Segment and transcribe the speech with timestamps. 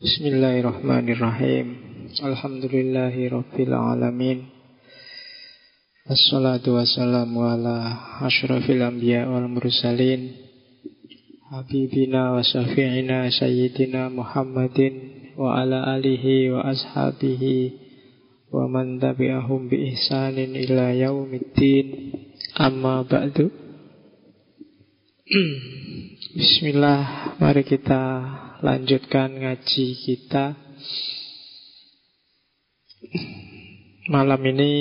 [0.00, 1.76] Bismillahirrahmanirrahim.
[2.24, 4.48] Alhamdulillahi rabbil alamin.
[6.08, 10.40] Assalatu wassalamu ala ashrafil anbiya wal mursalin.
[11.52, 17.76] Habibina wa syafi'ina sayyidina Muhammadin wa ala alihi wa ashabihi
[18.56, 22.16] wa man tabi'ahum bi ihsanin ila yaumiddin.
[22.56, 23.52] Amma ba'du.
[26.20, 28.04] Bismillah, mari kita
[28.60, 30.52] lanjutkan ngaji kita.
[34.12, 34.72] Malam ini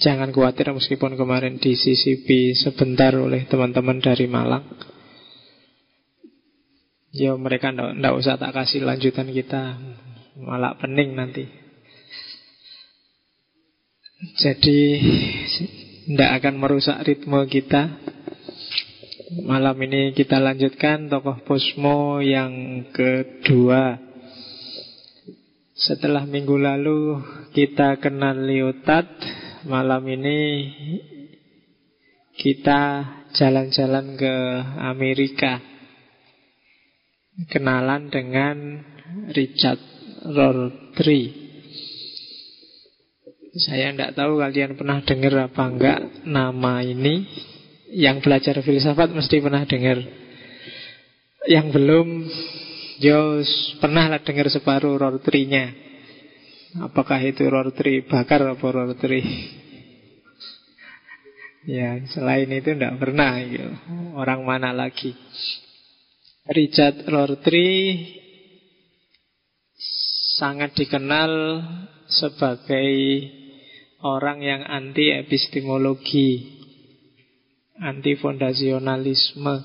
[0.00, 4.64] jangan khawatir meskipun kemarin di CCP sebentar oleh teman-teman dari Malang.
[7.12, 9.76] Ya mereka ndak usah tak kasih lanjutan kita,
[10.40, 11.44] malah pening nanti.
[14.40, 15.04] Jadi
[16.16, 18.13] ndak akan merusak ritme kita.
[19.34, 23.98] Malam ini kita lanjutkan tokoh Posmo yang kedua.
[25.74, 27.18] Setelah minggu lalu
[27.50, 29.10] kita kenal Liotad,
[29.66, 30.70] malam ini
[32.38, 32.82] kita
[33.34, 34.34] jalan-jalan ke
[34.86, 35.58] Amerika.
[37.50, 38.86] Kenalan dengan
[39.34, 39.82] Richard
[40.30, 41.22] Rorty.
[43.58, 47.53] Saya tidak tahu kalian pernah dengar apa enggak nama ini.
[47.94, 50.02] Yang belajar filsafat mesti pernah dengar.
[51.46, 52.08] Yang belum,
[52.98, 55.70] Jos pernah lah dengar separuh rortrinya.
[56.82, 59.22] Apakah itu rortri bakar atau rortri?
[61.64, 63.38] Ya, selain itu tidak pernah.
[63.40, 63.70] Gitu.
[64.18, 65.14] Orang mana lagi?
[66.44, 67.70] Richard Rorty
[70.36, 71.32] sangat dikenal
[72.04, 72.90] sebagai
[74.04, 76.53] orang yang anti epistemologi
[77.84, 79.60] anti-fondasionalisme.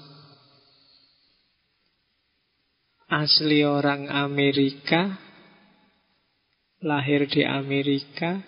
[3.09, 5.17] Asli orang Amerika,
[6.84, 8.44] lahir di Amerika,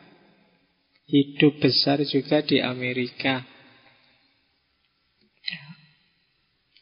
[1.07, 3.47] hidup besar juga di Amerika.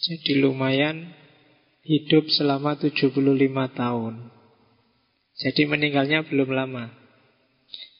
[0.03, 1.11] Jadi lumayan
[1.83, 3.19] hidup selama 75
[3.75, 4.32] tahun.
[5.41, 6.93] Jadi meninggalnya belum lama.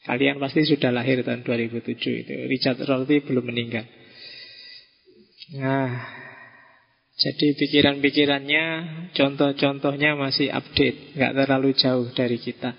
[0.03, 2.33] Kalian pasti sudah lahir tahun 2007 itu.
[2.51, 3.87] Richard Rorty belum meninggal.
[5.57, 5.91] Nah,
[7.13, 8.65] jadi pikiran-pikirannya,
[9.15, 12.75] contoh-contohnya masih update, nggak terlalu jauh dari kita.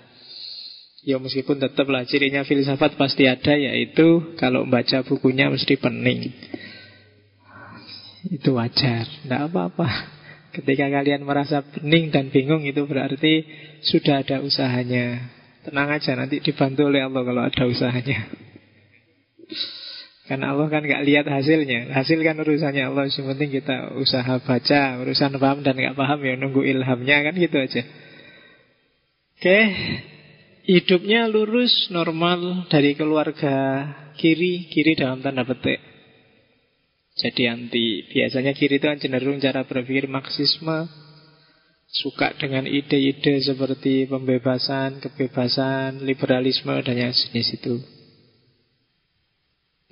[1.05, 6.33] Ya meskipun tetaplah cirinya filsafat pasti ada, yaitu kalau membaca bukunya mesti pening.
[8.25, 10.14] Itu wajar, tidak apa-apa.
[10.55, 13.43] Ketika kalian merasa bening dan bingung itu berarti
[13.83, 15.35] sudah ada usahanya.
[15.67, 18.31] Tenang aja nanti dibantu oleh Allah kalau ada usahanya.
[20.25, 21.93] Karena Allah kan nggak lihat hasilnya.
[21.93, 23.05] Hasil kan urusannya Allah.
[23.11, 27.57] Yang penting kita usaha baca, urusan paham dan nggak paham ya nunggu ilhamnya kan gitu
[27.61, 27.83] aja.
[29.35, 29.59] Oke,
[30.65, 33.85] hidupnya lurus, normal dari keluarga
[34.17, 35.94] kiri, kiri dalam tanda petik.
[37.15, 40.87] Jadi anti Biasanya kiri itu kan cenderung cara berpikir Marxisme.
[41.85, 47.79] Suka dengan ide-ide seperti pembebasan, kebebasan, liberalisme dan yang jenis itu.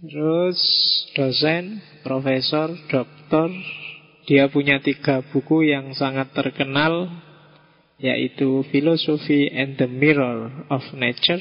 [0.03, 0.59] Terus
[1.15, 3.55] dosen, profesor, doktor
[4.27, 7.07] Dia punya tiga buku yang sangat terkenal
[8.03, 11.39] Yaitu Philosophy and the Mirror of Nature.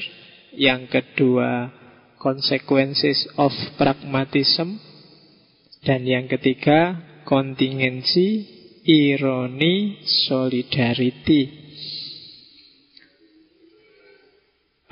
[0.55, 1.75] Yang kedua
[2.23, 4.92] Consequences of Pragmatism
[5.83, 6.95] dan yang ketiga,
[7.27, 8.47] kontingensi,
[8.87, 11.63] ironi, solidarity.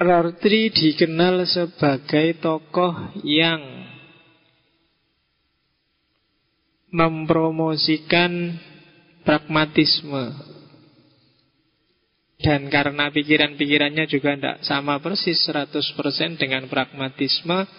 [0.02, 3.62] Rorty dikenal sebagai tokoh yang
[6.92, 8.60] mempromosikan
[9.22, 10.52] pragmatisme
[12.42, 17.70] dan karena pikiran-pikirannya juga tidak sama persis 100% dengan pragmatisme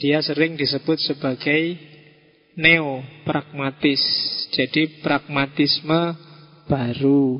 [0.00, 1.76] dia sering disebut sebagai
[2.58, 4.02] neo pragmatis.
[4.50, 6.18] Jadi pragmatisme
[6.66, 7.38] baru.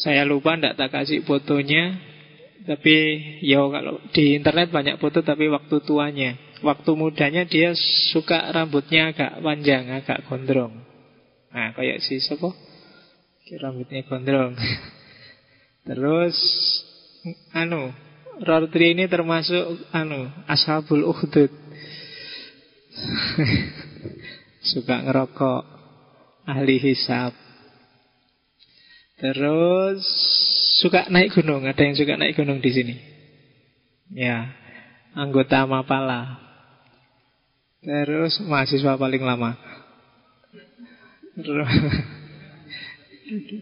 [0.00, 1.98] Saya lupa tidak tak kasih fotonya,
[2.64, 2.96] tapi
[3.44, 6.38] ya kalau di internet banyak foto tapi waktu tuanya.
[6.60, 7.72] Waktu mudanya dia
[8.12, 10.72] suka rambutnya agak panjang, agak gondrong.
[11.50, 12.52] Nah, kayak si siapa?
[13.60, 14.54] Rambutnya gondrong.
[15.88, 16.36] Terus
[17.56, 17.92] anu,
[18.40, 21.52] Rortri ini termasuk anu ashabul uhdud.
[24.74, 25.62] Suka ngerokok
[26.46, 27.32] Ahli hisap
[29.20, 30.02] Terus
[30.82, 32.94] Suka naik gunung Ada yang suka naik gunung di sini
[34.10, 34.60] Ya
[35.14, 36.38] anggota Mapala.
[37.80, 39.56] Terus mahasiswa paling lama.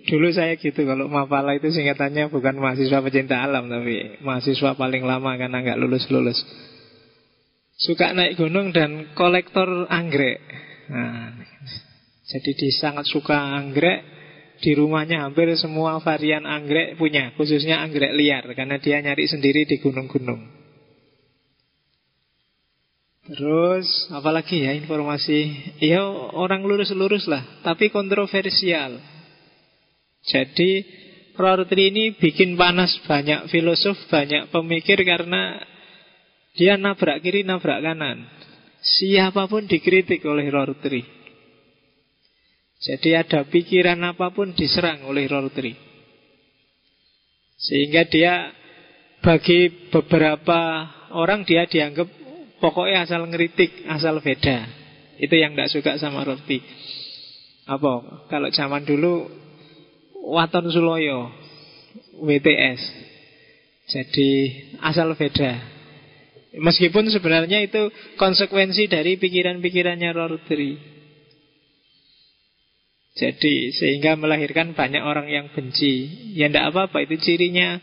[0.08, 5.36] Dulu saya gitu kalau Mapala itu singkatannya bukan mahasiswa pecinta alam tapi mahasiswa paling lama
[5.36, 6.40] karena nggak lulus-lulus.
[7.78, 10.42] Suka naik gunung dan kolektor anggrek.
[10.90, 11.30] Nah,
[12.26, 14.18] jadi dia sangat suka anggrek.
[14.58, 19.78] Di rumahnya hampir semua varian anggrek punya, khususnya anggrek liar karena dia nyari sendiri di
[19.78, 20.58] gunung-gunung.
[23.28, 25.52] Terus apalagi ya informasi
[25.84, 26.00] Ya
[26.32, 28.96] orang lurus-lurus lah Tapi kontroversial
[30.24, 30.80] Jadi
[31.36, 35.60] Rorty ini bikin panas banyak filosof Banyak pemikir karena
[36.56, 38.28] Dia nabrak kiri nabrak kanan
[38.78, 41.02] Siapa pun dikritik oleh Rorty
[42.78, 45.74] Jadi ada pikiran apa pun diserang oleh Rorty
[47.58, 48.54] Sehingga dia
[49.20, 52.18] Bagi beberapa orang dia dianggap
[52.58, 54.66] Pokoknya asal ngeritik, asal beda.
[55.18, 56.58] Itu yang tidak suka sama roti.
[57.70, 58.26] Apa?
[58.26, 59.30] Kalau zaman dulu
[60.34, 61.30] Waton Suloyo
[62.18, 62.82] WTS.
[63.94, 64.30] Jadi
[64.82, 65.77] asal beda.
[66.58, 70.74] Meskipun sebenarnya itu konsekuensi dari pikiran-pikirannya Rortri.
[73.18, 76.06] Jadi sehingga melahirkan banyak orang yang benci.
[76.34, 77.78] Ya tidak apa-apa, itu cirinya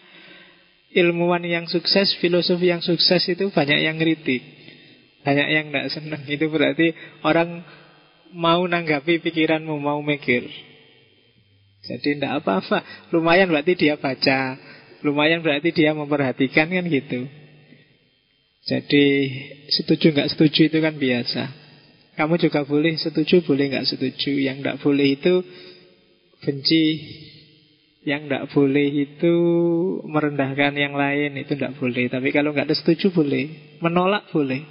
[0.96, 4.44] ilmuwan yang sukses, filosof yang sukses itu banyak yang kritik.
[5.26, 6.94] Banyak yang tidak senang Itu berarti
[7.26, 7.66] orang
[8.38, 10.46] mau nanggapi pikiranmu Mau mikir
[11.82, 14.54] Jadi tidak apa-apa Lumayan berarti dia baca
[15.02, 17.26] Lumayan berarti dia memperhatikan kan gitu
[18.66, 19.06] Jadi
[19.70, 21.44] setuju nggak setuju itu kan biasa.
[22.18, 24.34] Kamu juga boleh setuju boleh nggak setuju.
[24.42, 25.34] Yang tidak boleh itu
[26.42, 26.86] benci.
[28.06, 29.34] Yang tidak boleh itu
[30.06, 32.06] merendahkan yang lain Itu tidak boleh.
[32.10, 33.78] Tapi kalau nggak setuju boleh.
[33.86, 34.66] Menolak boleh.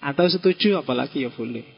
[0.00, 1.68] Atau setuju apalagi ya boleh.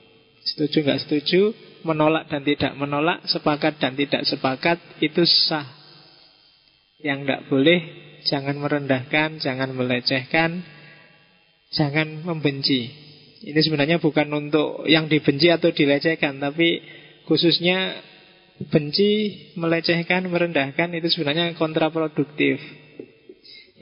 [0.45, 1.51] Setuju nggak setuju
[1.83, 5.67] Menolak dan tidak menolak Sepakat dan tidak sepakat Itu sah.
[7.03, 10.65] Yang nggak boleh Jangan merendahkan, jangan melecehkan
[11.75, 12.89] Jangan membenci.
[13.45, 16.81] Ini sebenarnya bukan untuk Yang dibenci atau dilecehkan Tapi
[17.29, 18.01] khususnya
[18.71, 22.63] Benci, melecehkan, merendahkan Itu sebenarnya kontraproduktif.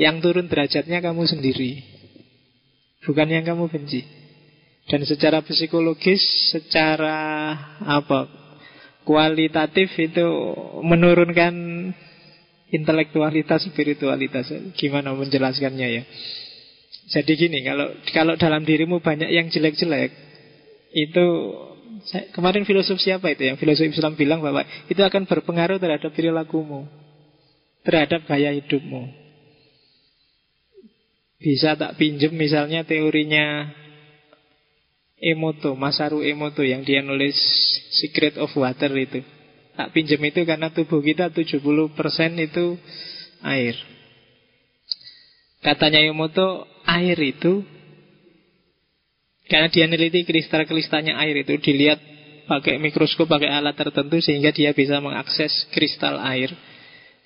[0.01, 1.93] Yang turun derajatnya kamu sendiri
[3.03, 4.07] Bukan yang kamu benci.
[4.87, 6.23] Dan secara psikologis,
[6.55, 7.19] secara
[7.83, 8.31] apa
[9.03, 10.27] kualitatif itu
[10.87, 11.55] menurunkan
[12.73, 14.49] intelektualitas, spiritualitas.
[14.75, 16.03] Gimana menjelaskannya ya?
[17.13, 20.11] Jadi gini, kalau kalau dalam dirimu banyak yang jelek-jelek,
[20.97, 21.27] itu
[22.09, 26.89] saya, kemarin filosof siapa itu yang filosof Islam bilang bahwa itu akan berpengaruh terhadap perilakumu,
[27.85, 29.21] terhadap gaya hidupmu.
[31.43, 33.67] Bisa tak pinjem misalnya teorinya
[35.19, 37.35] Emoto, Masaru Emoto yang dia nulis
[37.99, 39.23] Secret of Water itu.
[39.73, 41.97] Tak pinjam itu karena tubuh kita 70%
[42.39, 42.67] itu
[43.41, 43.77] air.
[45.63, 47.65] Katanya Emoto, air itu
[49.47, 52.01] karena dia neliti kristal-kristalnya air itu dilihat
[52.47, 56.51] pakai mikroskop, pakai alat tertentu sehingga dia bisa mengakses kristal air.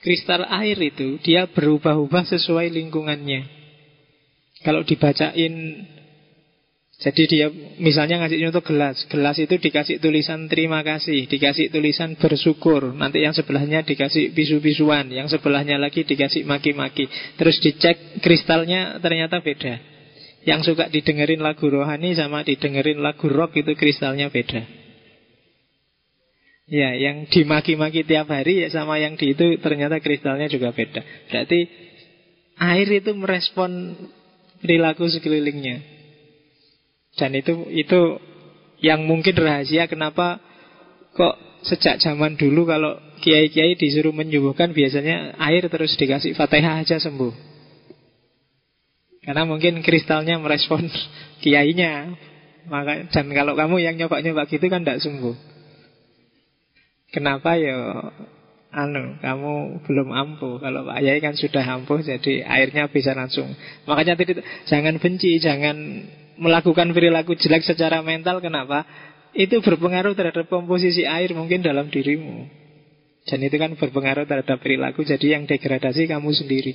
[0.05, 3.43] Kristal air itu dia berubah-ubah sesuai lingkungannya.
[4.63, 5.55] Kalau dibacain
[6.97, 8.97] jadi dia misalnya ngasih contoh gelas.
[9.13, 12.97] Gelas itu dikasih tulisan terima kasih Dikasih tulisan bersyukur.
[12.97, 17.05] Nanti yang sebelahnya dikasih bisu-bisuan Yang sebelahnya lagi dikasih maki-maki.
[17.37, 19.77] Terus dicek kristalnya ternyata beda.
[20.49, 24.65] Yang suka didengerin lagu rohani Sama didengerin lagu rock itu kristalnya beda.
[26.67, 30.99] Ya, yang dimaki-maki tiap hari ya sama yang di itu ternyata kristalnya juga beda.
[31.31, 31.71] Berarti
[32.59, 33.95] air itu merespon
[34.59, 35.96] perilaku sekelilingnya.
[37.17, 38.21] Dan itu itu
[38.85, 40.37] yang mungkin rahasia kenapa
[41.17, 47.33] kok sejak zaman dulu kalau kiai-kiai disuruh menyembuhkan biasanya air terus dikasih fatihah aja sembuh.
[49.27, 50.87] Karena mungkin kristalnya merespon
[51.43, 52.15] kiainya.
[52.67, 55.35] Maka dan kalau kamu yang nyoba-nyoba gitu kan tidak sembuh.
[57.15, 58.11] Kenapa ya
[58.77, 63.49] anu kamu belum ampuh kalau Pak Yai kan sudah ampuh jadi airnya bisa langsung
[63.89, 66.05] makanya tidak jangan benci jangan
[66.37, 68.85] melakukan perilaku jelek secara mental kenapa?
[69.37, 72.67] Itu berpengaruh terhadap komposisi air mungkin dalam dirimu.
[73.27, 76.73] Dan itu kan berpengaruh terhadap perilaku Jadi yang degradasi kamu sendiri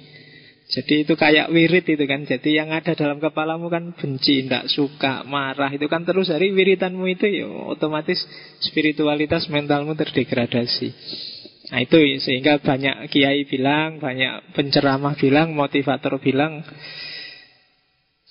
[0.67, 5.23] Jadi itu kayak wirid itu kan Jadi yang ada dalam kepalamu kan benci Tidak suka,
[5.23, 8.19] marah Itu kan terus dari wiritanmu itu ya Otomatis
[8.59, 10.87] spiritualitas mentalmu terdegradasi
[11.71, 16.67] Nah itu sehingga banyak kiai bilang Banyak penceramah bilang Motivator bilang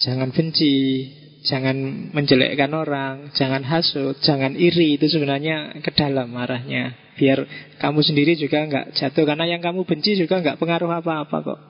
[0.01, 1.05] Jangan benci,
[1.45, 1.77] jangan
[2.17, 4.97] menjelekkan orang, jangan hasut, jangan iri.
[4.97, 6.97] Itu sebenarnya ke dalam arahnya.
[7.21, 7.45] Biar
[7.77, 9.29] kamu sendiri juga nggak jatuh.
[9.29, 11.61] Karena yang kamu benci juga nggak pengaruh apa-apa kok.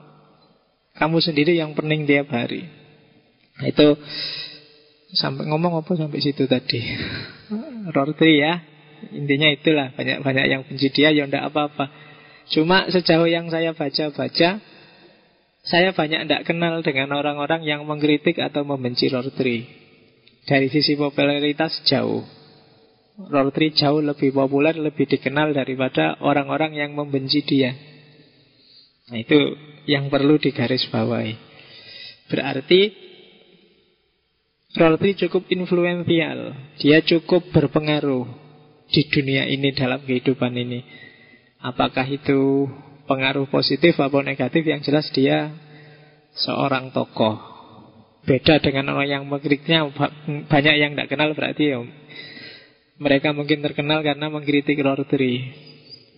[0.95, 2.67] Kamu sendiri yang pening tiap hari.
[3.59, 3.99] Nah, itu
[5.11, 6.79] sampai ngomong apa sampai situ tadi.
[7.95, 8.63] Rortri ya.
[9.11, 11.91] Intinya itulah banyak-banyak yang benci dia ya ndak apa-apa.
[12.47, 14.63] Cuma sejauh yang saya baca-baca
[15.61, 19.69] saya banyak tidak kenal dengan orang-orang yang mengkritik atau membenci Lord Tree.
[20.49, 22.25] Dari sisi popularitas jauh.
[23.29, 27.77] Lord Tree jauh lebih populer, lebih dikenal daripada orang-orang yang membenci dia.
[29.13, 29.37] Nah itu
[29.85, 31.37] yang perlu digarisbawahi.
[32.33, 32.81] Berarti
[34.81, 36.57] Lord Tree cukup influential.
[36.81, 38.25] Dia cukup berpengaruh
[38.89, 40.81] di dunia ini dalam kehidupan ini.
[41.61, 42.65] Apakah itu
[43.11, 45.51] pengaruh positif atau negatif yang jelas dia
[46.39, 47.35] seorang tokoh.
[48.23, 49.91] Beda dengan orang yang mengkritiknya
[50.47, 51.83] banyak yang tidak kenal berarti ya
[53.01, 55.09] mereka mungkin terkenal karena mengkritik Lord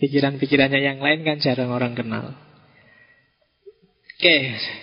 [0.04, 2.36] Pikiran-pikirannya yang lain kan jarang orang kenal.
[4.20, 4.36] Oke,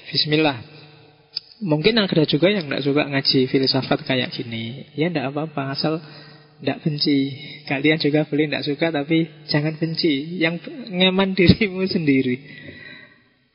[0.08, 0.64] bismillah.
[1.60, 4.88] Mungkin ada juga yang tidak suka ngaji filsafat kayak gini.
[4.96, 6.00] Ya tidak apa-apa, asal
[6.60, 7.18] tidak benci.
[7.64, 10.36] Kalian juga boleh tidak suka Tapi jangan benci.
[10.36, 12.36] Yang nyaman dirimu sendiri.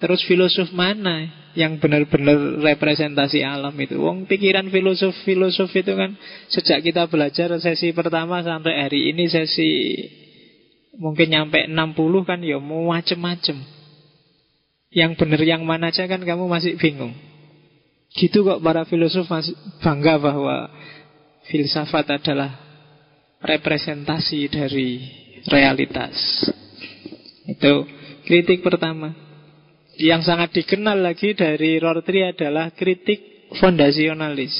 [0.00, 4.00] Terus filosof mana yang benar-benar representasi alam itu?
[4.00, 6.16] Wong pikiran filosof-filosof itu kan
[6.48, 9.68] sejak kita belajar sesi pertama sampai hari ini sesi
[10.96, 13.60] mungkin nyampe 60 kan ya mau macem-macem.
[14.90, 17.12] Yang benar yang mana aja kan kamu masih bingung.
[18.10, 20.66] Gitu kok para masih bangga bahwa
[21.46, 22.58] filsafat adalah
[23.38, 24.98] representasi dari
[25.46, 26.16] realitas.
[27.46, 27.86] Itu
[28.26, 29.14] kritik pertama.
[30.00, 34.54] Yang sangat dikenal lagi dari Rortri adalah kritik fondasionalis.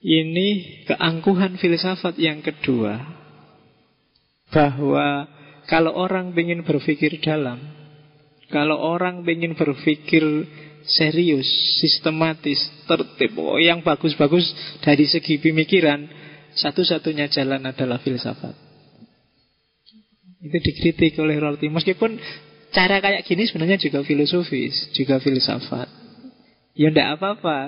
[0.00, 0.48] Ini
[0.88, 2.96] keangkuhan filsafat yang kedua
[4.48, 5.28] Bahwa
[5.68, 7.79] kalau orang ingin berpikir dalam
[8.50, 10.22] kalau orang ingin berpikir
[10.84, 11.46] serius,
[11.80, 14.50] sistematis, tertib, oh, yang bagus-bagus
[14.82, 16.08] dari segi pemikiran,
[16.58, 18.54] satu-satunya jalan adalah filsafat.
[20.40, 21.68] Itu dikritik oleh Rorty.
[21.68, 22.16] Meskipun
[22.72, 25.86] cara kayak gini sebenarnya juga filosofis, juga filsafat.
[26.72, 27.58] Ya ndak apa-apa.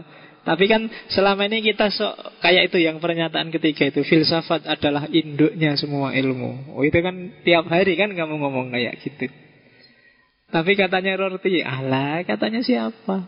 [0.43, 5.79] Tapi kan selama ini kita sok kayak itu yang pernyataan ketiga itu filsafat adalah induknya
[5.79, 6.75] semua ilmu.
[6.75, 7.15] Oh itu kan
[7.47, 9.31] tiap hari kan kamu ngomong kayak gitu.
[10.53, 13.25] Tapi katanya Rorty, Allah katanya siapa?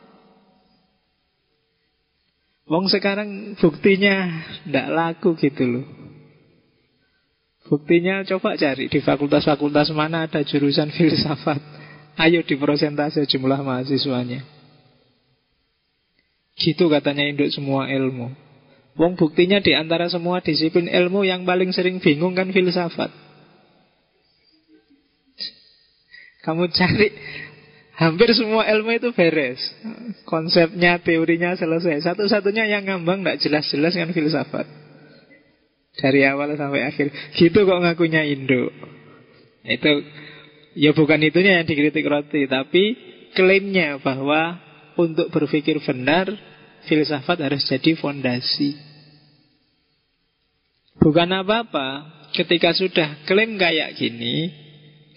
[2.68, 5.86] Wong sekarang buktinya ndak laku gitu loh.
[7.64, 11.60] Buktinya coba cari di fakultas-fakultas mana ada jurusan filsafat.
[12.20, 14.44] Ayo di prosentase jumlah mahasiswanya.
[16.60, 18.36] Gitu katanya induk semua ilmu.
[19.00, 23.23] Wong buktinya di antara semua disiplin ilmu yang paling sering bingung kan filsafat.
[26.44, 27.08] Kamu cari
[27.96, 29.58] hampir semua ilmu itu beres.
[30.28, 32.04] Konsepnya, teorinya selesai.
[32.04, 34.66] Satu-satunya yang ngambang tidak jelas-jelas kan filsafat.
[35.94, 37.08] Dari awal sampai akhir.
[37.32, 38.68] Gitu kok ngakunya Indo.
[39.64, 40.04] Itu
[40.76, 42.98] ya bukan itunya yang dikritik roti, tapi
[43.32, 44.60] klaimnya bahwa
[45.00, 46.28] untuk berpikir benar
[46.84, 48.76] filsafat harus jadi fondasi.
[51.00, 51.88] Bukan apa-apa
[52.34, 54.63] ketika sudah klaim kayak gini,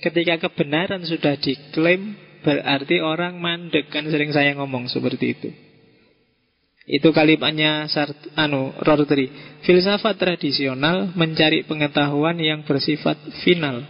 [0.01, 5.50] ketika kebenaran sudah diklaim, berarti orang mandek kan sering saya ngomong seperti itu.
[6.88, 9.27] Itu kalimatnya Sart, anu Rortri.
[9.68, 13.84] Filsafat tradisional mencari pengetahuan yang bersifat final.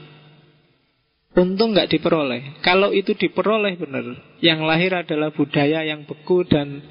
[1.37, 2.65] Untung nggak diperoleh.
[2.65, 6.81] Kalau itu diperoleh benar, yang lahir adalah budaya yang beku dan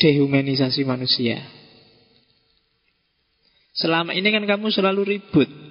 [0.00, 1.44] dehumanisasi manusia.
[3.76, 5.69] Selama ini kan kamu selalu ribut.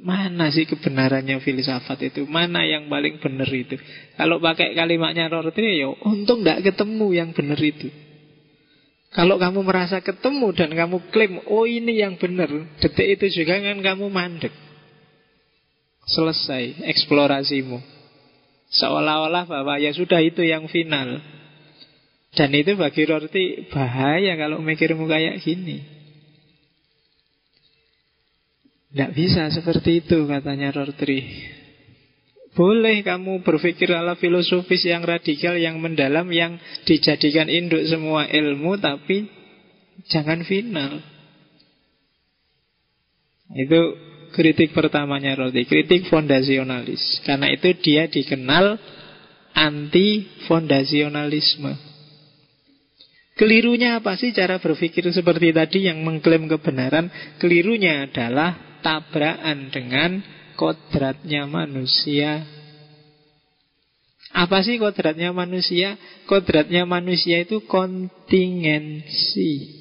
[0.00, 2.24] Mana sih kebenarannya filsafat itu?
[2.24, 3.76] Mana yang paling benar itu?
[4.16, 7.92] Kalau pakai kalimatnya Rorty, ya untung tidak ketemu yang benar itu.
[9.12, 12.48] Kalau kamu merasa ketemu dan kamu klaim, oh ini yang benar,
[12.80, 14.54] detik itu juga kan kamu mandek.
[16.08, 17.76] Selesai eksplorasimu.
[18.70, 21.20] Seolah-olah bahwa ya sudah itu yang final.
[22.30, 25.99] Dan itu bagi Rorty bahaya kalau mikirmu kayak gini.
[28.90, 31.22] Tidak bisa seperti itu katanya Rortri.
[32.58, 39.30] Boleh kamu berpikir ala filosofis yang radikal, yang mendalam, yang dijadikan induk semua ilmu, tapi
[40.10, 40.98] jangan final.
[43.54, 43.94] Itu
[44.34, 47.22] kritik pertamanya Rortri, kritik fondasionalis.
[47.22, 48.74] Karena itu dia dikenal
[49.54, 51.78] anti fondasionalisme.
[53.38, 57.06] Kelirunya apa sih cara berpikir seperti tadi yang mengklaim kebenaran?
[57.38, 60.20] Kelirunya adalah tabrakan dengan
[60.60, 62.44] kodratnya manusia.
[64.30, 65.96] Apa sih kodratnya manusia?
[66.28, 69.80] Kodratnya manusia itu kontingensi.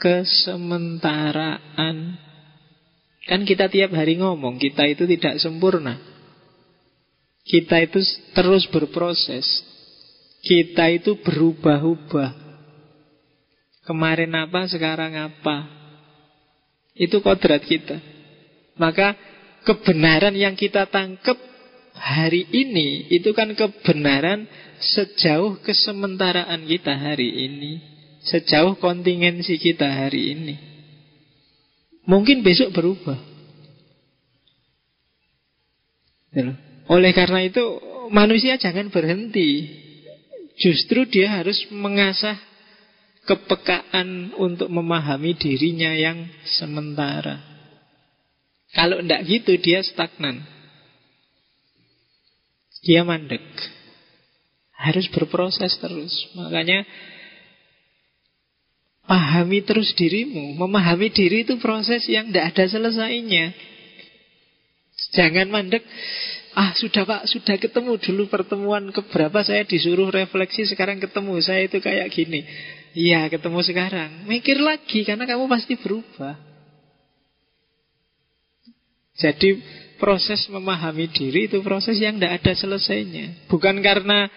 [0.00, 2.24] Kesementaraan.
[3.24, 5.96] Kan kita tiap hari ngomong, kita itu tidak sempurna.
[7.44, 8.00] Kita itu
[8.32, 9.44] terus berproses.
[10.44, 12.32] Kita itu berubah-ubah.
[13.84, 15.83] Kemarin apa, sekarang apa.
[16.94, 17.98] Itu kodrat kita.
[18.78, 19.18] Maka
[19.66, 21.34] kebenaran yang kita tangkap
[21.94, 24.46] hari ini itu kan kebenaran
[24.78, 27.72] sejauh kesementaraan kita hari ini.
[28.24, 30.54] Sejauh kontingensi kita hari ini.
[32.06, 33.18] Mungkin besok berubah.
[36.88, 37.62] Oleh karena itu
[38.10, 39.82] manusia jangan berhenti.
[40.54, 42.38] Justru dia harus mengasah
[43.24, 47.40] kepekaan untuk memahami dirinya yang sementara.
[48.74, 50.44] Kalau tidak gitu dia stagnan.
[52.84, 53.40] Dia mandek.
[54.76, 56.12] Harus berproses terus.
[56.36, 56.84] Makanya
[59.08, 60.58] pahami terus dirimu.
[60.60, 63.54] Memahami diri itu proses yang tidak ada selesainya.
[65.16, 65.86] Jangan mandek.
[66.54, 71.82] Ah sudah pak, sudah ketemu dulu pertemuan keberapa saya disuruh refleksi sekarang ketemu saya itu
[71.82, 72.46] kayak gini.
[72.94, 74.22] Iya ketemu sekarang.
[74.30, 76.38] Mikir lagi karena kamu pasti berubah.
[79.18, 79.58] Jadi
[79.98, 83.50] proses memahami diri itu proses yang tidak ada selesainya.
[83.50, 84.30] Bukan karena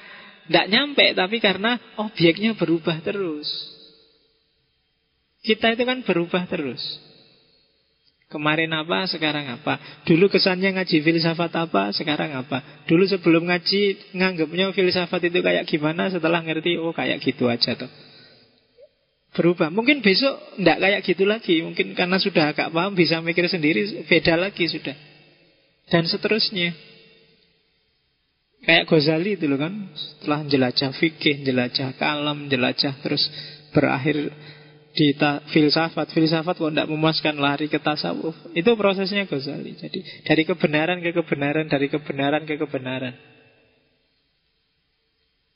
[0.47, 3.45] tidak nyampe Tapi karena objeknya berubah terus.
[5.45, 6.81] Kita itu kan berubah terus.
[8.27, 10.03] Kemarin apa, sekarang apa?
[10.03, 12.83] Dulu kesannya ngaji filsafat apa, sekarang apa?
[12.83, 16.11] Dulu sebelum ngaji Nganggapnya filsafat itu kayak gimana?
[16.11, 17.87] Setelah ngerti, oh kayak gitu aja tuh
[19.37, 19.69] berubah.
[19.69, 21.61] Mungkin besok tidak kayak gitu lagi.
[21.61, 24.97] Mungkin karena sudah agak paham bisa mikir sendiri beda lagi sudah.
[25.87, 26.73] Dan seterusnya.
[28.65, 29.93] Kayak Ghazali itu loh kan.
[29.93, 33.23] Setelah jelajah fikih, jelajah kalam, jelajah terus
[33.71, 34.33] berakhir
[34.97, 36.09] di ta- filsafat.
[36.11, 38.33] Filsafat kok tidak memuaskan lari ke tasawuf.
[38.57, 39.77] Itu prosesnya Ghazali.
[39.77, 43.13] Jadi dari kebenaran ke kebenaran, dari kebenaran ke kebenaran.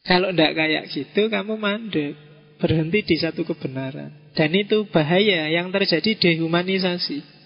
[0.06, 2.31] Kalau tidak kayak gitu kamu mandek
[2.62, 4.13] berhenti di satu kebenaran.
[4.38, 7.41] Dan itu bahaya yang terjadi dehumanisasi.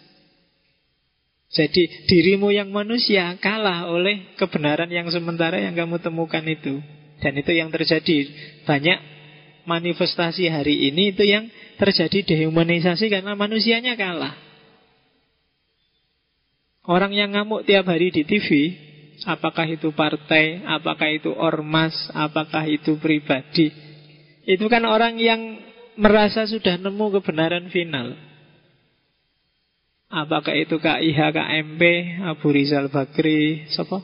[1.55, 6.83] Jadi dirimu yang manusia kalah oleh kebenaran yang sementara yang kamu temukan itu.
[7.23, 8.27] Dan itu yang terjadi.
[8.67, 8.99] Banyak
[9.63, 11.47] manifestasi hari ini itu yang
[11.79, 14.35] terjadi dehumanisasi karena manusianya kalah.
[16.85, 18.77] Orang yang ngamuk tiap hari di TV,
[19.25, 23.73] apakah itu partai, apakah itu ormas, apakah itu pribadi,
[24.45, 25.57] itu kan orang yang
[25.97, 28.13] merasa sudah nemu kebenaran final.
[30.05, 31.81] Apakah itu KIH, KMP,
[32.23, 33.99] Abu Rizal Bakri, siapa?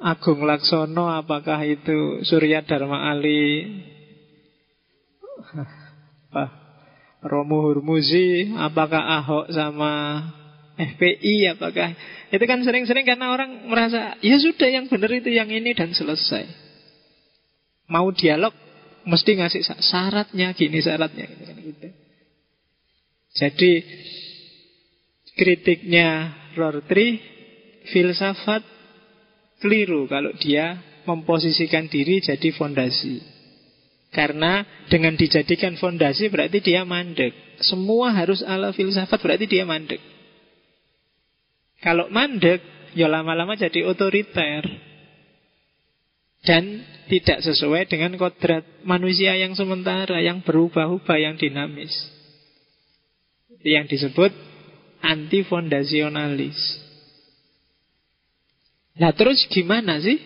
[0.00, 3.68] Agung Laksono, apakah itu Surya Dharma Ali?
[7.20, 9.92] Romo Hurmuzi, apakah Ahok sama
[10.80, 11.92] FPI, apakah
[12.32, 16.48] itu kan sering-sering karena orang merasa ya sudah yang benar itu yang ini dan selesai.
[17.92, 18.54] Mau dialog
[19.10, 21.88] mesti ngasih syaratnya gini syaratnya gitu.
[23.34, 23.72] Jadi
[25.34, 27.18] kritiknya Rortri
[27.90, 28.62] filsafat
[29.62, 33.22] keliru kalau dia memposisikan diri jadi fondasi.
[34.10, 37.62] Karena dengan dijadikan fondasi berarti dia mandek.
[37.62, 40.02] Semua harus ala filsafat berarti dia mandek.
[41.78, 42.60] Kalau mandek,
[42.98, 44.89] ya lama-lama jadi otoriter.
[46.40, 51.92] Dan tidak sesuai dengan kodrat manusia yang sementara, yang berubah-ubah, yang dinamis.
[53.60, 54.32] Yang disebut
[55.04, 56.56] antifondasionalis.
[58.96, 60.20] Nah terus gimana sih?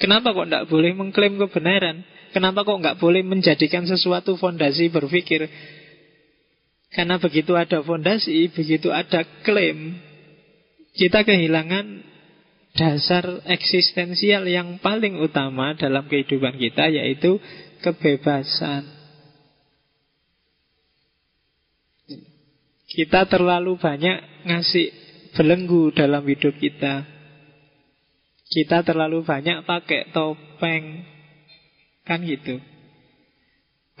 [0.00, 2.04] Kenapa kok tidak boleh mengklaim kebenaran?
[2.32, 5.44] Kenapa kok nggak boleh menjadikan sesuatu fondasi berpikir?
[6.90, 9.98] Karena begitu ada fondasi, begitu ada klaim,
[10.94, 12.02] kita kehilangan
[12.74, 17.42] dasar eksistensial yang paling utama dalam kehidupan kita yaitu
[17.82, 18.86] kebebasan.
[22.90, 24.86] Kita terlalu banyak ngasih
[25.38, 27.06] belenggu dalam hidup kita.
[28.50, 31.06] Kita terlalu banyak pakai topeng.
[32.02, 32.58] Kan gitu.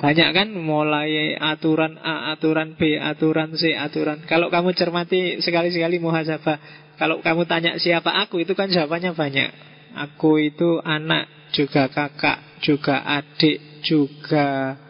[0.00, 4.24] Banyak kan mulai aturan A, aturan B, aturan C, aturan.
[4.24, 6.56] Kalau kamu cermati sekali-sekali muhasabah,
[6.96, 9.50] kalau kamu tanya siapa aku itu kan jawabannya banyak.
[10.08, 14.80] Aku itu anak, juga kakak, juga adik, juga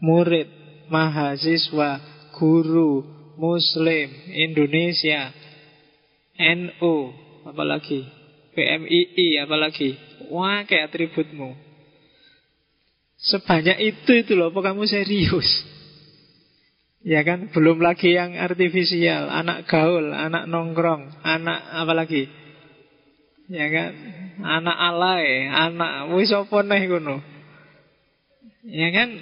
[0.00, 0.48] murid,
[0.88, 2.00] mahasiswa,
[2.32, 3.04] guru,
[3.36, 5.36] muslim, Indonesia,
[6.40, 6.94] NU,
[7.44, 8.08] apalagi
[8.56, 10.00] PMII, apalagi.
[10.32, 11.69] Wah, kayak atributmu.
[13.20, 15.48] Sebanyak itu itu loh, apa kamu serius?
[17.00, 22.28] Ya kan, belum lagi yang artifisial, anak gaul, anak nongkrong, anak apa lagi?
[23.48, 23.92] Ya kan,
[24.40, 27.20] anak alay, anak wis kuno.
[28.68, 29.16] Ya kan,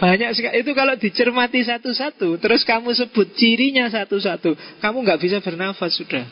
[0.00, 0.64] banyak sekali.
[0.64, 6.24] Itu kalau dicermati satu-satu, terus kamu sebut cirinya satu-satu, kamu nggak bisa bernafas sudah.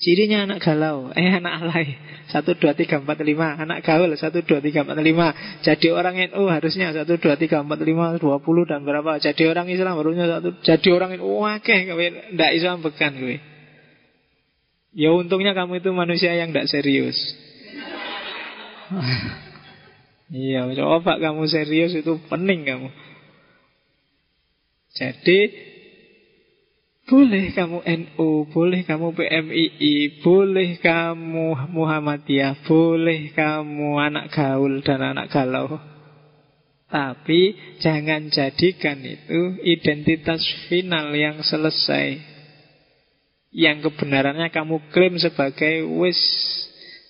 [0.00, 1.92] Cirinya anak galau, eh anak alay.
[2.32, 3.52] Satu, dua, tiga, empat, lima.
[3.52, 5.36] Anak gaul, satu, dua, tiga, empat, lima.
[5.60, 9.20] Jadi orang NU harusnya satu, dua, tiga, empat, lima, dua puluh dan berapa.
[9.20, 10.56] Jadi orang Islam harusnya satu.
[10.64, 13.36] Jadi orang NU, wakeh, kowe ndak Islam bekan kowe.
[14.96, 17.20] Ya untungnya kamu itu manusia yang tidak serius.
[20.32, 22.88] iya, coba kamu serius itu pening kamu.
[24.96, 25.38] Jadi
[27.10, 35.26] boleh kamu NU, boleh kamu PMII, boleh kamu Muhammadiyah, boleh kamu anak gaul dan anak
[35.34, 35.74] galau.
[36.86, 40.38] Tapi jangan jadikan itu identitas
[40.70, 42.18] final yang selesai.
[43.50, 46.18] Yang kebenarannya kamu klaim sebagai wis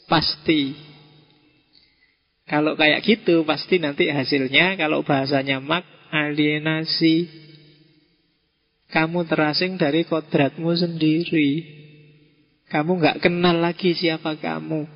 [0.08, 0.72] pasti.
[2.48, 7.28] Kalau kayak gitu pasti nanti hasilnya kalau bahasanya mak alienasi
[8.90, 11.78] kamu terasing dari kodratmu sendiri.
[12.70, 14.86] Kamu nggak kenal lagi siapa kamu.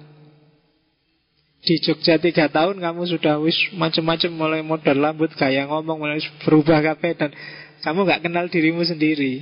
[1.64, 6.84] Di Jogja tiga tahun kamu sudah wis macam-macam mulai modal lambut gaya ngomong mulai berubah
[6.84, 7.32] kafe dan
[7.80, 9.40] kamu nggak kenal dirimu sendiri.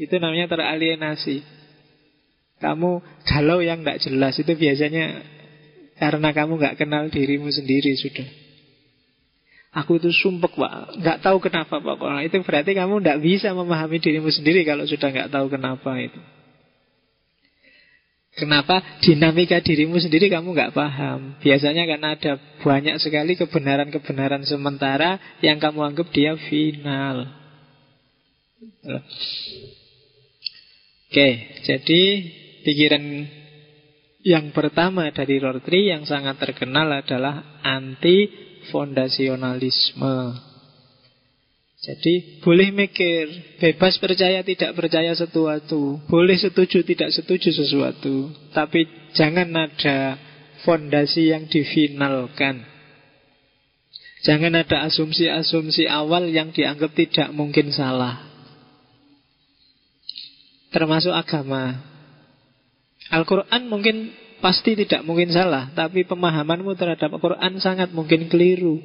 [0.00, 1.46] Itu namanya teralienasi.
[2.60, 2.90] Kamu
[3.24, 5.24] galau yang nggak jelas itu biasanya
[5.96, 8.39] karena kamu nggak kenal dirimu sendiri sudah.
[9.70, 10.98] Aku itu sumpek pak.
[10.98, 11.94] Nggak tahu kenapa pak.
[11.94, 16.18] Kalau itu berarti kamu nggak bisa memahami dirimu sendiri Kalau sudah nggak tahu kenapa itu.
[18.34, 21.38] Kenapa dinamika dirimu sendiri kamu nggak paham?
[21.38, 27.30] Biasanya karena ada banyak sekali kebenaran-kebenaran sementara Yang kamu anggap dia final.
[31.10, 31.28] Oke,
[31.62, 32.02] jadi
[32.66, 33.02] pikiran
[34.20, 40.16] yang pertama dari Rortri yang sangat terkenal adalah anti fondasionalisme.
[41.80, 48.84] Jadi boleh mikir, bebas percaya tidak percaya sesuatu, boleh setuju tidak setuju sesuatu, tapi
[49.16, 50.20] jangan ada
[50.60, 52.68] fondasi yang difinalkan.
[54.20, 58.28] Jangan ada asumsi-asumsi awal yang dianggap tidak mungkin salah.
[60.68, 61.80] Termasuk agama.
[63.08, 68.80] Al-Quran mungkin pasti tidak mungkin salah, tapi pemahamanmu terhadap Al-Quran sangat mungkin keliru.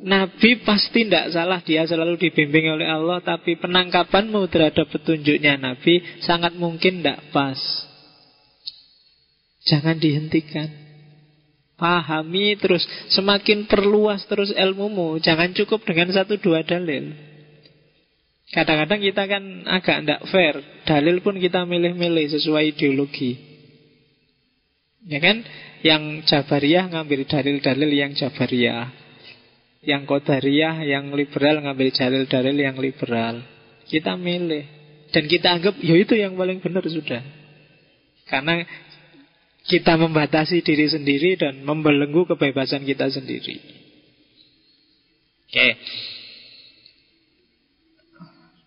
[0.00, 6.56] Nabi pasti tidak salah, dia selalu dibimbing oleh Allah, tapi penangkapanmu terhadap petunjuknya Nabi sangat
[6.56, 7.60] mungkin tidak pas.
[9.68, 10.72] Jangan dihentikan.
[11.76, 17.29] Pahami terus, semakin perluas terus ilmumu, jangan cukup dengan satu dua dalil.
[18.50, 20.54] Kadang-kadang kita kan agak tidak fair.
[20.82, 23.38] Dalil pun kita milih-milih sesuai ideologi.
[25.06, 25.46] Ya kan?
[25.86, 28.90] Yang Jabariyah ngambil dalil-dalil yang Jabariyah.
[29.80, 33.40] Yang Qadariyah, yang liberal ngambil dalil-dalil yang liberal.
[33.86, 34.66] Kita milih.
[35.14, 37.22] Dan kita anggap, ya itu yang paling benar sudah.
[38.28, 38.66] Karena
[39.64, 43.56] kita membatasi diri sendiri dan membelenggu kebebasan kita sendiri.
[45.50, 45.68] Oke.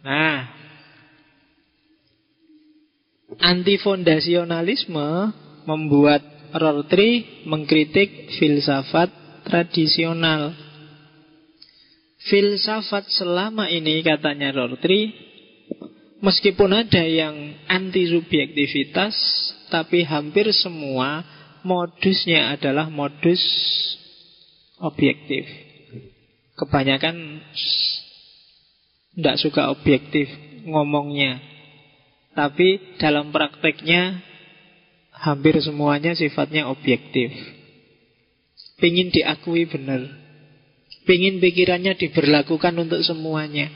[0.04, 0.52] Nah,
[3.40, 5.32] antifondasionalisme
[5.64, 6.22] membuat
[6.54, 9.10] Rorty mengkritik filsafat
[9.48, 10.54] tradisional.
[12.24, 15.12] Filsafat selama ini katanya Rorty
[16.24, 17.36] Meskipun ada yang
[17.68, 19.12] anti subjektivitas,
[19.68, 21.20] tapi hampir semua
[21.68, 23.44] modusnya adalah modus
[24.80, 25.44] objektif.
[26.56, 27.44] Kebanyakan
[29.14, 30.30] tidak suka objektif
[30.66, 31.40] ngomongnya.
[32.34, 34.22] Tapi dalam prakteknya
[35.14, 37.30] hampir semuanya sifatnya objektif.
[38.82, 40.02] Pingin diakui benar.
[41.06, 43.70] Pingin pikirannya diberlakukan untuk semuanya.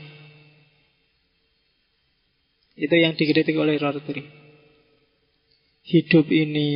[2.78, 4.21] Itu yang dikritik oleh Rorty.
[5.88, 6.69] Hidup ini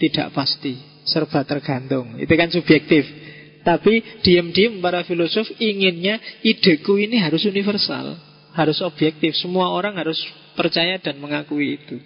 [0.00, 0.74] tidak pasti,
[1.06, 2.18] serba tergantung.
[2.18, 3.23] Itu kan subjektif.
[3.64, 8.20] Tapi diam-diam para filosof inginnya ideku ini harus universal,
[8.52, 9.32] harus objektif.
[9.40, 10.20] Semua orang harus
[10.52, 11.96] percaya dan mengakui itu.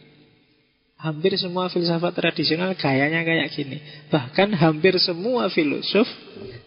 [0.99, 3.79] Hampir semua filsafat tradisional gayanya kayak gini.
[4.11, 6.07] Bahkan hampir semua filosof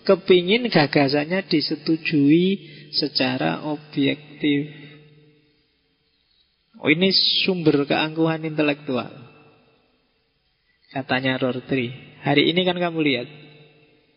[0.07, 2.47] kepingin gagasannya disetujui
[2.95, 4.71] secara objektif.
[6.79, 7.11] Oh ini
[7.43, 9.11] sumber keangkuhan intelektual.
[10.91, 11.91] Katanya Rorty.
[12.23, 13.27] Hari ini kan kamu lihat.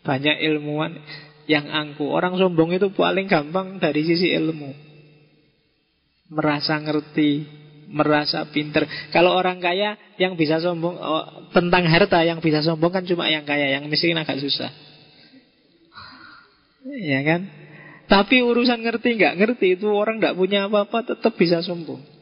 [0.05, 1.01] Banyak ilmuwan
[1.49, 2.09] yang angkuh.
[2.12, 4.71] Orang sombong itu paling gampang dari sisi ilmu.
[6.33, 7.45] Merasa ngerti,
[7.88, 8.85] merasa pinter.
[9.12, 13.45] Kalau orang kaya yang bisa sombong oh, tentang harta yang bisa sombong kan cuma yang
[13.49, 14.69] kaya, yang miskin agak susah.
[16.85, 17.49] Ya kan?
[18.05, 22.13] Tapi urusan ngerti nggak ngerti itu orang nggak punya apa-apa tetap bisa sombong.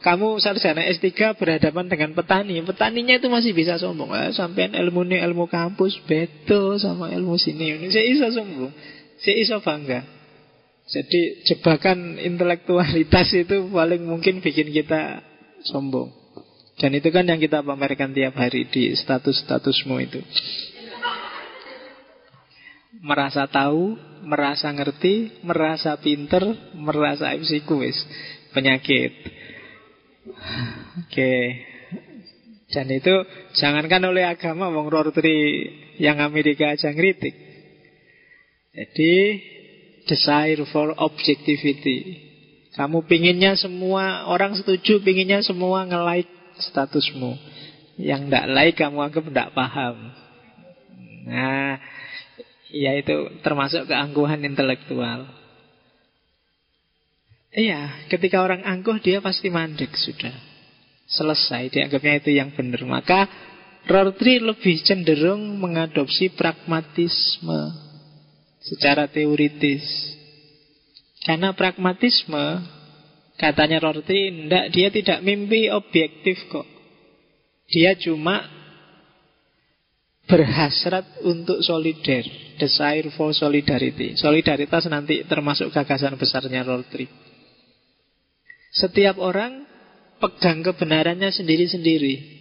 [0.00, 2.64] Kamu sarjana S3 berhadapan dengan petani.
[2.64, 4.16] Petaninya itu masih bisa sombong.
[4.16, 7.76] Eh, Sampai ilmu ini ilmu kampus Betul sama ilmu sini.
[7.76, 8.72] Ini saya bisa sombong.
[9.20, 10.00] Saya bisa bangga.
[10.90, 15.20] Jadi jebakan intelektualitas itu Paling mungkin bikin kita
[15.68, 16.08] sombong.
[16.80, 20.20] Dan itu kan yang kita pamerkan tiap hari Di status-statusmu itu.
[23.04, 27.96] Merasa tahu Merasa ngerti Merasa pinter Merasa MC kuis
[28.56, 29.39] Penyakit
[31.06, 31.34] Oke.
[32.70, 33.14] Dan itu
[33.58, 35.66] jangankan oleh agama Wong Rortri
[35.98, 37.34] yang Amerika aja ngeritik.
[38.70, 39.14] Jadi
[40.06, 42.30] desire for objectivity.
[42.70, 46.30] Kamu pinginnya semua orang setuju, pinginnya semua nge-like
[46.62, 47.34] statusmu.
[47.98, 49.96] Yang tidak like kamu anggap tidak paham.
[51.26, 51.82] Nah,
[52.70, 55.39] ya itu termasuk keangkuhan intelektual.
[57.50, 60.30] Iya, ketika orang angkuh dia pasti mandek sudah.
[61.10, 62.86] Selesai, dianggapnya itu yang benar.
[62.86, 63.26] Maka
[63.90, 67.74] Rorty lebih cenderung mengadopsi pragmatisme
[68.62, 69.82] secara teoritis.
[71.26, 72.62] Karena pragmatisme,
[73.34, 76.68] katanya Rorty, enggak, dia tidak mimpi objektif kok.
[77.66, 78.46] Dia cuma
[80.30, 82.22] berhasrat untuk solider,
[82.62, 84.14] desire for solidarity.
[84.14, 87.29] Solidaritas nanti termasuk gagasan besarnya Rorty.
[88.70, 89.66] Setiap orang
[90.22, 92.38] pegang kebenarannya sendiri-sendiri.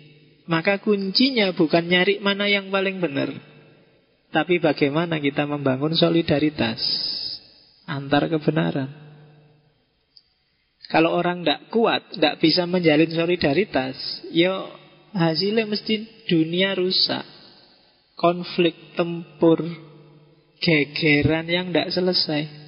[0.49, 3.29] Maka kuncinya bukan nyari mana yang paling benar.
[4.29, 6.77] Tapi bagaimana kita membangun solidaritas
[7.89, 9.09] antar kebenaran.
[10.89, 13.93] Kalau orang tidak kuat, tidak bisa menjalin solidaritas,
[14.33, 14.65] ya
[15.13, 17.25] hasilnya mesti dunia rusak.
[18.17, 19.63] Konflik, tempur,
[20.59, 22.58] gegeran yang tidak selesai.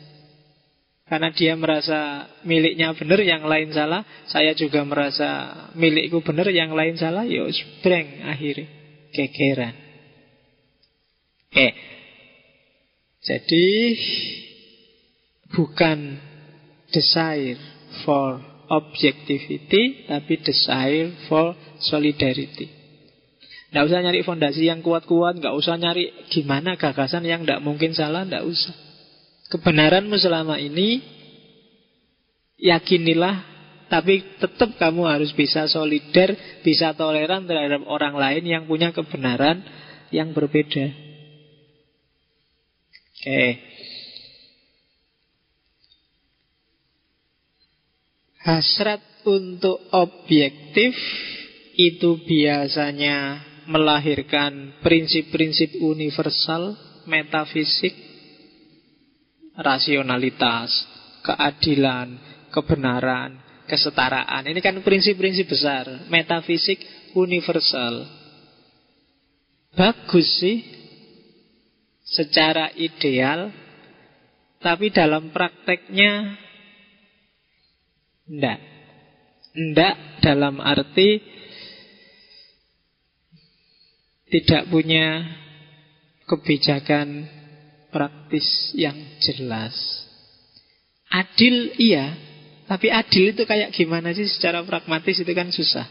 [1.11, 4.07] Karena dia merasa miliknya benar, yang lain salah.
[4.31, 7.27] Saya juga merasa milikku benar, yang lain salah.
[7.27, 7.43] Ya
[7.83, 8.71] breng akhirnya.
[9.11, 9.75] Kegeran.
[11.51, 11.73] Eh.
[13.27, 13.67] Jadi
[15.51, 16.15] bukan
[16.95, 17.59] desire
[18.07, 18.39] for
[18.71, 22.71] objectivity, tapi desire for solidarity.
[23.67, 28.23] Tidak usah nyari fondasi yang kuat-kuat, nggak usah nyari gimana gagasan yang tidak mungkin salah,
[28.23, 28.90] tidak usah
[29.51, 31.03] kebenaranmu selama ini
[32.55, 33.51] yakinilah
[33.91, 36.31] tapi tetap kamu harus bisa solider,
[36.63, 39.59] bisa toleran terhadap orang lain yang punya kebenaran
[40.15, 40.87] yang berbeda.
[43.19, 43.43] Oke.
[48.47, 50.95] Hasrat untuk objektif
[51.75, 57.93] itu biasanya melahirkan prinsip-prinsip universal metafisik,
[59.57, 60.71] rasionalitas,
[61.25, 62.15] keadilan,
[62.51, 64.47] kebenaran, kesetaraan.
[64.47, 66.79] Ini kan prinsip-prinsip besar, metafisik
[67.15, 68.07] universal.
[69.71, 70.59] Bagus sih
[72.03, 73.51] secara ideal,
[74.59, 76.35] tapi dalam prakteknya
[78.27, 78.59] enggak.
[79.51, 81.19] Enggak dalam arti
[84.31, 85.27] tidak punya
[86.23, 87.27] kebijakan
[87.91, 89.75] praktis yang jelas.
[91.11, 92.15] Adil iya,
[92.71, 95.83] tapi adil itu kayak gimana sih secara pragmatis itu kan susah.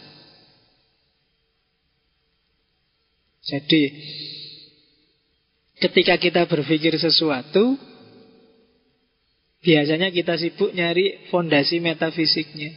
[3.45, 3.83] Jadi
[5.81, 7.77] ketika kita berpikir sesuatu,
[9.61, 12.73] biasanya kita sibuk nyari fondasi metafisiknya.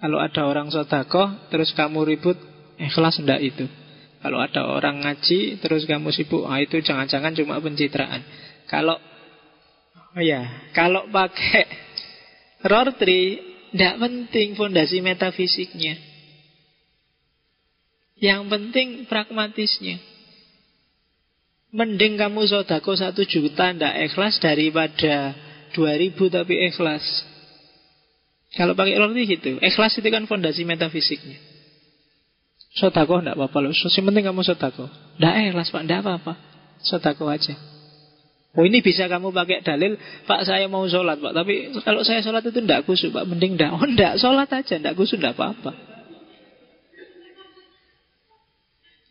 [0.00, 2.36] Kalau ada orang sodakoh, terus kamu ribut,
[2.80, 3.68] ikhlas ndak itu.
[4.20, 8.20] Kalau ada orang ngaji, terus kamu sibuk, ah itu jangan-jangan cuma pencitraan.
[8.68, 9.00] Kalau
[10.10, 10.42] Oh ya,
[10.74, 11.70] kalau pakai
[12.66, 13.38] rotary
[13.70, 15.94] tidak penting fondasi metafisiknya.
[18.18, 20.02] Yang penting pragmatisnya.
[21.70, 25.38] Mending kamu sodako satu juta ndak ikhlas daripada
[25.70, 27.06] dua ribu tapi ikhlas.
[28.58, 31.38] Kalau pakai rotary gitu, ikhlas itu kan fondasi metafisiknya.
[32.70, 33.72] Sodako ndak apa-apa loh.
[33.74, 34.86] Yang penting kamu sodako.
[35.18, 36.32] Ndak ikhlas pak, ndak apa-apa.
[36.86, 37.58] Sodako aja.
[38.50, 39.94] Oh ini bisa kamu pakai dalil
[40.26, 41.32] Pak saya mau sholat Pak.
[41.38, 43.22] Tapi kalau saya sholat itu tidak kusuk Pak.
[43.30, 45.70] Mending tidak Oh tidak sholat aja Tidak kusuk tidak apa-apa.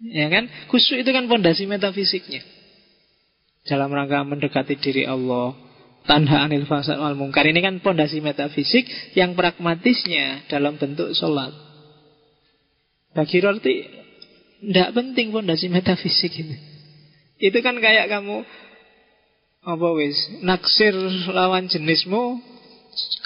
[0.03, 0.51] Ya kan?
[0.67, 2.43] Kusuk itu kan fondasi metafisiknya.
[3.63, 5.55] Dalam rangka mendekati diri Allah.
[6.03, 8.87] Tanda anil fasad wal mungkar Ini kan fondasi metafisik
[9.19, 11.68] Yang pragmatisnya dalam bentuk sholat
[13.19, 13.75] Bagi roti
[14.63, 16.55] Tidak penting fondasi metafisik ini.
[17.39, 18.43] Itu kan kayak kamu
[19.59, 20.95] apa wis naksir
[21.35, 22.39] lawan jenismu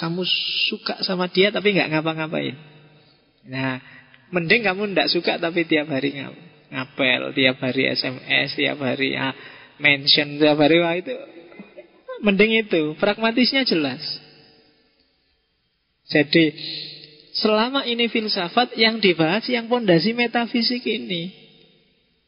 [0.02, 0.26] kamu
[0.70, 2.58] suka sama dia tapi nggak ngapa-ngapain.
[3.50, 3.82] Nah
[4.34, 6.34] mending kamu ndak suka tapi tiap hari ngap
[6.74, 9.34] ngapel tiap hari SMS tiap hari ah,
[9.78, 11.14] mention tiap hari wah itu
[12.22, 14.02] mending itu pragmatisnya jelas.
[16.10, 16.54] Jadi
[17.44, 21.44] selama ini filsafat yang dibahas yang pondasi metafisik ini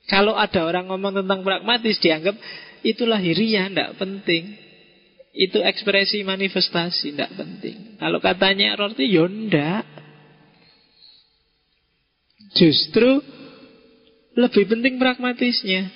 [0.06, 2.38] kalau ada orang ngomong tentang pragmatis dianggap
[2.86, 4.54] itu lahiriah, tidak penting.
[5.36, 7.98] Itu ekspresi manifestasi, tidak penting.
[7.98, 9.10] Kalau katanya roti.
[9.10, 9.82] Ya
[12.56, 13.20] Justru
[14.38, 15.90] lebih penting pragmatisnya.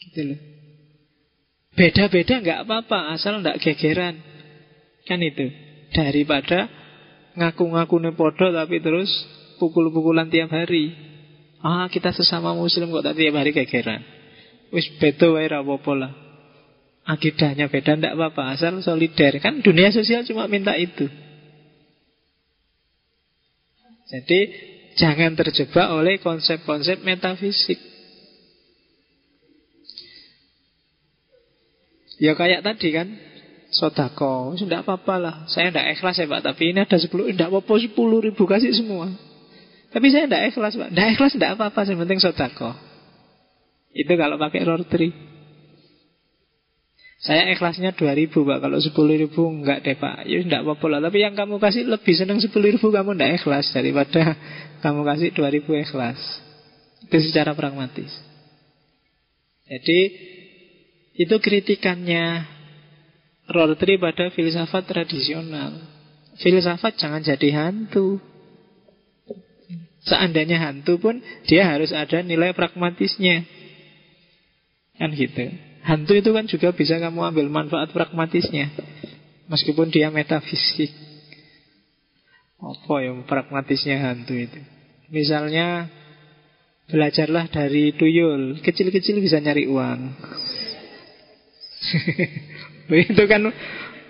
[0.00, 0.40] Gitu loh.
[1.76, 4.18] Beda-beda nggak apa-apa, asal nggak gegeran.
[5.06, 5.52] Kan itu.
[5.94, 6.66] Daripada
[7.38, 9.10] ngaku-ngaku nepodo tapi terus
[9.60, 10.96] pukul-pukulan tiap hari.
[11.60, 14.00] Ah, kita sesama muslim kok tiap hari gegeran.
[14.72, 16.12] Wis beto wae ra apa lah.
[17.04, 19.34] Akidahnya beda ndak apa-apa, asal solider.
[19.42, 21.10] Kan dunia sosial cuma minta itu.
[24.10, 24.40] Jadi
[24.98, 27.78] jangan terjebak oleh konsep-konsep metafisik.
[32.20, 33.08] Ya kayak tadi kan
[33.70, 35.34] Sodako, sudah apa-apa lah.
[35.46, 36.42] Saya tidak ikhlas ya pak.
[36.42, 39.14] Tapi ini ada 10, tidak apa-apa 10 ribu kasih semua.
[39.94, 40.88] Tapi saya tidak ikhlas pak.
[40.90, 42.74] Tidak ikhlas tidak apa-apa, yang penting sodako.
[43.94, 45.10] Itu kalau pakai rotary.
[47.20, 48.58] Saya ikhlasnya 2000 pak.
[48.58, 50.26] Kalau 10 ribu enggak deh pak.
[50.26, 51.00] Ya enggak apa-apa lah.
[51.06, 54.34] Tapi yang kamu kasih lebih senang 10 ribu Kamu enggak ikhlas Daripada
[54.82, 56.18] kamu kasih 2000 ikhlas.
[57.06, 58.08] Itu secara pragmatis.
[59.68, 60.00] Jadi
[61.20, 62.58] Itu kritikannya
[63.50, 65.74] Rotary pada filsafat tradisional
[66.38, 68.22] Filsafat jangan jadi hantu
[70.00, 73.44] Seandainya hantu pun Dia harus ada nilai pragmatisnya
[75.00, 75.48] Kan gitu.
[75.80, 78.68] Hantu itu kan juga bisa kamu ambil manfaat pragmatisnya.
[79.48, 80.92] Meskipun dia metafisik.
[82.60, 84.60] Apa yang pragmatisnya hantu itu?
[85.08, 85.88] Misalnya
[86.92, 88.60] belajarlah dari tuyul.
[88.60, 90.00] Kecil-kecil bisa nyari uang.
[92.90, 93.40] lo itu kan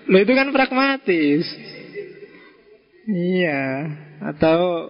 [0.09, 1.45] lo itu kan pragmatis.
[3.11, 3.61] Iya,
[4.33, 4.89] atau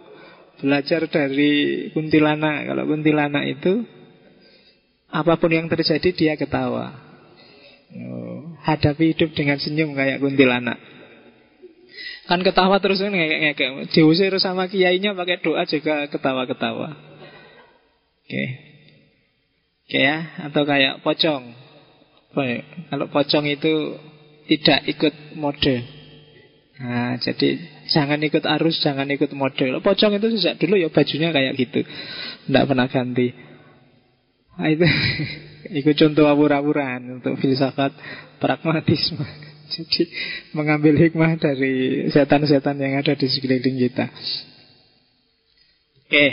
[0.61, 2.69] belajar dari kuntilanak.
[2.69, 3.83] Kalau kuntilanak itu
[5.11, 6.95] Apa pun yang terjadi dia ketawa
[7.91, 10.79] oh, Hadapi hidup dengan senyum kayak kuntilanak
[12.31, 18.47] Kan ketawa terus kan ngekek Diusir sama kiainya pakai doa juga ketawa-ketawa Oke okay.
[19.83, 20.17] Oke ya
[20.47, 21.51] Atau kayak pocong
[22.39, 22.63] ya?
[22.87, 23.99] Kalau pocong itu
[24.47, 26.01] tidak ikut mode
[26.81, 27.61] Nah, jadi
[27.93, 29.69] jangan ikut arus, jangan ikut mode.
[29.85, 31.85] Pocong itu sejak dulu ya bajunya kayak gitu,
[32.49, 33.29] tidak pernah ganti.
[34.57, 34.85] Nah, itu
[35.85, 37.93] itu contoh awur-awuran untuk filsafat
[38.41, 39.21] pragmatisme.
[39.73, 40.03] Jadi
[40.57, 44.09] mengambil hikmah dari setan-setan yang ada di sekeliling kita.
[46.01, 46.27] Oke,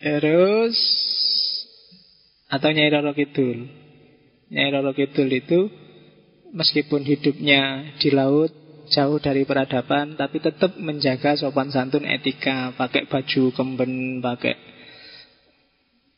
[0.00, 0.76] terus
[2.48, 3.79] atau Nyai Roro Kidul.
[4.50, 5.70] Nyai Roro Kidul itu
[6.50, 8.50] meskipun hidupnya di laut
[8.90, 14.58] jauh dari peradaban tapi tetap menjaga sopan santun etika pakai baju kemben pakai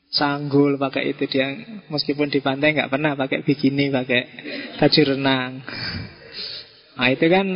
[0.08, 1.52] sanggul pakai itu dia.
[1.92, 4.20] Meskipun di pantai nggak pernah pakai bikini pakai
[4.80, 5.52] baju renang.
[6.92, 7.46] Nah itu kan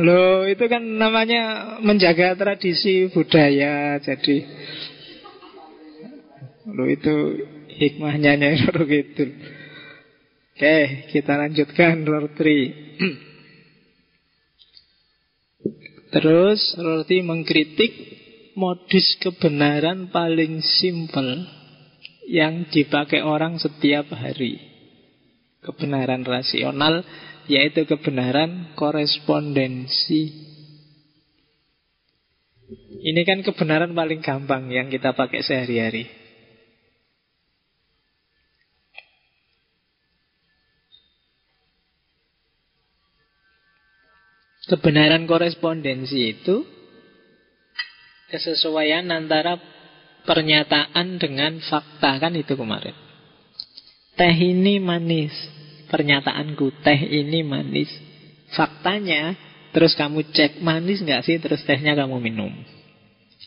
[0.00, 4.36] lo itu kan namanya menjaga tradisi budaya jadi
[6.72, 7.44] lo itu
[7.76, 9.30] hikmahnya Nyai Roro Kidul
[10.54, 12.70] Oke, kita lanjutkan Rorty.
[16.14, 17.90] Terus Rorty mengkritik
[18.54, 21.42] modus kebenaran paling simpel
[22.30, 24.62] yang dipakai orang setiap hari.
[25.58, 27.02] Kebenaran rasional
[27.50, 30.22] yaitu kebenaran korespondensi.
[33.02, 36.23] Ini kan kebenaran paling gampang yang kita pakai sehari-hari.
[44.64, 46.64] Kebenaran korespondensi itu
[48.32, 49.60] kesesuaian antara
[50.24, 52.96] pernyataan dengan fakta kan itu kemarin.
[54.16, 55.34] Teh ini manis,
[55.92, 57.92] pernyataanku teh ini manis.
[58.56, 59.36] Faktanya
[59.76, 62.54] terus kamu cek manis nggak sih terus tehnya kamu minum.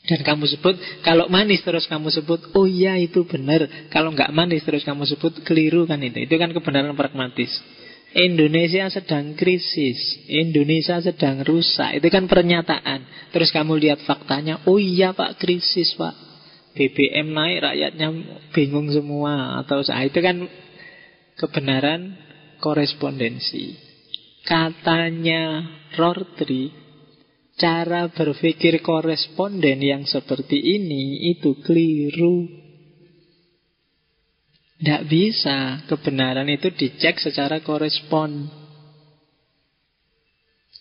[0.08, 3.90] Dan kamu sebut kalau manis terus kamu sebut oh iya itu benar.
[3.90, 6.30] Kalau nggak manis terus kamu sebut keliru kan itu.
[6.30, 7.52] Itu kan kebenaran pragmatis.
[8.18, 12.02] Indonesia sedang krisis, Indonesia sedang rusak.
[12.02, 13.30] Itu kan pernyataan.
[13.30, 16.18] Terus kamu lihat faktanya, oh iya Pak krisis Pak.
[16.74, 18.08] BBM naik, rakyatnya
[18.54, 20.50] bingung semua atau itu kan
[21.38, 22.18] kebenaran
[22.58, 23.78] korespondensi.
[24.46, 25.62] Katanya
[25.94, 26.74] Rortri,
[27.54, 32.57] cara berpikir koresponden yang seperti ini itu keliru.
[34.78, 38.46] Tidak bisa kebenaran itu dicek secara korespon.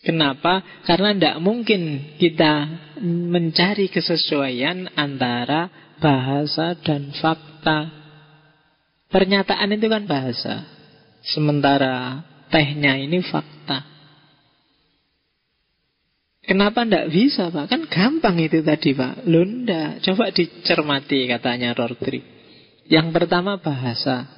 [0.05, 0.63] Kenapa?
[0.85, 2.69] Karena tidak mungkin kita
[3.03, 5.67] mencari kesesuaian antara
[5.99, 7.91] bahasa dan fakta.
[9.09, 10.63] Pernyataan itu kan bahasa.
[11.25, 12.23] Sementara
[12.53, 13.83] tehnya ini fakta.
[16.47, 17.67] Kenapa tidak bisa Pak?
[17.67, 19.27] Kan gampang itu tadi Pak.
[19.27, 22.36] Lunda, coba dicermati katanya Rodri.
[22.87, 24.31] Yang pertama bahasa.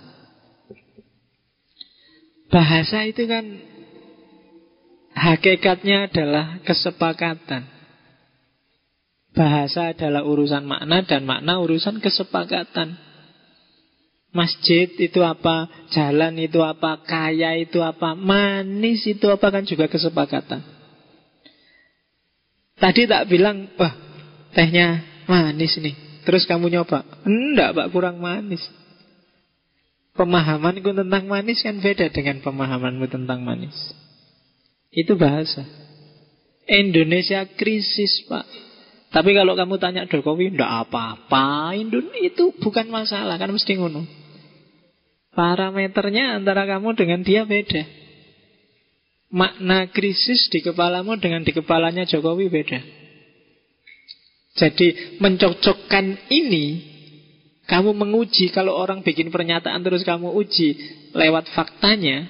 [2.49, 3.45] Bahasa itu kan
[5.13, 7.69] hakikatnya adalah kesepakatan.
[9.37, 12.97] Bahasa adalah urusan makna dan makna urusan kesepakatan.
[14.33, 20.65] Masjid itu apa, jalan itu apa, kaya itu apa, manis itu apa kan juga kesepakatan.
[22.79, 23.93] Tadi tak bilang, wah
[24.57, 26.08] tehnya manis nih.
[26.29, 27.09] Terus kamu nyoba?
[27.25, 28.61] Enggak pak, kurang manis.
[30.13, 33.73] Pemahamanku tentang manis kan beda dengan pemahamanmu tentang manis.
[34.93, 35.65] Itu bahasa.
[36.69, 38.45] Indonesia krisis pak.
[39.09, 44.05] Tapi kalau kamu tanya Jokowi Enggak apa-apa Indonesia itu bukan masalah Kan mesti ngono.
[45.33, 47.89] Parameternya antara kamu dengan dia beda.
[49.33, 52.98] Makna krisis di kepalamu dengan di kepalanya Jokowi beda
[54.59, 56.67] jadi mencocokkan ini
[57.71, 60.75] kamu menguji kalau orang bikin pernyataan terus kamu uji
[61.15, 62.27] lewat faktanya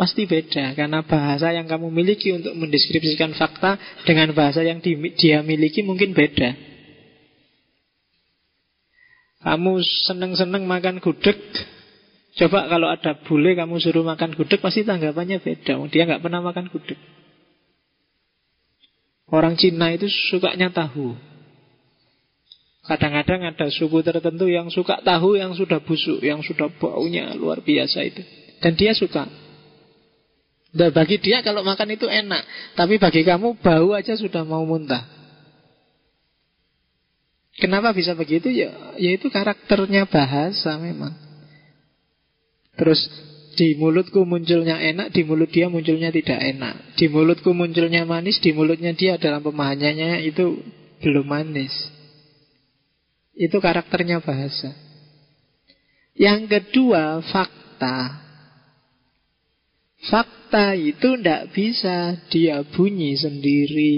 [0.00, 3.76] pasti beda karena bahasa yang kamu miliki untuk mendeskripsikan fakta
[4.08, 6.56] dengan bahasa yang di, dia miliki mungkin beda.
[9.44, 11.36] Kamu seneng-seneng makan gudeg,
[12.36, 15.76] coba kalau ada bule kamu suruh makan gudeg pasti tanggapannya beda.
[15.92, 16.96] Dia nggak pernah makan gudeg.
[19.30, 21.14] Orang Cina itu sukanya tahu.
[22.90, 28.02] Kadang-kadang ada suku tertentu yang suka tahu yang sudah busuk, yang sudah baunya luar biasa
[28.02, 28.22] itu.
[28.58, 29.30] Dan dia suka.
[30.74, 32.42] Dan bagi dia kalau makan itu enak.
[32.74, 35.06] Tapi bagi kamu bau aja sudah mau muntah.
[37.60, 38.50] Kenapa bisa begitu?
[38.50, 41.12] Ya, yaitu karakternya bahasa memang.
[42.74, 42.98] Terus
[43.54, 46.94] di mulutku munculnya enak, di mulut dia munculnya tidak enak.
[46.94, 50.60] Di mulutku munculnya manis, di mulutnya dia dalam pemahamannya itu
[51.02, 51.72] belum manis.
[53.34, 54.70] Itu karakternya bahasa.
[56.14, 58.28] Yang kedua, fakta.
[60.00, 63.94] Fakta itu tidak bisa dia bunyi sendiri.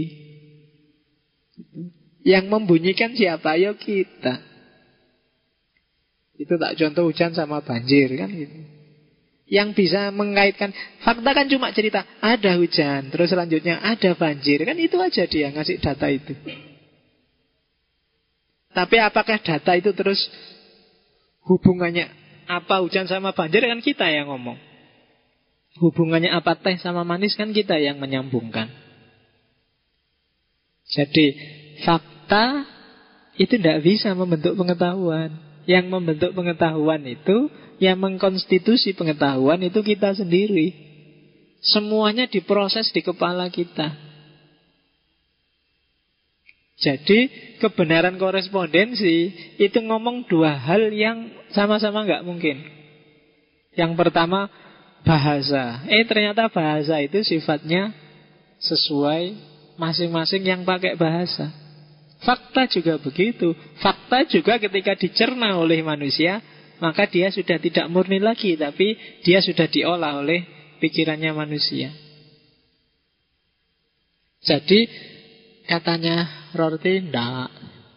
[2.22, 3.59] Yang membunyikan siapa?
[3.59, 4.38] Ya kita.
[6.38, 8.81] Itu tak contoh hujan sama banjir kan gitu.
[9.53, 10.72] Yang bisa mengaitkan
[11.05, 15.76] fakta kan cuma cerita ada hujan, terus selanjutnya ada banjir kan itu aja dia ngasih
[15.76, 16.32] data itu.
[18.72, 20.16] Tapi apakah data itu terus
[21.44, 22.09] hubungannya
[22.48, 24.57] apa hujan sama banjir kan kita yang ngomong.
[25.76, 28.72] Hubungannya apa teh sama manis kan kita yang menyambungkan.
[30.88, 31.36] Jadi
[31.84, 32.64] fakta
[33.40, 35.51] itu tidak bisa membentuk pengetahuan.
[35.64, 40.74] Yang membentuk pengetahuan itu, yang mengkonstitusi pengetahuan itu kita sendiri.
[41.62, 43.94] Semuanya diproses di kepala kita.
[46.82, 47.30] Jadi
[47.62, 49.30] kebenaran korespondensi
[49.62, 52.58] itu ngomong dua hal yang sama-sama nggak mungkin.
[53.78, 54.50] Yang pertama
[55.06, 55.86] bahasa.
[55.86, 57.94] Eh ternyata bahasa itu sifatnya
[58.58, 59.38] sesuai
[59.78, 61.54] masing-masing yang pakai bahasa.
[62.22, 63.54] Fakta juga begitu.
[63.82, 66.38] Fakta juga ketika dicerna oleh manusia,
[66.78, 68.94] maka dia sudah tidak murni lagi, tapi
[69.26, 70.46] dia sudah diolah oleh
[70.78, 71.90] pikirannya manusia.
[74.42, 74.90] Jadi
[75.66, 77.50] katanya Rorty, ndak,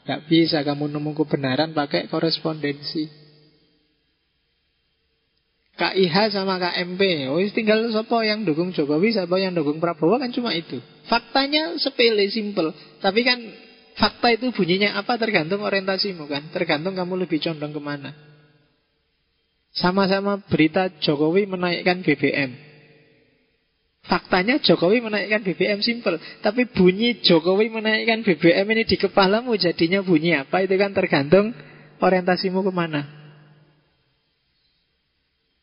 [0.05, 3.26] ndak bisa kamu nemu kebenaran pakai korespondensi.
[5.76, 10.55] KIH sama KMP, oh tinggal siapa yang dukung Jokowi, siapa yang dukung Prabowo kan cuma
[10.55, 10.80] itu.
[11.11, 12.71] Faktanya sepele, simple.
[13.03, 13.36] Tapi kan
[13.96, 15.16] Fakta itu bunyinya apa?
[15.16, 16.52] Tergantung orientasimu kan?
[16.52, 18.12] Tergantung kamu lebih condong ke mana.
[19.76, 22.56] Sama-sama berita Jokowi menaikkan BBM
[24.08, 30.39] Faktanya Jokowi menaikkan BBM simple Tapi bunyi Jokowi menaikkan BBM ini di kepalamu Jadinya bunyi
[30.39, 30.64] apa?
[30.64, 31.52] Itu kan tergantung
[32.00, 33.02] orientasimu ke mana.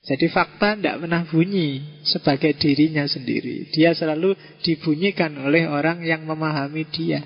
[0.03, 3.71] Jadi fakta tidak pernah bunyi sebagai dirinya sendiri.
[3.71, 7.23] Dia selalu dibunyikan oleh orang yang memahami dia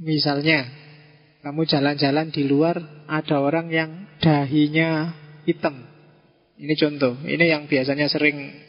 [0.00, 0.66] Misalnya,
[1.44, 5.14] kamu jalan-jalan di luar, ada orang yang dahinya
[5.44, 5.86] hitam.
[6.58, 8.64] Ini contoh, ini yang biasanya sering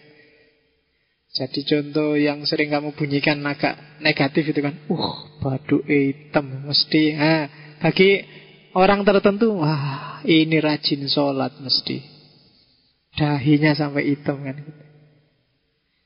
[1.36, 7.12] jadi contoh yang sering kamu bunyikan agak negatif itu kan, uh, baduk hitam mesti.
[7.12, 7.52] Nah,
[7.84, 8.24] bagi
[8.72, 12.00] orang tertentu, wah, ini rajin sholat mesti.
[13.20, 14.85] Dahinya sampai hitam kan.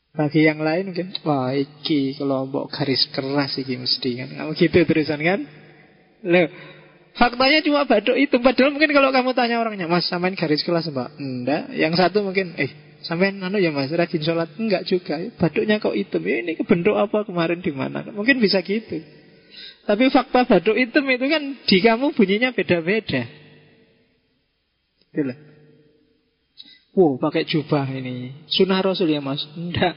[0.09, 4.27] Bagi yang lain mungkin Wah iki kelompok garis keras iki mesti kan?
[4.33, 5.39] Kamu gitu terusan kan?
[6.25, 6.49] Loh
[7.19, 8.39] Faktanya cuma baduk itu.
[8.39, 11.19] Padahal mungkin kalau kamu tanya orangnya Mas samain garis kelas mbak?
[11.19, 11.67] Enggak.
[11.75, 12.71] Yang satu mungkin Eh
[13.03, 14.55] sampean anu ya mas rajin sholat.
[14.55, 15.19] Enggak juga.
[15.35, 18.07] Baduknya kok hitam ya, Ini kebentuk apa kemarin di mana?
[18.15, 19.03] Mungkin bisa gitu.
[19.83, 23.25] Tapi fakta baduk hitam itu kan Di kamu bunyinya beda-beda.
[25.11, 25.48] Itulah
[26.99, 28.43] Wow, pakai jubah ini.
[28.51, 29.39] Sunnah Rasul ya mas?
[29.55, 29.95] Enggak.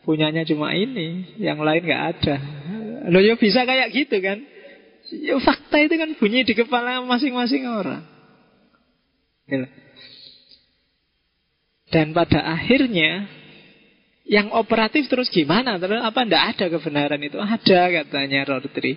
[0.00, 1.36] Punyanya cuma ini.
[1.36, 2.36] Yang lain nggak ada.
[3.12, 4.40] Loh ya bisa kayak gitu kan?
[5.12, 8.00] Ya, fakta itu kan bunyi di kepala masing-masing orang.
[9.44, 9.68] Gitu.
[11.92, 13.28] Dan pada akhirnya
[14.24, 15.76] yang operatif terus gimana?
[15.76, 17.36] Terus apa ndak ada kebenaran itu?
[17.36, 18.96] Ada katanya Rodri.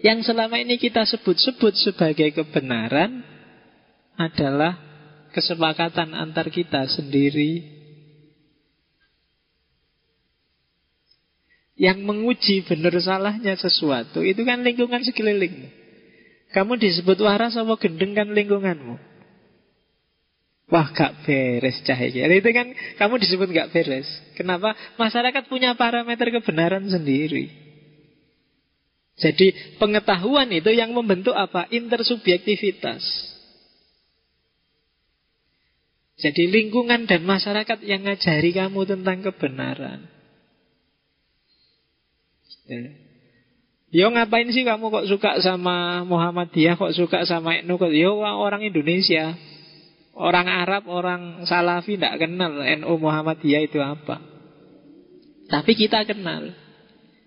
[0.00, 3.20] Yang selama ini kita sebut-sebut sebagai kebenaran
[4.16, 4.89] adalah
[5.30, 7.80] kesepakatan antar kita sendiri
[11.80, 15.80] yang menguji benar salahnya sesuatu itu kan lingkungan sekelilingmu.
[16.52, 19.00] Kamu disebut waras apa gendeng kan lingkunganmu.
[20.70, 22.30] Wah gak beres cahaya.
[22.30, 22.70] Itu kan
[23.00, 24.06] kamu disebut gak beres.
[24.36, 24.76] Kenapa?
[25.00, 27.50] Masyarakat punya parameter kebenaran sendiri.
[29.18, 31.66] Jadi pengetahuan itu yang membentuk apa?
[31.72, 33.02] Intersubjektivitas.
[36.20, 40.04] Jadi lingkungan dan masyarakat yang ngajari kamu tentang kebenaran.
[42.68, 42.80] Ya.
[43.90, 47.74] Yo ngapain sih kamu kok suka sama Muhammadiyah, kok suka sama NU?
[47.74, 49.34] Kok yo orang Indonesia,
[50.14, 54.22] orang Arab, orang Salafi tidak kenal NU Muhammadiyah itu apa.
[55.50, 56.54] Tapi kita kenal.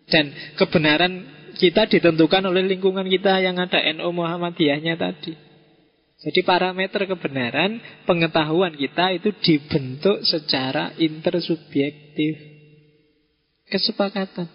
[0.07, 1.27] Dan kebenaran
[1.59, 5.42] kita ditentukan oleh lingkungan kita yang ada NU Muhammadiyahnya tadi.
[6.23, 12.39] Jadi parameter kebenaran pengetahuan kita itu dibentuk secara intersubjektif.
[13.67, 14.47] Kesepakatan.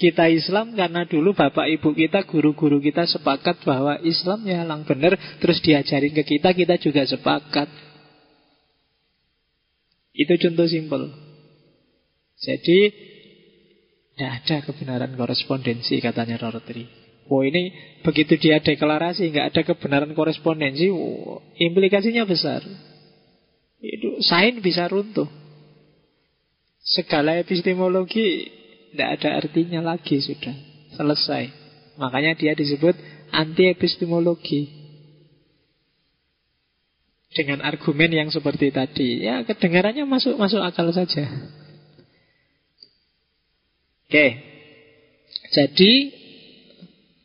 [0.00, 5.12] Kita Islam karena dulu bapak ibu kita, guru-guru kita sepakat bahwa Islam ya lang benar,
[5.44, 7.68] terus diajarin ke kita, kita juga sepakat.
[10.16, 11.12] Itu contoh simpel.
[12.40, 12.78] Jadi
[14.16, 16.99] tidak ada kebenaran korespondensi katanya Rortri.
[17.30, 17.70] Oh ini
[18.02, 22.58] begitu dia deklarasi nggak ada kebenaran korespondensi, oh, implikasinya besar.
[23.78, 25.30] Itu sain bisa runtuh.
[26.82, 28.50] Segala epistemologi
[28.90, 30.52] tidak ada artinya lagi sudah
[30.98, 31.54] selesai.
[32.02, 32.98] Makanya dia disebut
[33.30, 34.82] anti epistemologi.
[37.30, 39.22] Dengan argumen yang seperti tadi.
[39.22, 41.30] Ya kedengarannya masuk-masuk akal saja.
[44.10, 44.26] Oke.
[45.54, 46.19] Jadi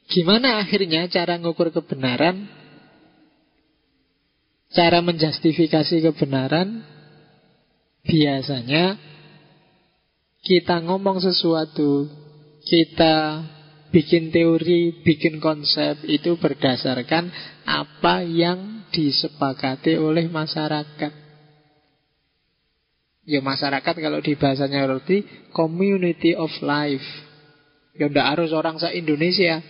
[0.09, 2.49] gimana akhirnya cara ngukur kebenaran?
[4.75, 6.83] Cara menjustifikasi kebenaran
[8.03, 8.99] biasanya
[10.45, 12.05] kita ngomong sesuatu,
[12.61, 13.41] kita
[13.89, 17.31] bikin teori, bikin konsep itu berdasarkan
[17.63, 21.25] apa yang disepakati oleh masyarakat.
[23.25, 27.07] Ya masyarakat kalau di bahasanya roti community of life.
[27.97, 29.65] Ya ndak harus orang se-Indonesia.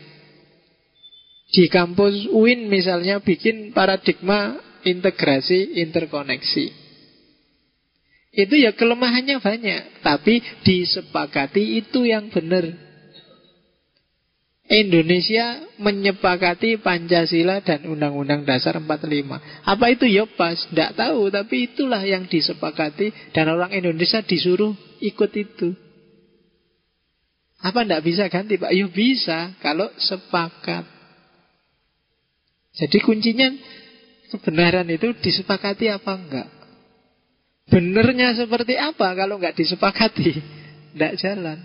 [1.46, 6.86] Di kampus UIN misalnya bikin paradigma integrasi interkoneksi.
[8.36, 12.68] Itu ya kelemahannya banyak, tapi disepakati itu yang benar.
[14.66, 19.38] Indonesia menyepakati Pancasila dan Undang-Undang Dasar 45.
[19.62, 20.58] Apa itu ya pas?
[20.58, 24.74] Tidak tahu, tapi itulah yang disepakati dan orang Indonesia disuruh
[25.06, 25.70] ikut itu.
[27.62, 28.74] Apa tidak bisa ganti Pak?
[28.74, 30.95] Ya bisa kalau sepakat.
[32.76, 33.50] Jadi kuncinya
[34.36, 36.50] kebenaran itu disepakati apa enggak?
[37.72, 40.32] Benernya seperti apa kalau nggak disepakati?
[40.94, 41.60] Tidak jalan.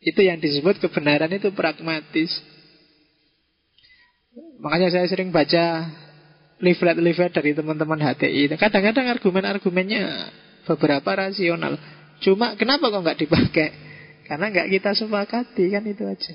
[0.00, 2.30] Itu yang disebut kebenaran itu pragmatis.
[4.62, 5.90] Makanya saya sering baca
[6.62, 8.54] leaflet-leaflet dari teman-teman HTI.
[8.56, 10.04] Kadang-kadang argumen-argumennya
[10.64, 11.76] beberapa rasional.
[12.22, 13.68] Cuma kenapa kok nggak dipakai?
[14.24, 16.34] Karena nggak kita sepakati kan itu aja.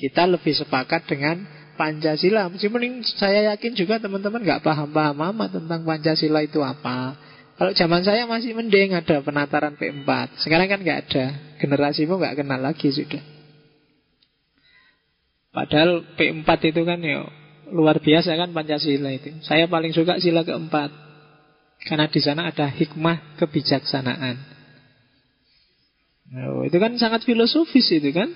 [0.00, 1.44] Kita lebih sepakat dengan
[1.76, 2.48] Pancasila.
[2.48, 7.20] Meskipun saya yakin juga teman-teman nggak paham-paham amat tentang Pancasila itu apa.
[7.60, 10.40] Kalau zaman saya masih mending ada penataran P4.
[10.40, 11.24] Sekarang kan nggak ada.
[11.60, 13.20] Generasimu nggak kenal lagi sudah.
[15.52, 17.28] Padahal P4 itu kan ya
[17.68, 19.36] luar biasa kan Pancasila itu.
[19.44, 20.88] Saya paling suka sila keempat.
[21.84, 24.36] Karena di sana ada hikmah kebijaksanaan.
[26.30, 28.28] Oh, itu kan sangat filosofis itu kan.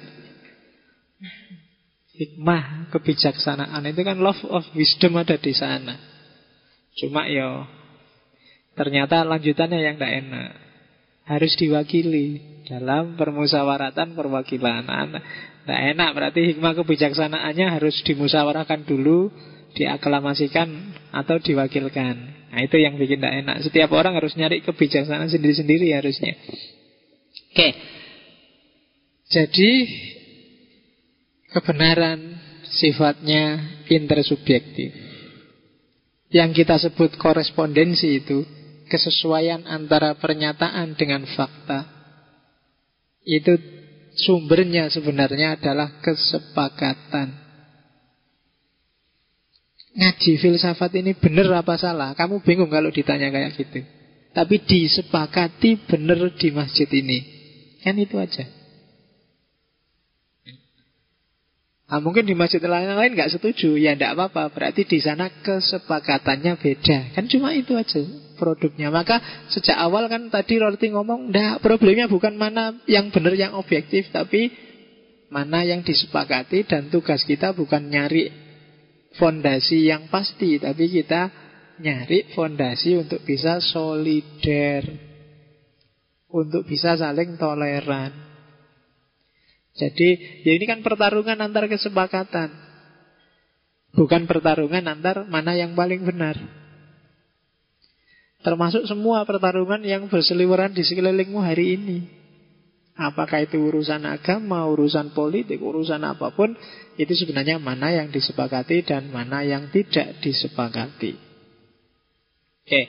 [2.14, 5.98] Hikmah, kebijaksanaan itu kan love of wisdom ada di sana.
[6.94, 7.66] Cuma ya
[8.78, 10.50] ternyata lanjutannya yang tidak enak.
[11.24, 12.38] Harus diwakili
[12.70, 14.86] dalam permusawaratan perwakilan.
[14.86, 19.32] Tidak enak berarti hikmah kebijaksanaannya harus dimusyawarahkan dulu,
[19.74, 20.68] diaklamasikan
[21.10, 22.14] atau diwakilkan.
[22.54, 23.56] Nah itu yang bikin tidak enak.
[23.66, 26.38] Setiap orang harus nyari kebijaksanaan sendiri-sendiri harusnya.
[27.50, 27.68] Oke.
[29.34, 29.70] Jadi
[31.54, 32.18] kebenaran
[32.66, 34.90] sifatnya intersubjektif.
[36.34, 38.42] Yang kita sebut korespondensi itu
[38.90, 41.86] kesesuaian antara pernyataan dengan fakta.
[43.22, 43.54] Itu
[44.18, 47.46] sumbernya sebenarnya adalah kesepakatan.
[49.94, 52.18] Ngaji filsafat ini benar apa salah?
[52.18, 53.86] Kamu bingung kalau ditanya kayak gitu.
[54.34, 57.22] Tapi disepakati benar di masjid ini.
[57.86, 58.42] Kan itu aja.
[61.84, 64.56] Nah, mungkin di masjid lain-lain nggak setuju, ya tidak apa-apa.
[64.56, 67.12] Berarti di sana kesepakatannya beda.
[67.12, 68.00] Kan cuma itu aja
[68.40, 68.88] produknya.
[68.88, 74.08] Maka sejak awal kan tadi Rorty ngomong, ndak problemnya bukan mana yang benar yang objektif,
[74.08, 74.48] tapi
[75.28, 78.32] mana yang disepakati dan tugas kita bukan nyari
[79.20, 81.28] fondasi yang pasti, tapi kita
[81.84, 84.88] nyari fondasi untuk bisa solider,
[86.32, 88.23] untuk bisa saling toleran.
[89.74, 92.50] Jadi ya ini kan pertarungan antar kesepakatan.
[93.94, 96.38] Bukan pertarungan antar mana yang paling benar.
[98.44, 101.98] Termasuk semua pertarungan yang berseliweran di sekelilingmu hari ini.
[102.94, 106.54] Apakah itu urusan agama, urusan politik, urusan apa pun,
[106.94, 111.18] itu sebenarnya mana yang disepakati dan mana yang tidak disepakati.
[112.62, 112.82] Oke,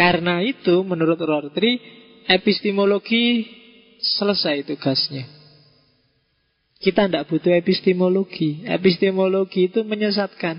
[0.00, 1.76] karena itu menurut Rortri,
[2.24, 3.44] epistemologi
[4.00, 5.39] selesai tugasnya.
[6.80, 8.64] Kita tidak butuh epistemologi.
[8.64, 10.56] Epistemologi itu menyesatkan.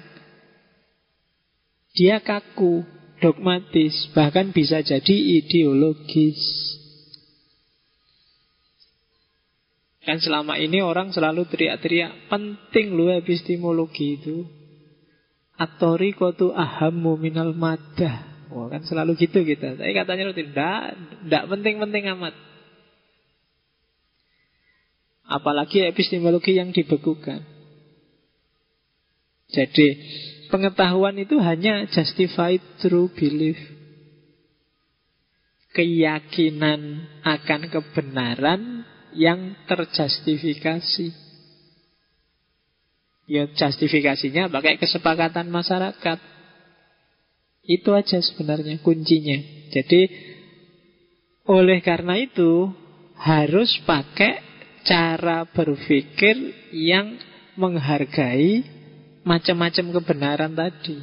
[1.98, 2.86] Dia kaku,
[3.18, 6.40] dogmatis, bahkan bisa jadi ideologis.
[10.02, 14.46] Kan selama ini orang selalu teriak-teriak penting lu epistemologi itu.
[15.58, 18.50] Atori kotu ahamu minal madah.
[18.54, 19.78] Oh, kan selalu gitu kita.
[19.78, 22.34] Tapi katanya tidak, tidak penting-penting amat.
[25.32, 27.40] Apalagi epistemologi yang dibekukan.
[29.52, 29.88] Jadi
[30.52, 33.56] pengetahuan itu hanya justified true belief.
[35.72, 38.84] Keyakinan akan kebenaran
[39.16, 41.16] yang terjustifikasi.
[43.32, 46.20] Ya justifikasinya pakai kesepakatan masyarakat.
[47.64, 49.40] Itu aja sebenarnya kuncinya.
[49.72, 50.12] Jadi
[51.48, 52.68] oleh karena itu
[53.16, 54.51] harus pakai
[54.86, 56.36] cara berpikir
[56.74, 57.20] yang
[57.56, 58.66] menghargai
[59.22, 60.98] macam-macam kebenaran tadi.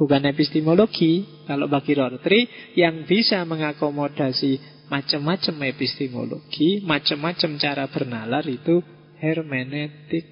[0.00, 4.56] Bukan epistemologi, kalau bagi Rortri, yang bisa mengakomodasi
[4.88, 8.80] macam-macam epistemologi, macam-macam cara bernalar itu
[9.20, 10.24] hermeneutik.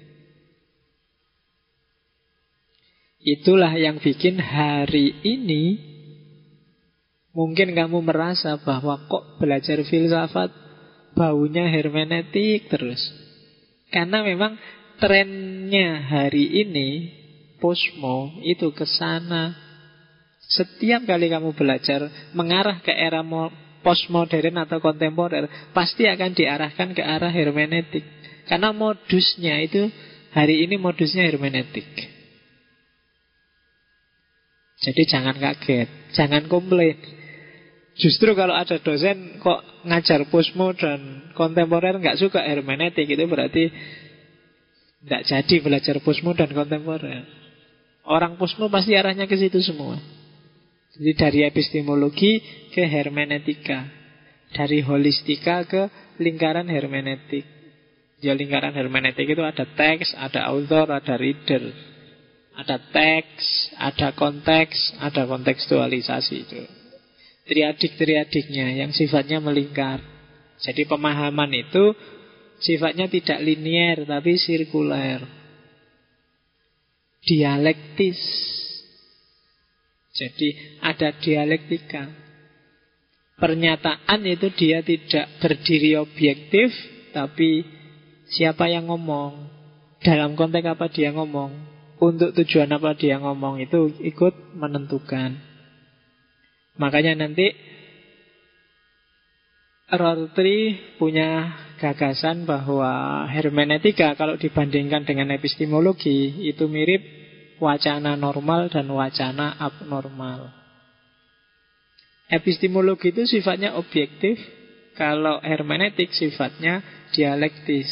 [3.19, 5.63] Itulah yang bikin hari ini
[7.35, 10.68] mungkin kamu merasa bahwa kok belajar filsafat
[11.13, 12.99] baunya hermeneutik terus.
[13.89, 14.57] Karena memang
[15.01, 16.89] trennya hari ini
[17.57, 19.55] posmo itu ke sana.
[20.49, 23.21] Setiap kali kamu belajar mengarah ke era
[23.85, 28.03] postmodern atau kontemporer, pasti akan diarahkan ke arah hermeneutik.
[28.49, 29.93] Karena modusnya itu
[30.33, 31.85] hari ini modusnya hermeneutik.
[34.79, 37.18] Jadi jangan kaget, jangan komplain.
[37.99, 43.67] Justru kalau ada dosen kok ngajar posmo dan kontemporer nggak suka hermeneutik itu berarti
[45.03, 47.27] tidak jadi belajar posmo dan kontemporer.
[48.07, 49.99] Orang posmo pasti arahnya ke situ semua.
[50.95, 52.39] Jadi dari epistemologi
[52.71, 53.85] ke hermeneutika.
[54.49, 55.81] Dari holistika ke
[56.23, 57.45] lingkaran hermeneutik.
[58.23, 61.69] Ya lingkaran hermeneutik itu ada teks, ada author, ada reader.
[62.55, 66.78] Ada teks, ada konteks, ada kontekstualisasi itu.
[67.49, 70.05] Triadik-triadiknya yang sifatnya melingkar.
[70.61, 71.97] Jadi pemahaman itu
[72.61, 75.39] sifatnya tidak linier tapi sirkuler
[77.23, 78.19] dialektis.
[80.15, 82.09] Jadi ada dialektika.
[83.39, 86.75] Pernyataan itu dia tidak berdiri objektif,
[87.15, 87.63] tapi
[88.27, 89.47] siapa yang ngomong,
[90.03, 91.55] dalam konteks apa dia ngomong,
[92.03, 95.39] untuk tujuan apa dia ngomong itu ikut menentukan.
[96.79, 97.51] Makanya nanti
[99.89, 107.01] Rorty punya gagasan bahwa hermeneutika kalau dibandingkan dengan epistemologi itu mirip
[107.59, 110.55] wacana normal dan wacana abnormal.
[112.29, 114.37] Epistemologi itu sifatnya objektif,
[114.93, 117.89] kalau hermeneutik sifatnya dialektis.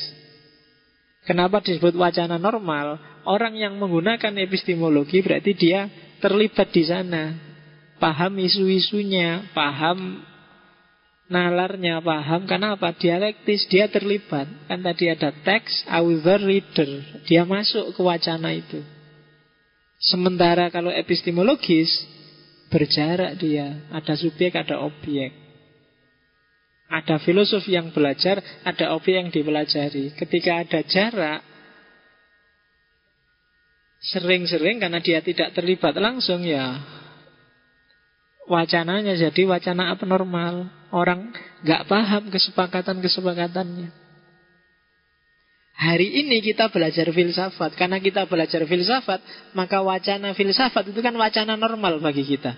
[1.25, 3.01] Kenapa disebut wacana normal?
[3.25, 5.89] Orang yang menggunakan epistemologi berarti dia
[6.21, 7.46] terlibat di sana.
[7.97, 10.21] Paham isu-isunya, paham
[11.27, 12.93] nalarnya paham karena apa?
[12.95, 14.47] Dialektis, dia terlibat.
[14.69, 16.89] Kan tadi ada teks, author, reader.
[17.27, 18.79] Dia masuk ke wacana itu.
[19.97, 21.89] Sementara kalau epistemologis
[22.69, 25.33] berjarak dia, ada subjek, ada objek.
[26.87, 30.15] Ada filosof yang belajar, ada objek yang dipelajari.
[30.15, 31.41] Ketika ada jarak,
[33.99, 36.96] sering-sering karena dia tidak terlibat langsung ya
[38.47, 40.71] wacananya jadi wacana abnormal.
[40.87, 41.35] Orang
[41.67, 44.07] nggak paham kesepakatan-kesepakatannya.
[45.77, 47.77] Hari ini kita belajar filsafat.
[47.77, 49.21] Karena kita belajar filsafat,
[49.53, 52.57] maka wacana filsafat itu kan wacana normal bagi kita.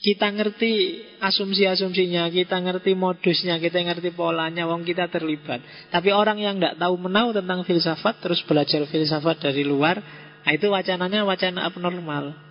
[0.00, 5.60] Kita ngerti asumsi-asumsinya, kita ngerti modusnya, kita ngerti polanya, wong kita terlibat.
[5.92, 10.00] Tapi orang yang tidak tahu menau tentang filsafat, terus belajar filsafat dari luar,
[10.40, 12.49] nah itu wacananya wacana abnormal.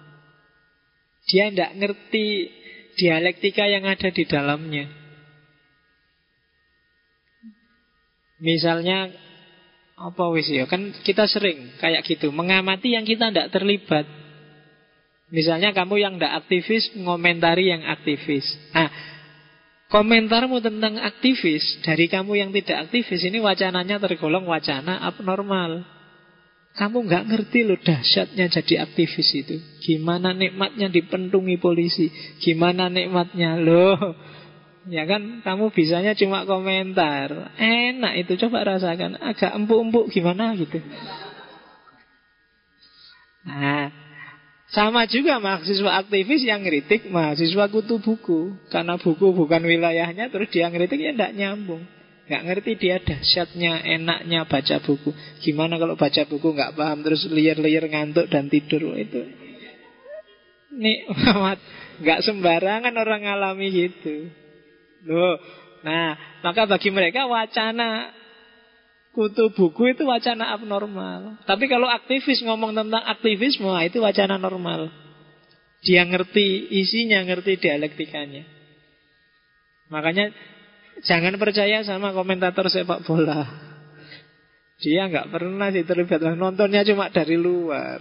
[1.30, 2.28] Dia tidak ngerti
[2.98, 4.86] dialektika yang ada di dalamnya.
[8.40, 9.14] Misalnya
[10.00, 14.08] apa wis ya kan kita sering kayak gitu mengamati yang kita tidak terlibat.
[15.30, 18.48] Misalnya kamu yang tidak aktivis ngomentari yang aktivis.
[18.74, 18.90] Nah,
[19.94, 25.99] komentarmu tentang aktivis dari kamu yang tidak aktivis ini wacananya tergolong wacana abnormal.
[26.78, 29.58] Kamu nggak ngerti loh dahsyatnya jadi aktivis itu.
[29.82, 32.08] Gimana nikmatnya dipentungi polisi.
[32.40, 33.98] Gimana nikmatnya loh.
[34.88, 37.54] Ya kan kamu bisanya cuma komentar.
[37.60, 39.20] Enak itu coba rasakan.
[39.20, 40.80] Agak empuk-empuk gimana gitu.
[43.44, 43.92] Nah,
[44.70, 48.56] sama juga mahasiswa aktivis yang ngeritik mahasiswa kutu buku.
[48.72, 51.99] Karena buku bukan wilayahnya terus dia ngeritik ya tidak nyambung.
[52.30, 55.10] Gak ngerti dia dahsyatnya, enaknya baca buku.
[55.42, 59.26] Gimana kalau baca buku gak paham terus liar-liar ngantuk dan tidur itu.
[60.70, 61.58] Nikmat.
[62.06, 64.30] Gak sembarangan orang ngalami gitu.
[65.10, 65.42] Loh.
[65.82, 66.16] Nah,
[66.46, 68.14] maka bagi mereka wacana
[69.10, 71.42] kutu buku itu wacana abnormal.
[71.44, 74.94] Tapi kalau aktivis ngomong tentang aktivisme, itu wacana normal.
[75.82, 78.44] Dia ngerti isinya, ngerti dialektikanya.
[79.90, 80.30] Makanya
[81.04, 83.48] Jangan percaya sama komentator sepak bola.
[84.80, 88.00] Dia nggak pernah terlibat nontonnya cuma dari luar.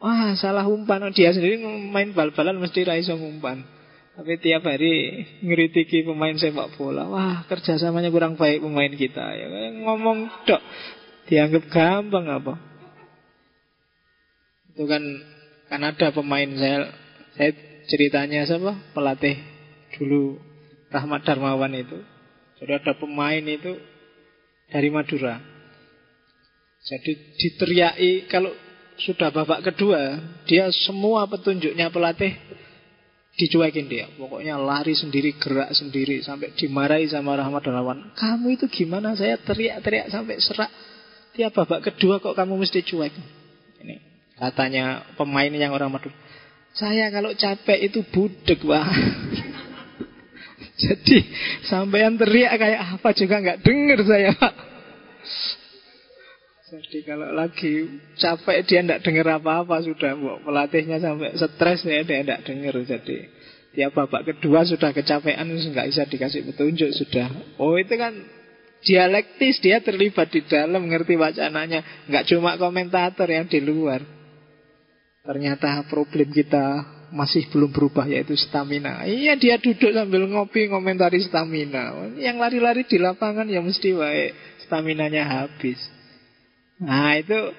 [0.00, 1.08] Wah salah umpan.
[1.12, 3.64] Dia sendiri main bal-balan mesti raiso umpan
[4.14, 7.08] Tapi tiap hari ngeritiki pemain sepak bola.
[7.08, 9.24] Wah kerjasamanya kurang baik pemain kita.
[9.36, 9.46] Ya,
[9.84, 10.62] Ngomong dok
[11.24, 12.54] Dianggap gampang apa?
[14.72, 15.02] Itu kan
[15.72, 16.48] Kan ada pemain.
[16.56, 16.92] Saya
[17.36, 17.50] Saya
[17.88, 18.76] ceritanya siapa?
[18.92, 19.40] Pelatih
[19.96, 20.53] dulu
[20.94, 21.98] Rahmat Darmawan itu
[22.62, 23.74] Jadi ada pemain itu
[24.70, 25.42] dari Madura.
[26.84, 28.54] Jadi diteriaki kalau
[29.00, 32.30] sudah babak kedua, dia semua petunjuknya pelatih
[33.34, 34.06] dicuekin dia.
[34.14, 38.14] Pokoknya lari sendiri, gerak sendiri sampai dimarahi sama Rahmat Darmawan.
[38.14, 39.18] Kamu itu gimana?
[39.18, 40.70] Saya teriak-teriak sampai serak.
[41.34, 43.10] Tiap babak kedua kok kamu mesti cuek.
[43.82, 43.96] Ini
[44.38, 46.14] katanya pemain yang orang Madura.
[46.74, 48.86] Saya kalau capek itu budek, Pak.
[50.82, 51.18] Jadi
[51.70, 54.54] sampean teriak kayak apa juga nggak dengar saya Pak.
[56.74, 60.42] Jadi kalau lagi capek dia tidak dengar apa-apa sudah bu.
[60.42, 63.18] pelatihnya sampai stres ya dia tidak dengar jadi
[63.74, 67.30] tiap babak kedua sudah kecapean nggak bisa dikasih petunjuk sudah.
[67.62, 68.14] Oh itu kan
[68.82, 74.02] dialektis dia terlibat di dalam ngerti wacananya nggak cuma komentator yang di luar.
[75.24, 79.04] Ternyata problem kita masih belum berubah yaitu stamina.
[79.04, 82.14] Iya dia duduk sambil ngopi ngomentari stamina.
[82.16, 84.30] Yang lari-lari di lapangan ya mesti baik
[84.64, 85.80] staminanya habis.
[86.80, 87.52] Nah itu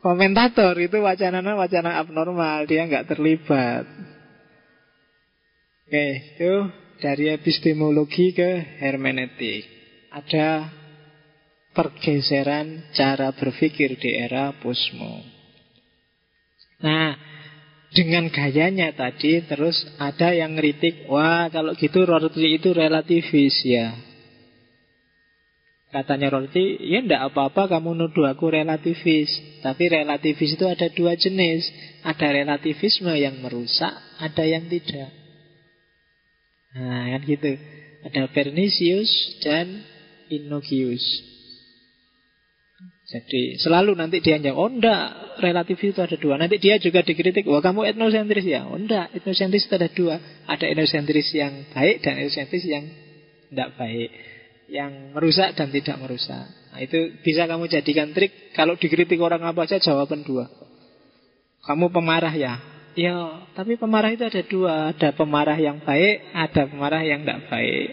[0.00, 3.84] komentator itu wacananya wacana abnormal dia nggak terlibat.
[5.84, 6.06] Oke
[6.38, 6.52] itu
[7.02, 9.66] dari epistemologi ke hermeneutik
[10.14, 10.70] ada
[11.74, 15.34] pergeseran cara berpikir di era posmo.
[16.80, 17.18] Nah,
[17.94, 23.94] dengan gayanya tadi terus ada yang ngeritik wah kalau gitu Rorty itu relativis ya.
[25.94, 29.30] Katanya Rorty ya ndak apa-apa kamu nuduh aku relativis.
[29.62, 31.70] Tapi relativis itu ada dua jenis.
[32.02, 35.14] Ada relativisme yang merusak ada yang tidak.
[36.74, 37.52] Nah kan gitu.
[38.10, 39.86] Ada pernicious dan
[40.34, 41.33] innocuous
[43.04, 46.40] jadi selalu nanti dia jawab, oh enggak, relatif itu ada dua.
[46.40, 48.64] Nanti dia juga dikritik, wah kamu etnosentris ya.
[48.64, 50.16] Oh enggak, etnosentris itu ada dua.
[50.48, 52.88] Ada etnosentris yang baik dan etnosentris yang
[53.52, 54.08] tidak baik.
[54.72, 56.48] Yang merusak dan tidak merusak.
[56.72, 58.56] Nah, itu bisa kamu jadikan trik.
[58.56, 60.48] Kalau dikritik orang apa saja jawaban dua.
[61.68, 62.56] Kamu pemarah ya.
[62.96, 64.96] Ya, tapi pemarah itu ada dua.
[64.96, 67.88] Ada pemarah yang baik, ada pemarah yang tidak baik.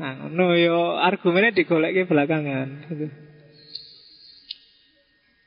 [0.00, 2.68] Nah, no yo argumennya digolek ke belakangan.
[2.88, 3.27] Gitu.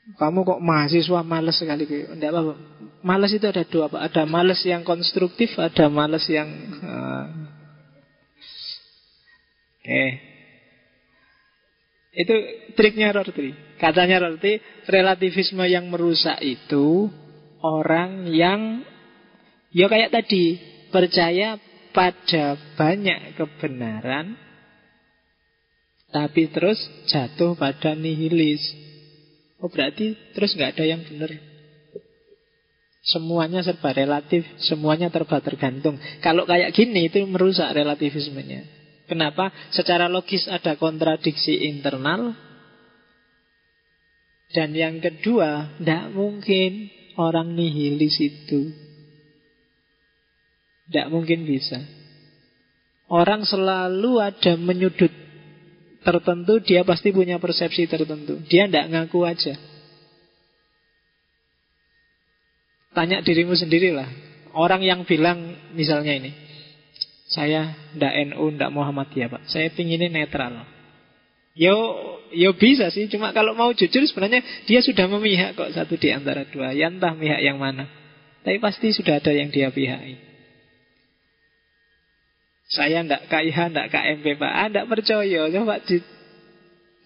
[0.02, 2.54] Kamu kok mahasiswa males sekali Tidak apa-apa
[3.06, 4.02] Males itu ada dua Pak.
[4.10, 6.50] Ada males yang konstruktif Ada males yang
[6.82, 7.26] uh...
[9.78, 10.10] Oke okay.
[12.12, 12.34] Itu
[12.74, 14.58] triknya Rorty Katanya Rorty
[14.90, 17.06] Relativisme yang merusak itu
[17.62, 18.82] Orang yang
[19.70, 20.58] Ya kayak tadi
[20.90, 21.62] Percaya
[21.94, 24.34] pada banyak kebenaran
[26.10, 28.60] Tapi terus jatuh pada nihilis
[29.62, 31.30] Oh berarti terus nggak ada yang benar.
[33.02, 35.98] Semuanya serba relatif, semuanya terba tergantung.
[36.22, 38.62] Kalau kayak gini itu merusak relativismenya.
[39.06, 39.50] Kenapa?
[39.74, 42.34] Secara logis ada kontradiksi internal.
[44.52, 48.70] Dan yang kedua, tidak mungkin orang nihilis itu.
[50.86, 51.82] Tidak mungkin bisa.
[53.10, 55.21] Orang selalu ada menyudut
[56.02, 58.42] tertentu dia pasti punya persepsi tertentu.
[58.46, 59.54] Dia tidak ngaku aja.
[62.92, 64.08] Tanya dirimu sendirilah.
[64.52, 66.30] Orang yang bilang misalnya ini,
[67.32, 69.42] saya ndak NU, ndak Muhammadiyah pak.
[69.48, 70.68] Saya pinginnya netral.
[71.56, 71.76] Yo,
[72.36, 73.08] yo bisa sih.
[73.08, 76.76] Cuma kalau mau jujur sebenarnya dia sudah memihak kok satu di antara dua.
[76.76, 77.88] Ya entah pihak yang mana.
[78.44, 80.31] Tapi pasti sudah ada yang dia pihaki.
[82.72, 84.48] Saya ndak KIH, ndak KMP Pak.
[84.48, 85.40] Ah, Ndak percaya.
[85.52, 86.00] Coba di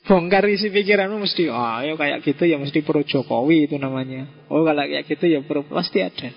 [0.07, 4.31] bongkar isi pikiranmu mesti Oh ya kayak gitu ya mesti pro Jokowi itu namanya.
[4.47, 6.31] Oh kalau kayak gitu ya pro Pasti ada.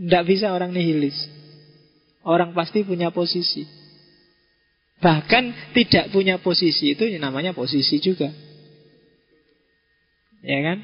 [0.00, 1.14] Ndak bisa orang nihilis.
[2.24, 3.68] Orang pasti punya posisi.
[5.04, 8.32] Bahkan tidak punya posisi itu namanya posisi juga.
[10.40, 10.78] Ya kan?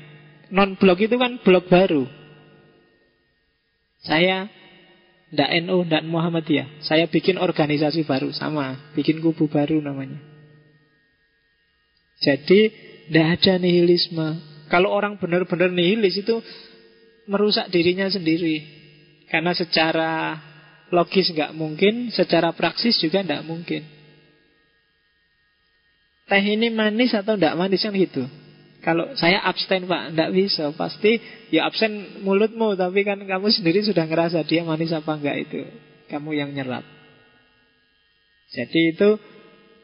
[0.52, 2.04] Non blok itu kan blok baru.
[4.04, 4.52] Saya
[5.30, 6.82] tidak NU, tidak Muhammadiyah.
[6.82, 8.90] Saya bikin organisasi baru, sama.
[8.98, 10.18] Bikin kubu baru namanya.
[12.18, 12.60] Jadi,
[13.06, 14.42] tidak ada nihilisme.
[14.66, 16.42] Kalau orang benar-benar nihilis itu
[17.30, 18.66] merusak dirinya sendiri.
[19.30, 20.34] Karena secara
[20.90, 23.86] logis nggak mungkin, secara praksis juga nggak mungkin.
[26.26, 28.26] Teh ini manis atau nggak manis kan gitu.
[28.80, 30.72] Kalau saya abstain pak, nggak bisa.
[30.72, 31.20] Pasti
[31.52, 35.60] ya absen mulutmu, tapi kan kamu sendiri sudah ngerasa dia manis apa enggak itu.
[36.08, 36.82] Kamu yang nyerap.
[38.50, 39.20] Jadi itu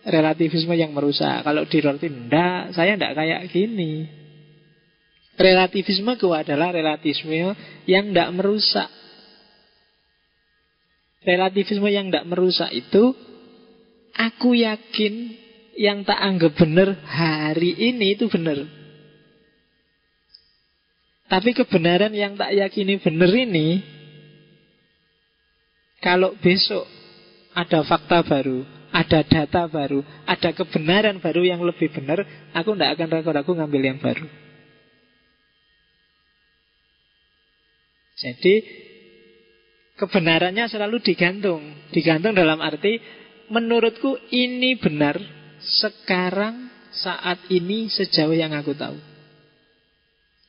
[0.09, 1.44] relativisme yang merusak.
[1.44, 4.09] Kalau di roti enggak, saya enggak kayak gini.
[5.36, 7.53] Relativisme itu adalah relativisme
[7.84, 8.88] yang enggak merusak.
[11.26, 13.11] Relativisme yang tidak merusak itu
[14.14, 15.34] Aku yakin
[15.74, 18.86] Yang tak anggap benar Hari ini itu benar
[21.27, 23.83] Tapi kebenaran yang tak yakini benar ini
[25.99, 26.87] Kalau besok
[27.55, 28.62] Ada fakta baru
[28.95, 32.22] Ada data baru Ada kebenaran baru yang lebih benar
[32.55, 34.27] Aku tidak akan ragu-ragu ngambil yang baru
[38.16, 38.64] Jadi
[40.01, 41.61] kebenarannya selalu digantung.
[41.93, 42.97] Digantung dalam arti
[43.53, 45.20] menurutku ini benar
[45.61, 48.97] sekarang saat ini sejauh yang aku tahu.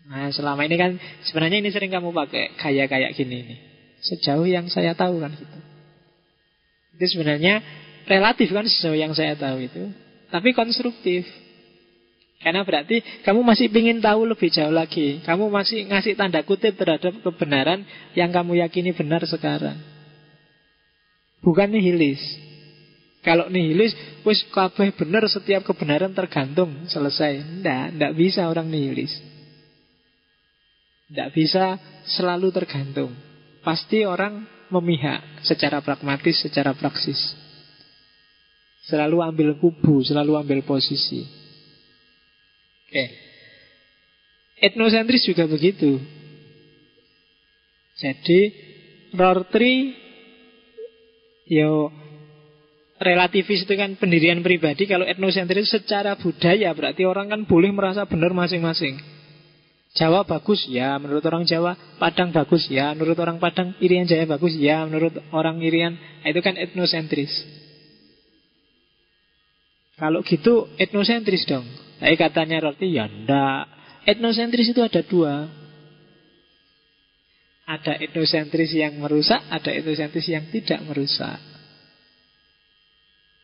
[0.08, 0.92] Nah selama ini kan
[1.28, 3.60] sebenarnya ini sering kamu pakai kayak kayak gini nih.
[4.00, 5.58] Sejauh yang saya tahu kan gitu.
[6.96, 7.60] Itu sebenarnya
[8.08, 9.92] relatif kan sejauh yang saya tahu itu.
[10.32, 11.28] Tapi konstruktif.
[12.38, 15.20] Karena berarti kamu masih ingin tahu lebih jauh lagi.
[15.26, 17.84] Kamu masih ngasih tanda kutip terhadap kebenaran
[18.14, 19.76] yang kamu yakini benar sekarang.
[21.42, 22.22] Bukan nihilis.
[23.26, 23.92] Kalau nihilis,
[24.24, 27.60] wis kabeh benar setiap kebenaran tergantung selesai.
[27.60, 29.12] Ndak, ndak bisa orang nihilis.
[31.08, 33.16] Ndak bisa selalu tergantung.
[33.64, 37.20] Pasti orang memihak secara pragmatis, secara praksis.
[38.88, 41.24] Selalu ambil kubu, selalu ambil posisi.
[42.88, 43.06] Oke.
[44.64, 46.00] Etnosentris juga begitu.
[47.98, 48.40] Jadi
[49.16, 49.96] Rortri
[51.48, 51.90] yo
[53.00, 58.36] relativis itu kan pendirian pribadi kalau etnosentris secara budaya berarti orang kan boleh merasa benar
[58.36, 59.17] masing-masing.
[59.98, 64.54] Jawa bagus ya menurut orang Jawa, Padang bagus ya menurut orang Padang, Irian Jaya bagus
[64.54, 65.98] ya menurut orang Irian.
[65.98, 67.34] Nah, itu kan etnosentris.
[69.98, 71.66] Kalau gitu etnosentris dong.
[71.98, 73.66] Tapi katanya roti ya ndak.
[74.06, 75.50] Etnosentris itu ada dua.
[77.68, 81.42] Ada etnosentris yang merusak, ada etnosentris yang tidak merusak.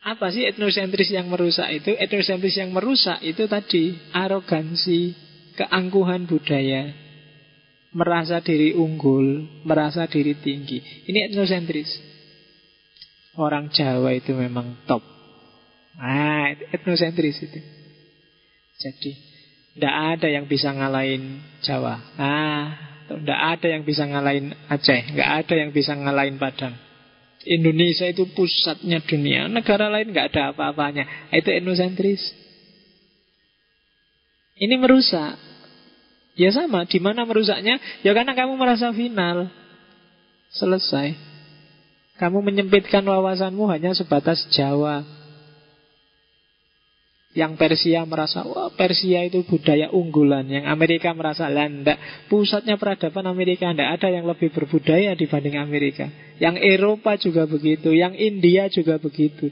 [0.05, 1.91] Apa sih etnosentris yang merusak itu?
[1.97, 5.15] Etnosentris yang merusak itu tadi arogansi,
[5.53, 6.93] keangkuhan budaya,
[7.93, 10.81] merasa diri unggul, merasa diri tinggi.
[11.07, 11.89] Ini etnosentris.
[13.33, 15.01] Orang Jawa itu memang top.
[15.97, 17.59] Ah, etnosentris itu.
[18.81, 19.11] Jadi
[19.73, 21.97] tidak ada yang bisa ngalahin Jawa.
[22.17, 22.65] Ah,
[23.09, 25.01] tidak ada yang bisa ngalahin Aceh.
[25.17, 26.77] Nggak ada yang bisa ngalahin Padang.
[27.43, 29.51] Indonesia itu pusatnya dunia.
[29.51, 31.29] Negara lain nggak ada apa-apanya.
[31.33, 32.42] Itu etnosentris.
[34.63, 35.35] Ini merusak.
[36.39, 37.77] Ya sama, di mana merusaknya?
[37.99, 39.51] Ya karena kamu merasa final.
[40.55, 41.13] Selesai.
[42.15, 45.03] Kamu menyempitkan wawasanmu hanya sebatas Jawa.
[47.33, 50.45] Yang Persia merasa, wah Persia itu budaya unggulan.
[50.45, 51.97] Yang Amerika merasa, landak.
[52.29, 56.07] Pusatnya peradaban Amerika, tidak ada yang lebih berbudaya dibanding Amerika.
[56.37, 57.89] Yang Eropa juga begitu.
[57.89, 59.49] Yang India juga begitu.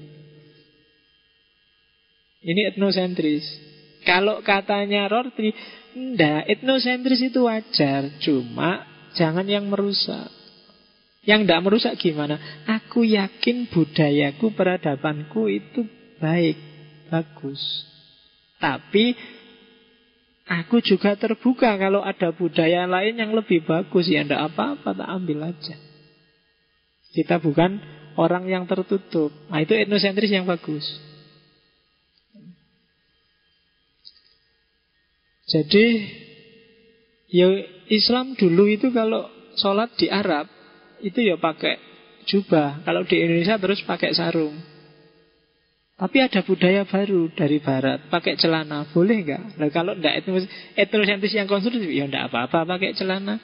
[2.46, 3.71] Ini etnosentris.
[4.02, 5.54] Kalau katanya Rorty,
[5.94, 8.10] enggak, etnosentris itu wajar.
[8.22, 10.30] Cuma jangan yang merusak.
[11.22, 12.66] Yang tidak merusak gimana?
[12.66, 15.86] Aku yakin budayaku, peradabanku itu
[16.18, 16.58] baik
[17.14, 17.62] bagus.
[18.58, 19.14] Tapi
[20.50, 24.10] aku juga terbuka kalau ada budaya lain yang lebih bagus.
[24.10, 25.78] Ya tidak apa-apa, tak ambil aja.
[27.14, 27.78] Kita bukan
[28.18, 29.30] orang yang tertutup.
[29.52, 31.11] Nah itu etnosentris yang bagus.
[35.52, 35.86] Jadi
[37.28, 37.48] ya
[37.92, 39.28] Islam dulu itu kalau
[39.60, 40.48] sholat di Arab
[41.04, 41.76] itu ya pakai
[42.24, 42.88] jubah.
[42.88, 44.56] Kalau di Indonesia terus pakai sarung.
[46.02, 49.44] Tapi ada budaya baru dari barat, pakai celana, boleh nggak?
[49.62, 53.38] Nah, kalau enggak itu etnosentris yang konstruktif, ya enggak apa-apa pakai celana.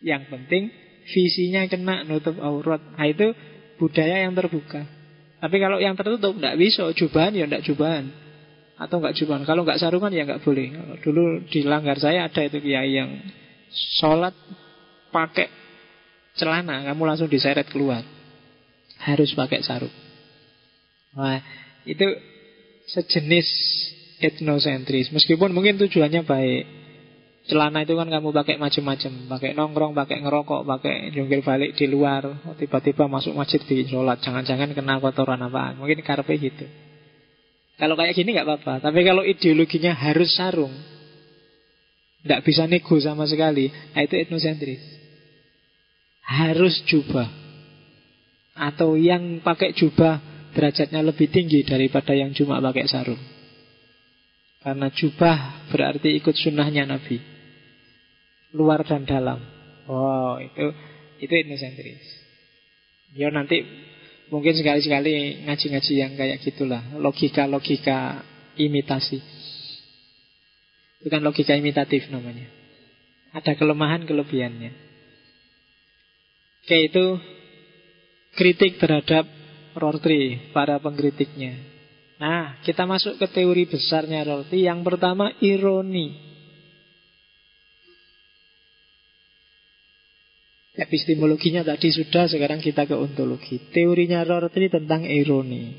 [0.00, 0.72] Yang penting
[1.04, 2.80] visinya kena nutup aurat.
[2.96, 3.36] Nah, itu
[3.76, 4.88] budaya yang terbuka.
[5.36, 8.23] Tapi kalau yang tertutup enggak bisa, jubahan ya enggak jubahan.
[8.74, 9.46] Atau enggak jubahan.
[9.46, 10.98] Kalau enggak sarungan ya enggak boleh.
[11.02, 13.10] Dulu di langgar saya ada itu kiai yang
[14.02, 14.34] sholat
[15.14, 15.46] pakai
[16.34, 18.02] celana, kamu langsung diseret keluar.
[18.98, 19.92] Harus pakai sarung.
[21.14, 21.38] Nah,
[21.86, 22.06] itu
[22.90, 23.48] sejenis
[24.18, 25.14] etnosentris.
[25.14, 26.64] Meskipun mungkin tujuannya baik.
[27.44, 32.24] Celana itu kan kamu pakai macam-macam, pakai nongkrong, pakai ngerokok, pakai jungkir balik di luar,
[32.56, 36.64] tiba-tiba masuk masjid bikin sholat, jangan-jangan kena kotoran apa, mungkin karpe gitu.
[37.74, 40.70] Kalau kayak gini nggak apa-apa, tapi kalau ideologinya harus sarung,
[42.22, 44.82] nggak bisa nego sama sekali, nah itu etnosentris.
[46.24, 47.28] Harus jubah,
[48.54, 50.22] atau yang pakai jubah
[50.54, 53.20] derajatnya lebih tinggi daripada yang cuma pakai sarung.
[54.62, 57.20] Karena jubah berarti ikut sunnahnya Nabi
[58.54, 59.42] luar dan dalam.
[59.90, 60.72] Oh, itu
[61.20, 62.06] itu etnosentris.
[63.18, 63.60] Ya nanti
[64.34, 68.26] mungkin sekali-sekali ngaji-ngaji yang kayak gitulah, logika-logika
[68.58, 69.22] imitasi.
[70.98, 72.50] Itu kan logika imitatif namanya.
[73.30, 74.74] Ada kelemahan kelebihannya.
[76.66, 77.06] Oke, itu
[78.34, 79.28] kritik terhadap
[79.74, 81.54] Rorty, para pengkritiknya.
[82.16, 84.64] Nah, kita masuk ke teori besarnya Rorty.
[84.64, 86.23] Yang pertama, ironi.
[90.74, 93.62] Epistemologinya tadi sudah, sekarang kita ke ontologi.
[93.70, 95.70] Teorinya Rorty tentang ironi.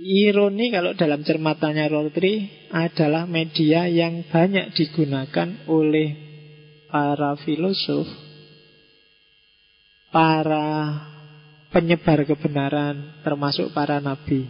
[0.00, 6.16] Ironi kalau dalam cermatannya Rorty adalah media yang banyak digunakan oleh
[6.88, 8.08] para filosof,
[10.08, 10.96] para
[11.76, 14.48] penyebar kebenaran, termasuk para nabi.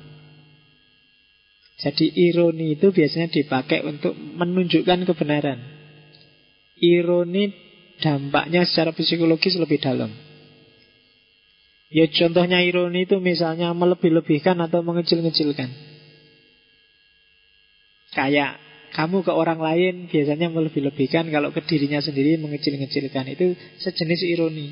[1.82, 5.75] Jadi ironi itu biasanya dipakai untuk menunjukkan kebenaran
[6.80, 7.52] ironi
[8.00, 10.12] dampaknya secara psikologis lebih dalam.
[11.86, 15.70] Ya contohnya ironi itu misalnya melebih-lebihkan atau mengecil-ngecilkan.
[18.12, 18.58] Kayak
[18.96, 23.24] kamu ke orang lain biasanya melebih-lebihkan kalau ke dirinya sendiri mengecil-ngecilkan.
[23.32, 24.68] Itu sejenis ironi.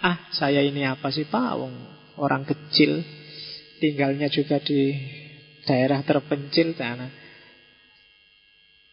[0.00, 1.60] Ah, saya ini apa sih Pak?
[2.16, 3.04] Orang kecil
[3.80, 4.96] tinggalnya juga di
[5.68, 7.19] daerah terpencil sana.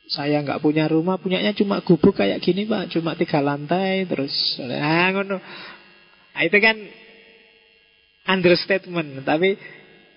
[0.08, 4.32] Saya nggak punya rumah, punyanya cuma gubuk kayak gini pak, cuma tiga lantai terus.
[4.64, 5.44] Ah, ngono.
[6.32, 6.80] Nah, itu kan
[8.24, 9.60] understatement, tapi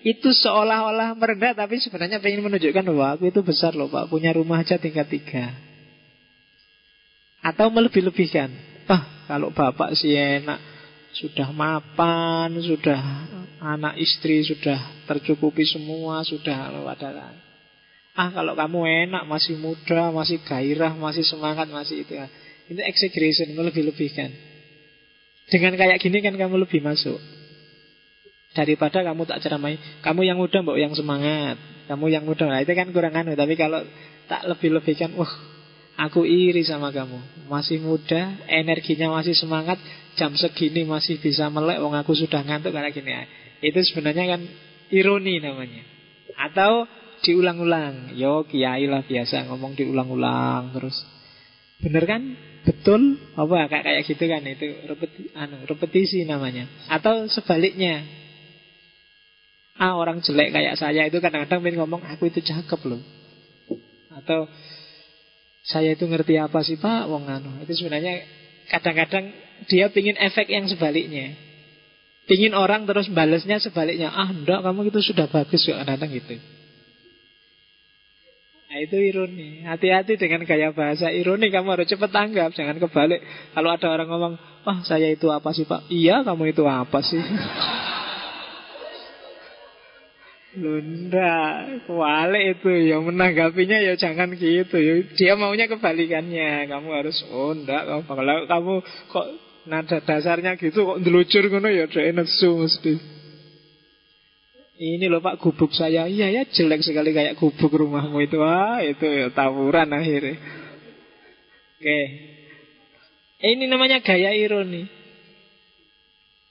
[0.01, 4.63] itu seolah-olah merendah, tapi sebenarnya pengen menunjukkan bahwa aku itu besar loh pak, punya rumah
[4.63, 5.51] aja tingkat tiga.
[7.43, 8.47] Atau melebih-lebihkan.
[8.87, 10.59] Ah, kalau bapak sih enak,
[11.11, 13.01] sudah mapan, sudah
[13.59, 17.50] anak istri sudah tercukupi semua, sudah ada
[18.21, 22.13] Ah kalau kamu enak, masih muda, masih gairah, masih semangat, masih itu.
[22.69, 24.29] Itu exaggeration, melebih-lebihkan.
[25.49, 27.17] Dengan kayak gini kan kamu lebih masuk.
[28.53, 31.57] Daripada kamu tak ceramai, kamu yang muda mbok yang semangat,
[31.89, 33.33] kamu yang muda, nah itu kan kurang anu.
[33.33, 33.81] Tapi kalau
[34.29, 35.31] tak lebih-lebihkan, wah
[35.97, 37.49] aku iri sama kamu.
[37.49, 39.81] Masih muda, energinya masih semangat,
[40.13, 43.17] jam segini masih bisa melek, wong aku sudah ngantuk kayak gini.
[43.65, 44.45] Itu sebenarnya kan
[44.93, 45.81] ironi namanya.
[46.37, 46.85] Atau
[47.21, 48.17] diulang-ulang.
[48.17, 50.97] Yo kiai lah biasa ngomong diulang-ulang terus.
[51.81, 52.21] Bener kan?
[52.61, 53.17] Betul?
[53.33, 56.69] Apa kayak kayak gitu kan itu repeti, anu, repetisi namanya.
[56.89, 58.05] Atau sebaliknya.
[59.81, 63.01] Ah orang jelek kayak saya itu kadang-kadang pengen ngomong aku itu cakep loh.
[64.13, 64.45] Atau
[65.65, 67.65] saya itu ngerti apa sih Pak wong anu.
[67.65, 68.21] Itu sebenarnya
[68.69, 69.33] kadang-kadang
[69.65, 71.33] dia pingin efek yang sebaliknya.
[72.29, 74.13] Pingin orang terus balesnya sebaliknya.
[74.13, 76.60] Ah enggak kamu itu sudah bagus kok kadang-kadang gitu.
[78.81, 79.61] Itu ironi.
[79.61, 83.21] Hati-hati dengan gaya bahasa ironi Kamu harus cepat tanggap Jangan kebalik.
[83.53, 85.89] Kalau ada orang ngomong Wah saya itu apa sih pak?
[85.89, 87.17] Iya kamu itu apa sih?
[90.61, 94.75] Lunda Kualik itu ya menanggapinya ya jangan gitu.
[94.77, 96.67] Ya, Dia maunya kebalikannya.
[96.69, 98.73] Kamu harus Oh enggak Kalau kamu
[99.09, 99.27] kok
[99.65, 103.20] nada dasarnya gitu Kok ngelucur ngono ya Dia nesu mesti
[104.81, 106.09] ini loh pak gubuk saya.
[106.09, 108.41] Iya ya jelek sekali kayak gubuk rumahmu itu.
[108.41, 110.41] Ah itu ya tawuran akhirnya.
[111.77, 111.99] Oke.
[113.41, 114.89] Ini namanya gaya ironi.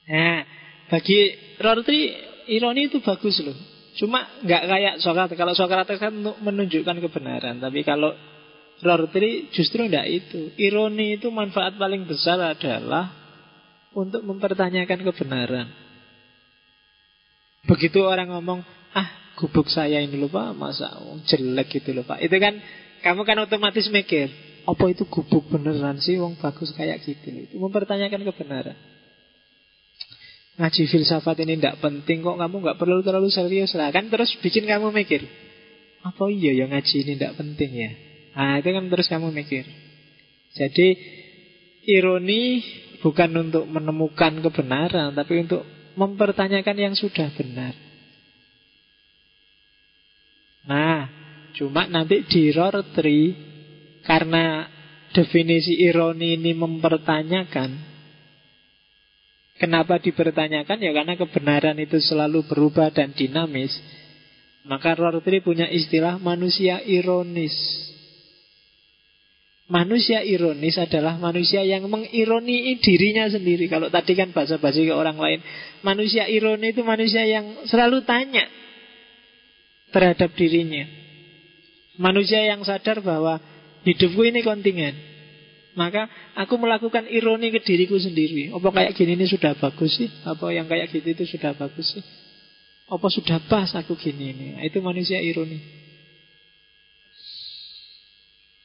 [0.06, 0.46] Nah
[0.90, 1.18] Bagi
[1.62, 1.98] Rorty
[2.50, 3.54] Ironi itu bagus loh.
[3.94, 7.62] Cuma nggak kayak Sokrates Kalau Sokrates kan untuk menunjukkan kebenaran.
[7.62, 8.10] Tapi kalau
[8.82, 10.50] Rorty justru enggak itu.
[10.58, 13.10] Ironi itu manfaat paling besar adalah
[13.90, 15.89] Untuk mempertanyakan kebenaran
[17.68, 18.64] Begitu orang ngomong,
[18.96, 20.96] ah gubuk saya ini lupa masa
[21.28, 22.56] jelek gitu lupa Itu kan,
[23.04, 24.32] kamu kan otomatis mikir,
[24.64, 27.28] apa itu gubuk beneran sih, wong bagus kayak gitu.
[27.50, 28.76] Itu mempertanyakan kebenaran.
[30.60, 33.88] Ngaji filsafat ini tidak penting kok, kamu nggak perlu terlalu serius lah.
[33.88, 35.24] Kan terus bikin kamu mikir,
[36.04, 37.90] apa iya yang ngaji ini tidak penting ya?
[38.36, 39.64] Nah itu kan terus kamu mikir.
[40.56, 40.88] Jadi
[41.88, 42.60] ironi
[43.00, 45.64] bukan untuk menemukan kebenaran, tapi untuk
[45.94, 47.74] mempertanyakan yang sudah benar.
[50.66, 51.08] Nah,
[51.56, 53.34] cuma nanti di Rortri
[54.04, 54.68] karena
[55.10, 57.90] definisi ironi ini mempertanyakan
[59.60, 60.80] Kenapa dipertanyakan?
[60.80, 63.76] Ya karena kebenaran itu selalu berubah dan dinamis.
[64.64, 67.52] Maka Rortri punya istilah manusia ironis.
[69.70, 73.70] Manusia ironis adalah manusia yang mengironi dirinya sendiri.
[73.70, 75.38] Kalau tadi kan bahasa-bahasa ke orang lain.
[75.86, 78.50] Manusia ironi itu manusia yang selalu tanya
[79.94, 80.90] terhadap dirinya.
[82.02, 83.38] Manusia yang sadar bahwa
[83.86, 84.98] hidupku ini kontingen.
[85.78, 88.50] Maka aku melakukan ironi ke diriku sendiri.
[88.50, 90.10] Apa kayak gini ini sudah bagus sih?
[90.26, 92.02] Apa yang kayak gitu itu sudah bagus sih?
[92.90, 94.46] Apa sudah pas aku gini ini?
[94.58, 95.62] Nah, itu manusia ironi.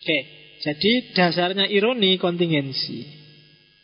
[0.01, 3.05] Oke, jadi dasarnya ironi kontingensi.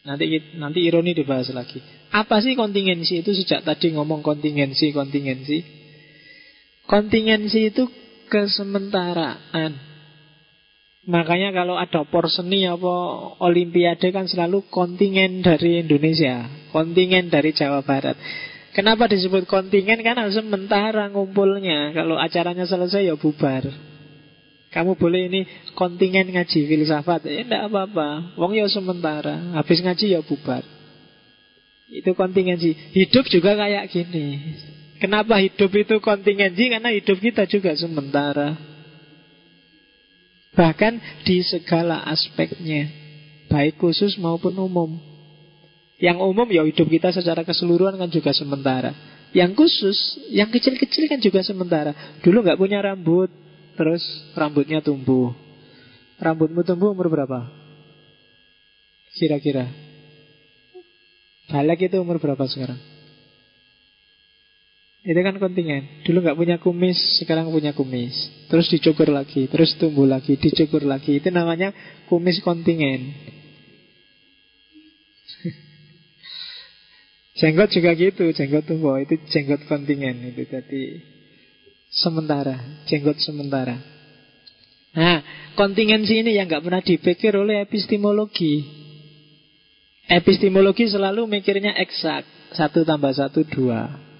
[0.01, 1.77] Nanti nanti ironi dibahas lagi.
[2.09, 5.61] Apa sih kontingensi itu sejak tadi ngomong kontingensi kontingensi?
[6.89, 7.85] Kontingensi itu
[8.33, 9.93] kesementaraan.
[11.05, 12.93] Makanya kalau ada porseni apa
[13.45, 18.17] olimpiade kan selalu kontingen dari Indonesia, kontingen dari Jawa Barat.
[18.73, 20.01] Kenapa disebut kontingen?
[20.01, 21.93] Karena sementara ngumpulnya.
[21.93, 23.90] Kalau acaranya selesai ya bubar.
[24.71, 25.41] Kamu boleh ini
[25.75, 28.39] kontingen ngaji filsafat, ya enggak apa-apa.
[28.39, 30.63] Wong ya sementara, habis ngaji ya bubar.
[31.91, 32.95] Itu kontingensi.
[32.95, 34.55] Hidup juga kayak gini.
[35.03, 36.71] Kenapa hidup itu kontingensi?
[36.71, 38.71] Karena hidup kita juga sementara.
[40.51, 42.91] Bahkan di segala aspeknya
[43.47, 44.99] Baik khusus maupun umum
[45.95, 48.91] Yang umum ya hidup kita secara keseluruhan kan juga sementara
[49.31, 53.31] Yang khusus, yang kecil-kecil kan juga sementara Dulu nggak punya rambut
[53.75, 54.03] Terus
[54.35, 55.31] rambutnya tumbuh
[56.21, 57.49] Rambutmu tumbuh umur berapa?
[59.17, 59.65] Kira-kira
[61.51, 62.79] Balik itu umur berapa sekarang?
[65.01, 66.05] Itu kan kontingen.
[66.07, 68.15] Dulu nggak punya kumis, sekarang punya kumis.
[68.47, 71.19] Terus dicukur lagi, terus tumbuh lagi, dicukur lagi.
[71.19, 71.75] Itu namanya
[72.07, 73.11] kumis kontingen.
[77.41, 80.83] jenggot juga gitu, jenggot tumbuh itu jenggot kontingen itu jadi
[81.91, 82.55] sementara,
[82.87, 83.75] jenggot sementara.
[84.95, 85.19] Nah,
[85.59, 88.63] kontingensi ini yang nggak pernah dipikir oleh epistemologi.
[90.07, 94.11] Epistemologi selalu mikirnya eksak, satu tambah satu dua.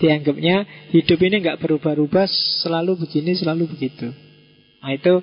[0.00, 2.24] Dianggapnya hidup ini nggak berubah-ubah
[2.64, 4.08] Selalu begini, selalu begitu
[4.80, 5.20] Nah itu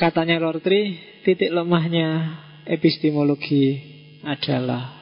[0.00, 0.96] Katanya Rortri
[1.28, 3.76] Titik lemahnya epistemologi
[4.24, 4.96] Adalah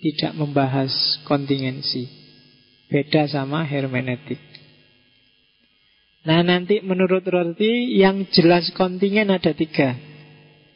[0.00, 2.19] Tidak membahas kontingensi
[2.90, 4.42] Beda sama hermeneutik
[6.26, 9.96] Nah nanti menurut Rorty Yang jelas kontingen ada tiga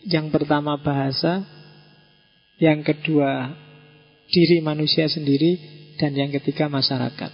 [0.06, 1.44] Yang pertama bahasa
[2.62, 3.52] Yang kedua
[4.30, 7.32] Diri manusia sendiri dan yang ketiga masyarakat.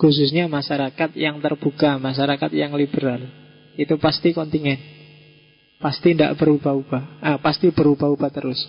[0.00, 3.20] Khususnya masyarakat yang terbuka, masyarakat yang liberal.
[3.76, 4.80] Itu pasti kontingen.
[5.80, 7.20] Pasti tidak berubah-ubah.
[7.20, 8.60] Ah, pasti berubah-ubah terus.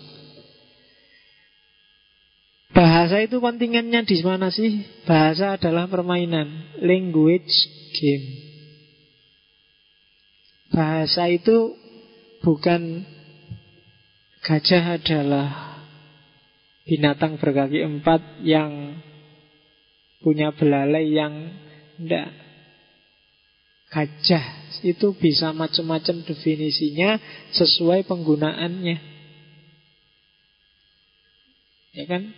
[2.72, 4.80] Bahasa itu kontingennya di mana sih?
[5.04, 7.52] Bahasa adalah permainan, language
[7.92, 8.26] game.
[10.72, 11.76] Bahasa itu
[12.40, 13.04] bukan
[14.40, 15.48] gajah adalah
[16.88, 18.98] binatang berkaki empat yang
[20.24, 21.34] punya belalai yang
[22.00, 22.32] tidak
[23.92, 24.44] gajah
[24.82, 27.20] itu bisa macam-macam definisinya
[27.54, 28.96] sesuai penggunaannya
[31.92, 32.32] ya kan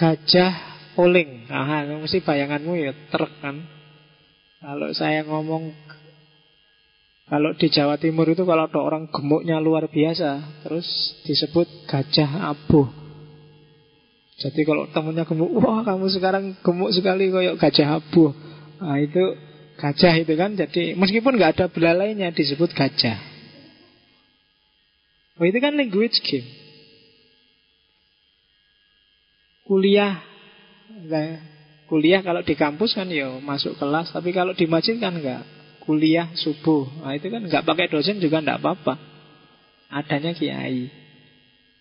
[0.00, 0.52] gajah
[0.96, 3.60] poling nah mesti bayanganmu ya truk kan
[4.64, 5.76] kalau saya ngomong
[7.28, 10.88] kalau di Jawa Timur itu kalau ada orang gemuknya luar biasa terus
[11.28, 13.00] disebut gajah abuh
[14.40, 18.32] jadi kalau temennya gemuk, wah kamu sekarang gemuk sekali kayak gajah abu.
[18.80, 19.36] Nah itu
[19.76, 20.56] gajah itu kan.
[20.56, 23.20] Jadi meskipun nggak ada belalainya disebut gajah.
[25.36, 26.48] Oh itu kan language game.
[29.70, 30.18] Kuliah,
[31.86, 34.10] kuliah kalau di kampus kan ya masuk kelas.
[34.10, 35.46] Tapi kalau di masjid kan nggak.
[35.86, 36.90] Kuliah subuh.
[37.06, 38.98] Nah itu kan nggak pakai dosen juga nggak apa-apa.
[39.94, 40.90] Adanya kiai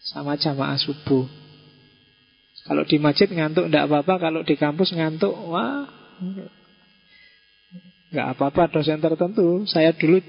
[0.06, 1.26] sama jamaah subuh.
[2.70, 5.90] Kalau di masjid ngantuk tidak apa-apa, kalau di kampus ngantuk, wah
[8.14, 9.66] nggak apa-apa dosen tertentu.
[9.66, 10.22] Saya dulu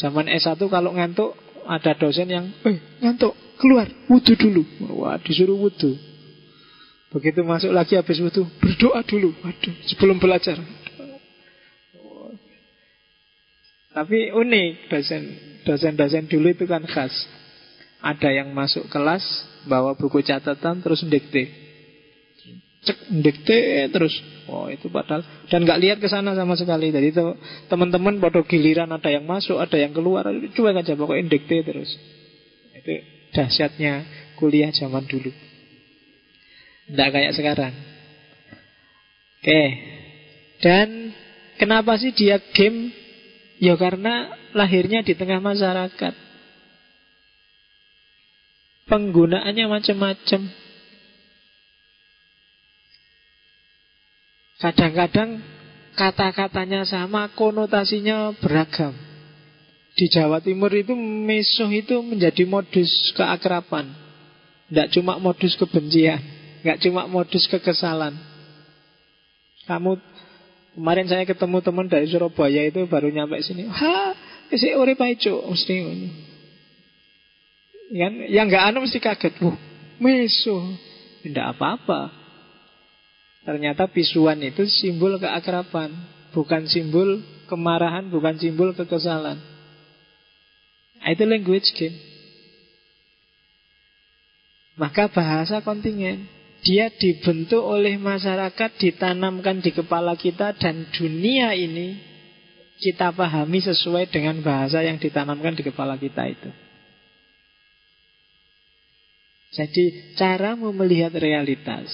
[0.00, 1.36] zaman S1 kalau ngantuk
[1.68, 4.64] ada dosen yang, eh ngantuk keluar wudhu dulu,
[4.96, 6.11] wah disuruh wudhu.
[7.12, 10.56] Begitu masuk lagi habis wudhu berdoa dulu, waduh sebelum belajar.
[13.92, 15.22] Tapi unik dosen
[15.68, 17.12] dosen-dosen dulu itu kan khas.
[18.00, 19.22] Ada yang masuk kelas
[19.68, 21.52] bawa buku catatan terus mendikte.
[22.82, 23.58] cek dikte
[23.94, 24.10] terus.
[24.50, 26.90] Oh itu padahal dan nggak lihat ke sana sama sekali.
[26.90, 27.22] Jadi itu
[27.68, 31.92] teman-teman pada giliran ada yang masuk, ada yang keluar, cuek aja pokoknya dikte terus.
[32.74, 32.90] Itu
[33.36, 34.08] dahsyatnya
[34.40, 35.51] kuliah zaman dulu.
[36.90, 37.74] Tidak kayak sekarang.
[39.42, 39.62] Oke.
[40.62, 41.10] Dan
[41.58, 42.94] kenapa sih dia game?
[43.62, 46.14] Ya karena lahirnya di tengah masyarakat.
[48.90, 50.42] Penggunaannya macam-macam.
[54.62, 55.42] Kadang-kadang
[55.98, 58.94] kata-katanya sama, konotasinya beragam.
[59.98, 63.92] Di Jawa Timur itu mesuh itu menjadi modus keakraban.
[64.70, 66.22] Tidak cuma modus kebencian,
[66.62, 68.14] nggak cuma modus kekesalan.
[69.66, 69.98] Kamu
[70.78, 73.66] kemarin saya ketemu teman dari Surabaya itu baru nyampe sini.
[73.66, 74.14] Ha,
[74.50, 75.74] isi urip aja mesti
[77.92, 79.34] Yang yang nggak anu mesti kaget.
[79.42, 79.58] Wah,
[80.00, 80.62] mesuh.
[81.22, 82.10] Tidak apa-apa.
[83.46, 85.90] Ternyata bisuan itu simbol keakraban,
[86.34, 89.38] bukan simbol kemarahan, bukan simbol kekesalan.
[91.02, 91.98] Nah, itu language game.
[94.78, 96.26] Maka bahasa kontingen
[96.62, 101.98] dia dibentuk oleh masyarakat, ditanamkan di kepala kita dan dunia ini
[102.78, 106.50] kita pahami sesuai dengan bahasa yang ditanamkan di kepala kita itu.
[109.52, 111.90] Jadi cara melihat realitas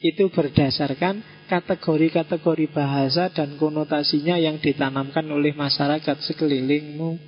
[0.00, 7.20] itu berdasarkan kategori-kategori bahasa dan konotasinya yang ditanamkan oleh masyarakat sekelilingmu.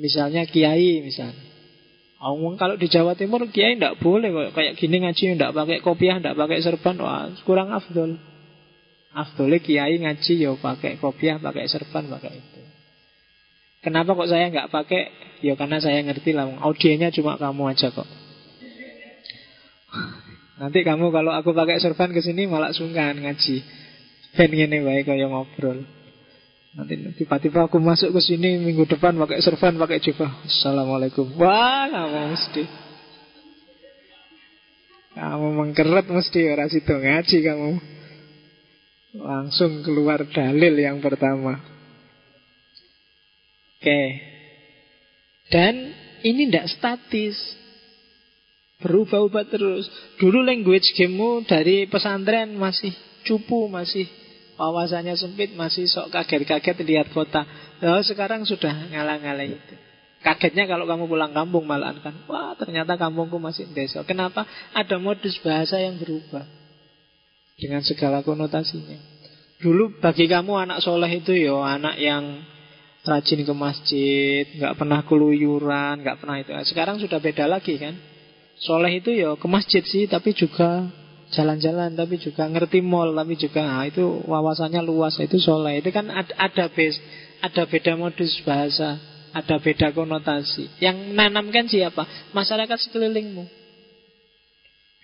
[0.00, 1.53] Misalnya kiai misalnya.
[2.24, 6.40] Omong kalau di Jawa Timur kiai tidak boleh kayak gini ngaji tidak pakai kopiah, tidak
[6.40, 8.16] pakai serban, wah kurang afdol.
[9.12, 12.60] Afdolnya kiai ngaji ya pakai kopiah, pakai serban, pakai itu.
[13.84, 15.02] Kenapa kok saya nggak pakai?
[15.44, 18.08] Ya karena saya ngerti lah, audiennya cuma kamu aja kok.
[20.64, 23.60] Nanti kamu kalau aku pakai serban ke sini malah sungkan ngaji.
[24.32, 25.84] Ben ngene wae kaya ngobrol.
[26.74, 30.42] Nanti tiba-tiba aku masuk ke sini minggu depan pakai serban, pakai jubah.
[30.42, 31.38] Assalamualaikum.
[31.38, 32.64] Wah, kamu mesti.
[35.14, 37.70] Kamu mengkeret mesti orang situ ngaji kamu.
[39.22, 41.62] Langsung keluar dalil yang pertama.
[43.78, 44.02] Oke.
[45.54, 45.94] Dan
[46.26, 47.38] ini tidak statis.
[48.82, 49.86] Berubah-ubah terus.
[50.18, 52.90] Dulu language gamemu dari pesantren masih
[53.22, 54.10] cupu, masih
[54.56, 57.46] wawasannya sempit, masih sok kaget-kaget lihat kota.
[57.82, 59.74] Oh, sekarang sudah ngalah-ngalah itu.
[60.24, 62.16] Kagetnya kalau kamu pulang kampung malahan kan.
[62.24, 64.00] Wah ternyata kampungku masih desa.
[64.08, 64.48] Kenapa?
[64.72, 66.48] Ada modus bahasa yang berubah.
[67.60, 68.96] Dengan segala konotasinya.
[69.60, 72.40] Dulu bagi kamu anak soleh itu ya anak yang
[73.04, 76.50] rajin ke masjid, nggak pernah keluyuran, nggak pernah itu.
[76.72, 77.92] Sekarang sudah beda lagi kan.
[78.64, 80.88] Soleh itu ya ke masjid sih, tapi juga
[81.32, 85.80] jalan-jalan, tapi juga ngerti mall, tapi juga nah, itu wawasannya luas, itu soleh.
[85.80, 87.00] Itu kan ada, ada base,
[87.40, 89.00] ada beda modus bahasa,
[89.32, 90.68] ada beda konotasi.
[90.82, 92.04] Yang nanamkan siapa?
[92.36, 93.44] Masyarakat sekelilingmu.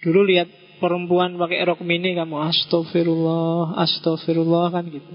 [0.01, 0.49] Dulu lihat
[0.81, 5.13] perempuan pakai rok mini kamu astagfirullah, astagfirullah kan gitu.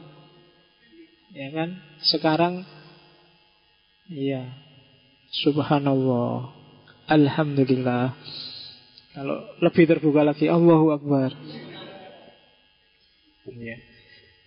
[1.35, 1.69] Ya kan?
[2.05, 2.63] Sekarang
[4.07, 4.55] iya.
[5.43, 6.53] Subhanallah.
[7.11, 8.15] Alhamdulillah.
[9.15, 11.31] Kalau lebih terbuka lagi, Allahu Akbar.
[13.55, 13.77] Ya.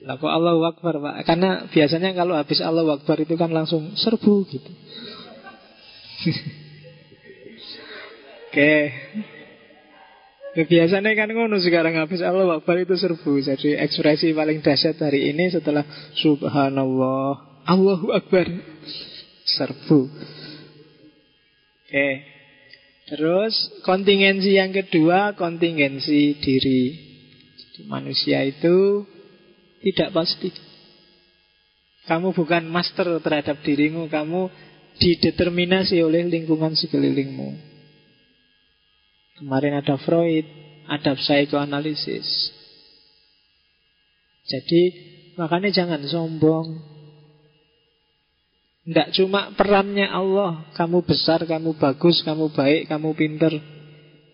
[0.04, 1.24] Lah kok Allahu Akbar Pak?
[1.26, 4.70] Karena biasanya kalau habis Allahu Akbar itu kan langsung serbu gitu.
[8.48, 8.72] Oke.
[10.58, 13.40] Ya, biasanya kan ngono sekarang habis Allahu Akbar itu serbu.
[13.40, 15.82] Jadi ekspresi paling dahsyat hari ini setelah
[16.18, 18.46] Subhanallah, Allahu Akbar,
[19.48, 20.00] serbu.
[21.88, 22.37] Oke.
[23.08, 23.54] Terus
[23.88, 26.82] kontingensi yang kedua kontingensi diri.
[27.56, 29.08] Jadi manusia itu
[29.80, 30.52] tidak pasti.
[32.04, 34.48] Kamu bukan master terhadap dirimu, kamu
[35.00, 37.56] dideterminasi oleh lingkungan sekelilingmu.
[39.40, 40.44] Kemarin ada Freud,
[40.88, 42.26] ada psikoanalisis.
[44.48, 44.82] Jadi
[45.36, 46.97] makanya jangan sombong.
[48.88, 50.64] Tidak cuma perannya Allah.
[50.72, 53.52] Kamu besar, kamu bagus, kamu baik, kamu pinter.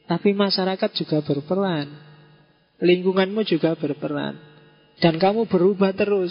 [0.07, 1.91] Tapi masyarakat juga berperan.
[2.79, 4.39] Lingkunganmu juga berperan.
[5.03, 6.31] Dan kamu berubah terus.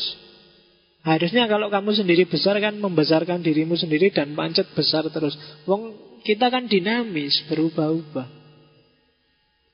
[1.04, 5.36] Harusnya kalau kamu sendiri besar kan Membesarkan dirimu sendiri dan pancet besar terus.
[5.68, 5.92] Wong
[6.24, 8.28] kita kan dinamis Berubah-ubah.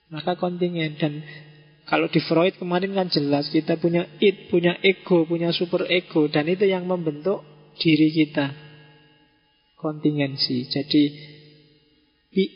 [0.10, 1.22] Maka kontingen Dan
[1.86, 6.50] kalau di Freud kemarin kan jelas Kita punya id, punya ego, punya super ego Dan
[6.50, 7.46] itu yang membentuk
[7.80, 8.51] diri kita
[9.80, 10.68] kontingensi.
[10.68, 11.03] Jadi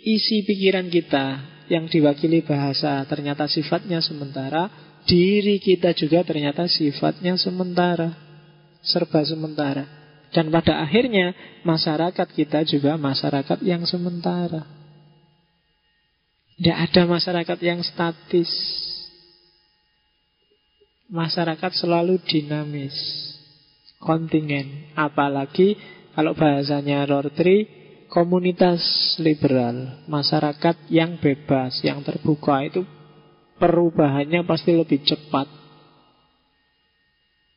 [0.04, 1.26] isi pikiran kita
[1.72, 4.70] yang diwakili bahasa ternyata sifatnya sementara,
[5.08, 8.12] diri kita juga ternyata sifatnya sementara,
[8.84, 9.88] serba sementara.
[10.34, 11.32] Dan pada akhirnya
[11.62, 14.66] masyarakat kita juga masyarakat yang sementara.
[16.58, 18.50] Tidak ada masyarakat yang statis.
[21.14, 22.96] Masyarakat selalu dinamis,
[24.04, 24.92] kontingen.
[24.94, 25.80] Apalagi
[26.14, 27.66] kalau bahasanya Rortri,
[28.12, 28.84] komunitas
[29.18, 32.86] liberal, masyarakat yang bebas, yang terbuka itu
[33.58, 35.50] perubahannya pasti lebih cepat.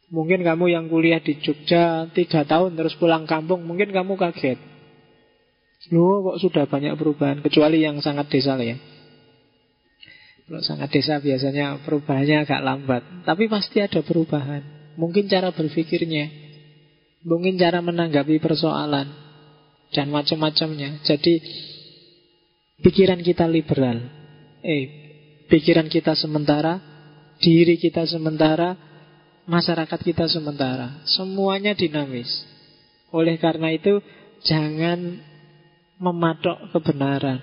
[0.06, 4.56] Mungkin kamu yang kuliah di Jogja tiga tahun terus pulang kampung, mungkin kamu kaget.
[5.90, 8.78] Loh kok sudah banyak perubahan, kecuali yang sangat desa ya.
[10.47, 14.76] Kalau sangat desa biasanya perubahannya agak lambat, tapi pasti ada perubahan.
[14.97, 16.32] Mungkin cara berpikirnya,
[17.24, 19.27] mungkin cara menanggapi persoalan,
[19.93, 21.05] dan macam-macamnya.
[21.06, 21.40] Jadi
[22.82, 24.01] pikiran kita liberal.
[24.64, 24.85] Eh,
[25.47, 26.81] pikiran kita sementara,
[27.39, 28.74] diri kita sementara,
[29.47, 31.05] masyarakat kita sementara.
[31.06, 32.28] Semuanya dinamis.
[33.14, 34.02] Oleh karena itu,
[34.43, 35.23] jangan
[35.97, 37.40] mematok kebenaran.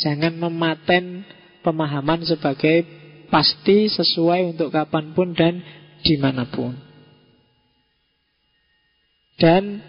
[0.00, 1.24] Jangan mematen
[1.64, 2.84] pemahaman sebagai
[3.32, 5.62] pasti sesuai untuk kapan pun dan
[6.02, 6.74] di mana pun.
[9.36, 9.84] Dan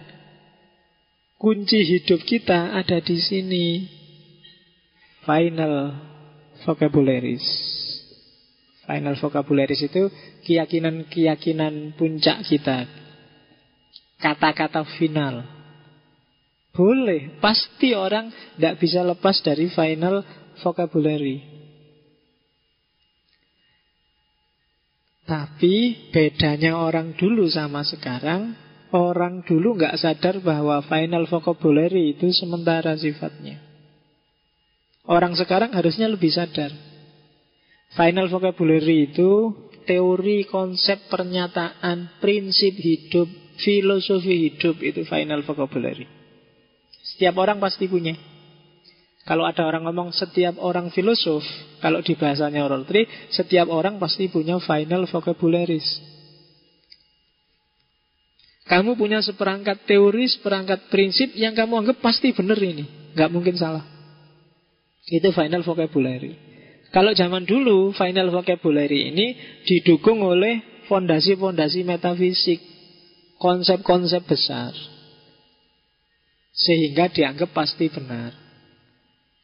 [1.38, 3.85] Kunci hidup kita ada di sini.
[5.21, 5.93] Final
[6.65, 7.45] vocabularies.
[8.89, 10.09] Final vocabularies itu
[10.49, 12.89] keyakinan-keyakinan puncak kita.
[14.17, 15.45] Kata-kata final.
[16.73, 20.25] Boleh, pasti orang tidak bisa lepas dari final
[20.65, 21.56] vocabulary.
[25.27, 28.55] Tapi bedanya orang dulu sama sekarang
[28.95, 33.59] Orang dulu nggak sadar bahwa final vocabulary itu sementara sifatnya.
[35.03, 36.71] Orang sekarang harusnya lebih sadar.
[37.99, 39.51] Final vocabulary itu
[39.83, 43.27] teori, konsep, pernyataan, prinsip hidup,
[43.59, 46.07] filosofi hidup itu final vocabulary.
[47.15, 48.15] Setiap orang pasti punya.
[49.27, 51.43] Kalau ada orang ngomong setiap orang filosof,
[51.83, 55.83] kalau di bahasanya Rorty, setiap orang pasti punya final vocabularies.
[58.71, 62.87] Kamu punya seperangkat teori, seperangkat prinsip yang kamu anggap pasti benar ini.
[63.19, 63.83] Nggak mungkin salah.
[65.07, 66.35] Itu final vocabulary.
[66.95, 69.35] Kalau zaman dulu, final vocabulary ini
[69.67, 72.59] didukung oleh fondasi-fondasi metafisik.
[73.43, 74.71] Konsep-konsep besar.
[76.55, 78.47] Sehingga dianggap pasti benar.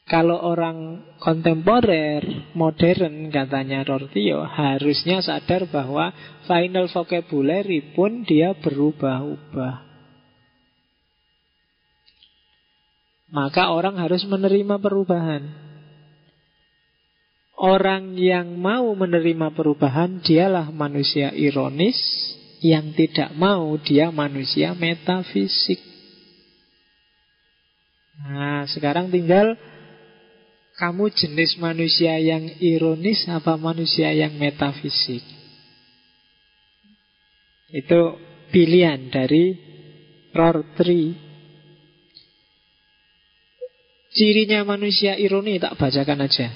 [0.04, 6.12] Kalau orang kontemporer, modern katanya Rortio harusnya sadar bahwa
[6.44, 9.76] final vocabulary pun dia berubah-ubah.
[13.34, 15.44] Maka orang harus menerima perubahan.
[17.56, 21.96] Orang yang mau menerima perubahan dialah manusia ironis,
[22.60, 25.80] yang tidak mau dia manusia metafisik.
[28.20, 29.58] Nah, sekarang tinggal
[30.74, 35.22] kamu jenis manusia yang ironis apa manusia yang metafisik?
[37.74, 38.18] Itu
[38.54, 39.58] pilihan dari
[40.34, 41.14] Rortri.
[44.14, 46.54] Cirinya manusia ironi tak bacakan aja.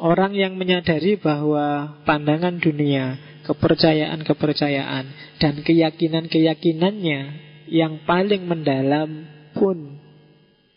[0.00, 7.20] Orang yang menyadari bahwa pandangan dunia, kepercayaan-kepercayaan, dan keyakinan-keyakinannya
[7.68, 10.00] yang paling mendalam pun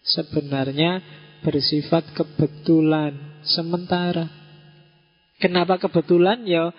[0.04, 1.00] sebenarnya
[1.46, 4.28] bersifat kebetulan sementara.
[5.40, 6.44] Kenapa kebetulan?
[6.44, 6.76] Ya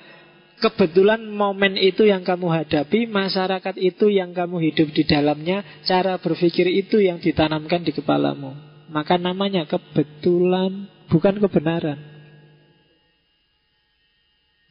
[0.60, 6.68] kebetulan momen itu yang kamu hadapi, masyarakat itu yang kamu hidup di dalamnya, cara berpikir
[6.68, 8.52] itu yang ditanamkan di kepalamu.
[8.92, 11.98] Maka namanya kebetulan, bukan kebenaran.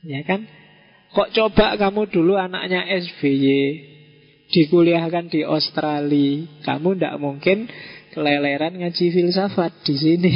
[0.05, 0.47] Ya kan?
[1.09, 3.49] Kok coba kamu dulu anaknya SBY
[4.53, 7.65] dikuliahkan di Australia, kamu tidak mungkin
[8.11, 10.35] keleleran ngaji filsafat di sini.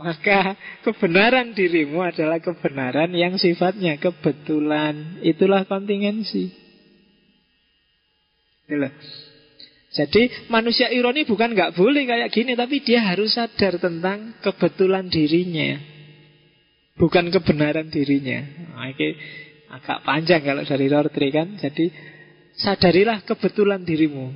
[0.00, 5.20] Maka kebenaran dirimu adalah kebenaran yang sifatnya kebetulan.
[5.20, 6.48] Itulah kontingensi.
[8.64, 8.94] Itulah.
[9.90, 15.82] Jadi manusia ironi bukan nggak boleh kayak gini, tapi dia harus sadar tentang kebetulan dirinya,
[16.94, 18.38] bukan kebenaran dirinya.
[18.78, 19.18] Nah, ini
[19.66, 21.58] agak panjang kalau dari Rortri kan.
[21.58, 21.90] Jadi
[22.58, 24.32] Sadarilah kebetulan dirimu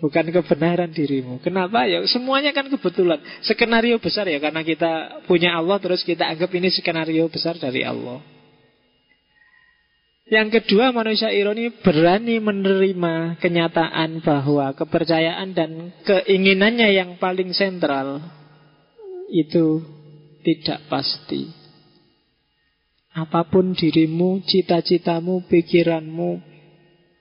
[0.00, 1.84] Bukan kebenaran dirimu Kenapa?
[1.84, 6.72] Ya semuanya kan kebetulan Skenario besar ya Karena kita punya Allah Terus kita anggap ini
[6.72, 8.24] skenario besar dari Allah
[10.30, 18.22] Yang kedua, manusia ironi berani menerima kenyataan bahwa kepercayaan dan keinginannya yang paling sentral
[19.26, 19.82] itu
[20.46, 21.50] tidak pasti.
[23.10, 26.49] Apa pun dirimu, cita-citamu, pikiranmu,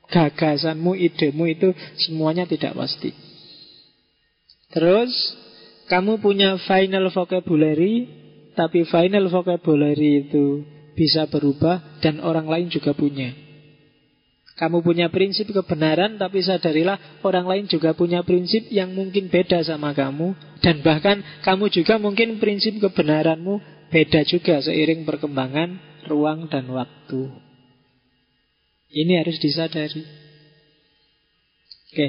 [0.09, 1.69] gagasanmu, idemu itu
[2.05, 3.13] semuanya tidak pasti.
[4.69, 5.09] Terus,
[5.89, 8.05] kamu punya final vocabulary,
[8.53, 10.61] tapi final vocabulary itu
[10.93, 13.31] bisa berubah dan orang lain juga punya.
[14.59, 19.95] Kamu punya prinsip kebenaran tapi sadarilah orang lain juga punya prinsip yang mungkin beda sama
[19.95, 25.79] kamu dan bahkan kamu juga mungkin prinsip kebenaranmu beda juga seiring perkembangan
[26.11, 27.48] ruang dan waktu.
[28.89, 30.01] Ini harus disadari.
[31.89, 32.07] Oke.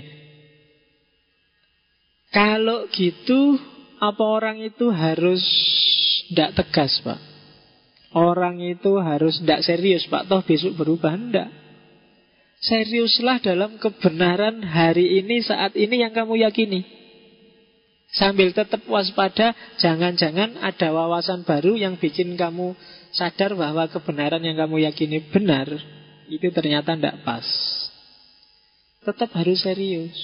[2.30, 3.58] Kalau gitu
[4.00, 5.42] apa orang itu harus
[6.32, 7.30] tidak tegas, Pak?
[8.10, 11.48] Orang itu harus tidak serius Pak Toh besok berubah Tidak
[12.60, 16.82] Seriuslah dalam kebenaran hari ini Saat ini yang kamu yakini
[18.10, 22.74] Sambil tetap waspada Jangan-jangan ada wawasan baru Yang bikin kamu
[23.14, 25.70] sadar bahwa Kebenaran yang kamu yakini benar
[26.30, 27.44] Itu ternyata tidak pas
[29.02, 30.14] Tetap harus serius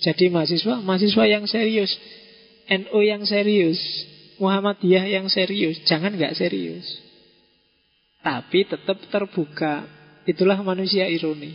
[0.00, 1.90] Jadi mahasiswa, mahasiswa yang serius
[2.70, 3.78] NU yang serius
[4.38, 6.86] Muhammadiyah yang serius Jangan nggak serius
[8.26, 9.86] tapi tetap terbuka.
[10.26, 11.54] Itulah manusia ironi.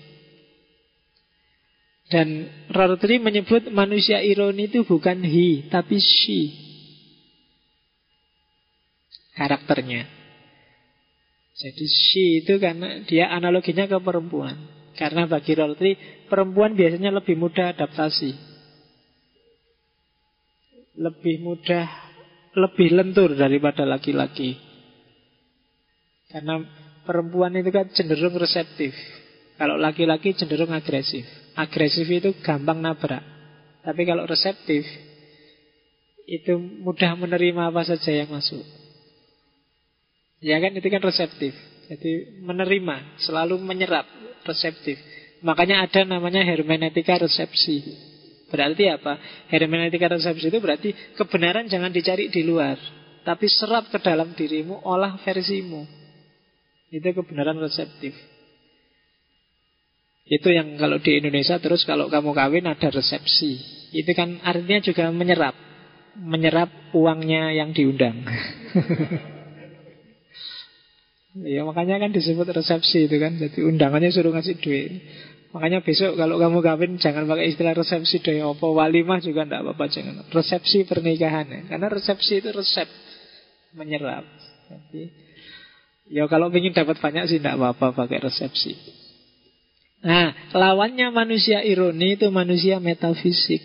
[2.07, 6.55] Dan Rortri menyebut manusia ironi itu bukan he, tapi she.
[9.35, 10.20] Karakternya.
[11.61, 14.57] Jadi she itu karena dia analoginya ke perempuan.
[14.97, 15.93] Karena bagi Rortri,
[16.25, 18.33] perempuan biasanya lebih mudah adaptasi.
[20.97, 21.85] Lebih mudah,
[22.57, 24.57] lebih lentur daripada laki-laki.
[26.33, 26.65] Karena
[27.05, 28.97] perempuan itu kan cenderung reseptif.
[29.61, 31.23] Kalau laki-laki cenderung agresif.
[31.53, 33.21] Agresif itu gampang nabrak.
[33.85, 34.81] Tapi kalau reseptif
[36.25, 38.80] itu mudah menerima apa saja yang masuk.
[40.41, 41.53] Ya kan itu kan reseptif.
[41.85, 44.09] Jadi menerima, selalu menyerap,
[44.41, 44.97] reseptif.
[45.45, 47.85] Makanya ada namanya hermeneutika resepsi.
[48.49, 49.21] Berarti apa?
[49.53, 52.75] Hermeneutika resepsi itu berarti kebenaran jangan dicari di luar,
[53.21, 55.85] tapi serap ke dalam dirimu, olah versimu.
[56.89, 58.17] Itu kebenaran reseptif.
[60.25, 63.61] Itu yang kalau di Indonesia terus kalau kamu kawin ada resepsi.
[63.93, 65.53] Itu kan artinya juga menyerap.
[66.17, 68.23] Menyerap uangnya yang diundang.
[71.31, 74.99] Ya makanya kan disebut resepsi itu kan Jadi undangannya suruh ngasih duit
[75.55, 79.85] Makanya besok kalau kamu kawin Jangan pakai istilah resepsi deh apa Walimah juga tidak apa-apa
[79.87, 81.61] jangan Resepsi pernikahan ya.
[81.71, 82.91] Karena resepsi itu resep
[83.79, 84.27] Menyerap
[84.67, 85.31] Jadi
[86.11, 88.75] Ya kalau ingin dapat banyak sih tidak apa-apa pakai resepsi.
[90.03, 93.63] Nah, lawannya manusia ironi itu manusia metafisik.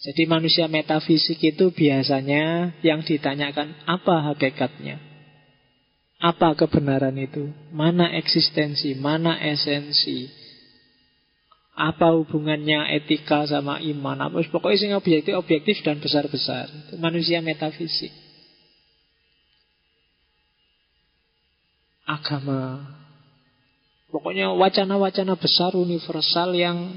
[0.00, 5.07] Jadi manusia metafisik itu biasanya yang ditanyakan apa hakikatnya?
[6.18, 7.50] Apa kebenaran itu?
[7.70, 8.98] Mana eksistensi?
[8.98, 10.26] Mana esensi?
[11.78, 14.18] Apa hubungannya etika sama iman?
[14.18, 16.66] Apa pokoknya sing objektif objektif dan besar-besar.
[16.66, 18.10] Itu manusia metafisik.
[22.08, 22.88] agama.
[24.08, 26.96] Pokoknya wacana-wacana besar universal yang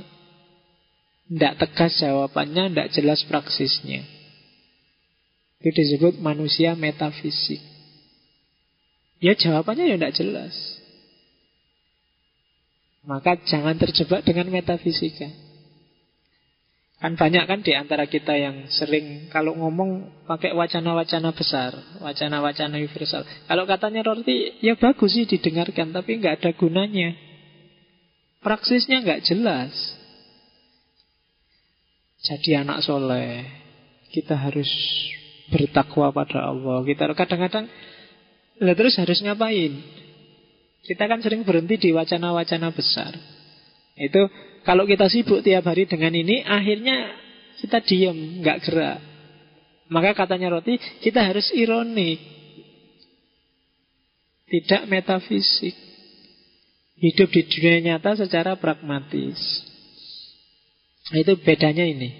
[1.27, 4.07] tidak tegas jawabannya, tidak jelas praksisnya.
[5.59, 7.59] Itu disebut manusia metafisik.
[9.21, 10.53] Ya jawabannya ya tidak jelas.
[13.05, 15.29] Maka jangan terjebak dengan metafisika.
[17.01, 23.25] Kan banyak kan di antara kita yang sering kalau ngomong pakai wacana-wacana besar, wacana-wacana universal.
[23.49, 27.17] Kalau katanya roti, ya bagus sih didengarkan, tapi nggak ada gunanya.
[28.45, 29.73] Praksisnya nggak jelas.
[32.21, 33.49] Jadi anak soleh,
[34.13, 34.69] kita harus
[35.49, 36.85] bertakwa pada Allah.
[36.85, 37.65] Kita kadang-kadang,
[38.61, 39.73] lah terus harus ngapain?
[40.85, 43.13] Kita kan sering berhenti di wacana-wacana besar.
[43.97, 44.29] Itu
[44.61, 47.17] kalau kita sibuk tiap hari dengan ini, akhirnya
[47.57, 48.99] kita diam, nggak gerak.
[49.89, 52.21] Maka katanya roti, kita harus ironi.
[54.45, 55.75] Tidak metafisik.
[57.01, 59.41] Hidup di dunia nyata secara pragmatis.
[61.09, 62.13] Nah, itu bedanya ini.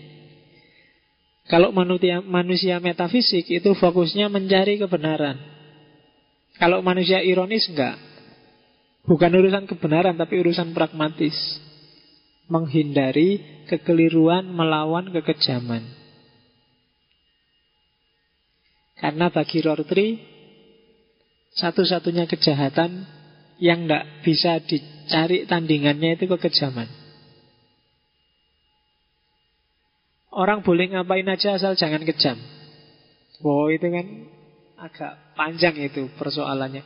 [1.46, 1.70] Kalau
[2.26, 5.61] manusia metafisik itu fokusnya mencari kebenaran.
[6.58, 7.96] Kalau manusia ironis enggak.
[9.08, 11.34] Bukan urusan kebenaran tapi urusan pragmatis
[12.52, 15.82] menghindari kekeliruan melawan kekejaman.
[19.02, 20.22] Karena bagi Rortri
[21.58, 23.20] satu-satunya kejahatan
[23.62, 26.90] Yang tidak bisa dicari tandingannya itu kekejaman.
[30.34, 32.42] Orang boleh ngapain aja asal jangan kejam.
[33.46, 34.06] Wow itu kan
[34.82, 36.82] agak panjang itu persoalannya.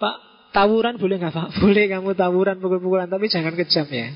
[0.00, 0.16] Pak,
[0.56, 1.48] tawuran boleh nggak Pak?
[1.62, 4.08] Boleh kamu tawuran pukul-pukulan, tapi jangan kejam ya.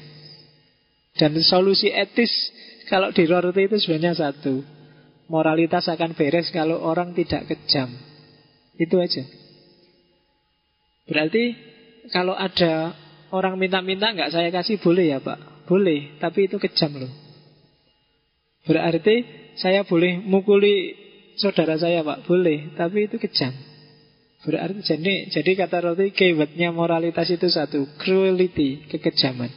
[1.12, 2.32] Dan solusi etis
[2.88, 4.64] kalau di rorti itu sebenarnya satu.
[5.28, 7.88] Moralitas akan beres kalau orang tidak kejam.
[8.76, 9.24] Itu aja.
[11.08, 11.56] Berarti
[12.12, 12.96] kalau ada
[13.32, 15.68] orang minta-minta nggak saya kasih boleh ya Pak?
[15.68, 17.12] Boleh, tapi itu kejam loh.
[18.64, 19.24] Berarti
[19.58, 21.01] saya boleh mukuli
[21.36, 23.52] saudara saya pak Boleh, tapi itu kejam.
[24.42, 29.50] Berarti jadi, jadi kata roti keywordnya moralitas itu satu Cruelty, kekejaman.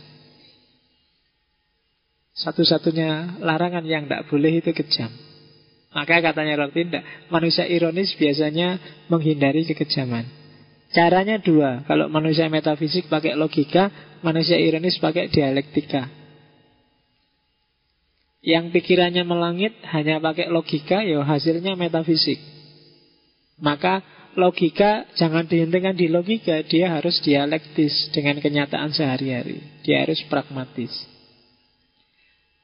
[2.36, 5.10] Satu-satunya larangan yang tidak boleh itu kejam.
[5.96, 7.02] Maka katanya roti tidak.
[7.32, 8.78] Manusia ironis biasanya
[9.08, 10.28] menghindari kekejaman.
[10.94, 13.90] Caranya dua Kalau manusia metafisik pakai logika
[14.22, 16.25] Manusia ironis pakai dialektika
[18.46, 22.38] yang pikirannya melangit hanya pakai logika, ya hasilnya metafisik.
[23.58, 24.06] Maka
[24.38, 29.66] logika jangan dihentikan di logika, dia harus dialektis dengan kenyataan sehari-hari.
[29.82, 30.94] Dia harus pragmatis.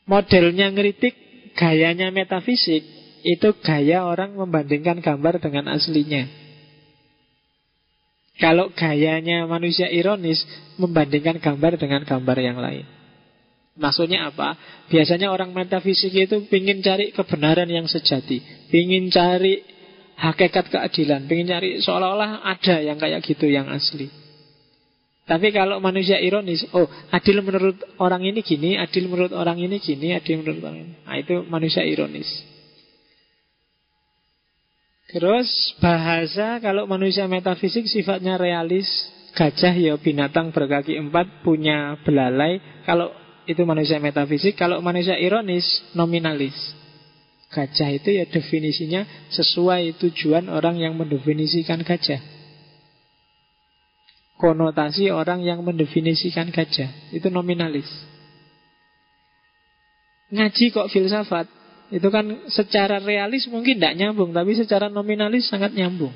[0.05, 1.17] Modelnya ngeritik,
[1.57, 2.85] gayanya metafisik,
[3.25, 6.29] itu gaya orang membandingkan gambar dengan aslinya.
[8.37, 10.45] Kalau gayanya manusia ironis,
[10.77, 13.00] membandingkan gambar dengan gambar yang lain.
[13.81, 14.53] Maksudnya apa?
[14.93, 18.37] Biasanya orang metafisik itu ingin cari kebenaran yang sejati,
[18.69, 19.65] ingin cari
[20.21, 24.05] hakikat keadilan, ingin cari seolah-olah ada yang kayak gitu yang asli.
[25.25, 30.13] Tapi kalau manusia ironis, oh adil menurut orang ini gini, adil menurut orang ini gini,
[30.13, 30.93] adil menurut orang ini.
[31.01, 32.29] Nah itu manusia ironis.
[35.11, 35.49] Terus
[35.81, 38.87] bahasa kalau manusia metafisik sifatnya realis,
[39.35, 42.59] gajah ya binatang berkaki empat punya belalai.
[42.83, 43.11] Kalau
[43.49, 44.53] itu manusia metafisik.
[44.57, 45.65] Kalau manusia ironis,
[45.97, 46.55] nominalis.
[47.51, 49.03] Gajah itu ya definisinya
[49.35, 52.23] sesuai tujuan orang yang mendefinisikan gajah.
[54.39, 56.89] Konotasi orang yang mendefinisikan gajah.
[57.11, 57.85] Itu nominalis.
[60.31, 61.45] Ngaji kok filsafat.
[61.91, 64.31] Itu kan secara realis mungkin tidak nyambung.
[64.31, 66.15] Tapi secara nominalis sangat nyambung.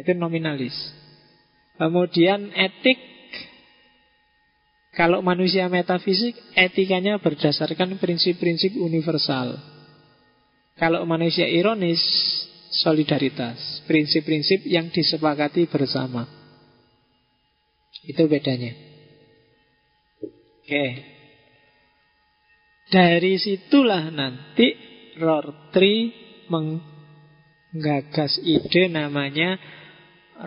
[0.00, 0.72] Itu nominalis.
[1.76, 3.09] Kemudian etik
[4.90, 9.54] kalau manusia metafisik, etikanya berdasarkan prinsip-prinsip universal.
[10.74, 12.02] Kalau manusia ironis,
[12.74, 13.86] solidaritas.
[13.86, 16.26] Prinsip-prinsip yang disepakati bersama.
[18.02, 18.74] Itu bedanya.
[20.66, 20.86] Oke.
[22.90, 24.74] Dari situlah nanti
[25.22, 26.10] Rortri
[26.50, 29.54] menggagas ide namanya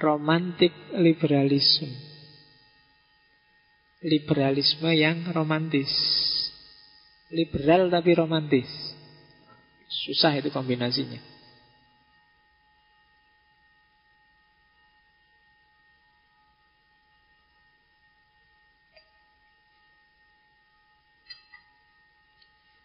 [0.04, 2.13] romantic liberalism
[4.04, 5.90] liberalisme yang romantis.
[7.32, 8.68] Liberal tapi romantis.
[9.88, 11.32] Susah itu kombinasinya.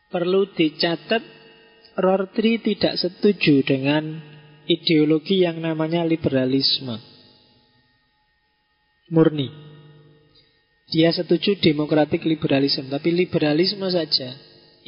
[0.09, 1.21] Perlu dicatat
[1.99, 4.23] Rortri tidak setuju dengan
[4.71, 6.97] ideologi yang namanya liberalisme
[9.11, 9.78] murni.
[10.89, 14.33] Dia setuju demokratik liberalisme, tapi liberalisme saja,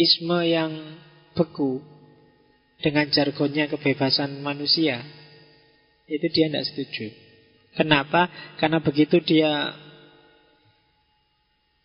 [0.01, 0.73] isme yang
[1.37, 1.85] beku
[2.81, 5.05] dengan jargonnya kebebasan manusia,
[6.09, 7.07] itu dia tidak setuju.
[7.77, 8.33] Kenapa?
[8.57, 9.77] Karena begitu dia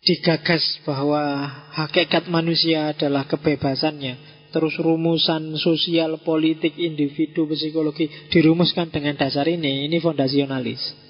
[0.00, 1.44] digagas bahwa
[1.76, 10.00] hakikat manusia adalah kebebasannya, terus rumusan sosial, politik, individu, psikologi dirumuskan dengan dasar ini, ini
[10.00, 11.05] fondasionalis.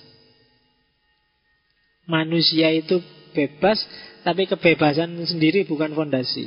[2.07, 3.03] Manusia itu
[3.35, 3.83] bebas,
[4.23, 6.47] tapi kebebasan sendiri bukan fondasi.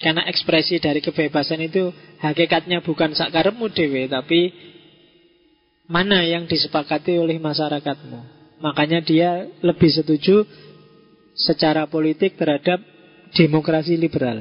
[0.00, 1.92] Karena ekspresi dari kebebasan itu
[2.24, 4.48] hakikatnya bukan sakaremu dewe, tapi
[5.90, 8.40] mana yang disepakati oleh masyarakatmu.
[8.64, 10.48] Makanya dia lebih setuju
[11.36, 12.80] secara politik terhadap
[13.36, 14.40] demokrasi liberal.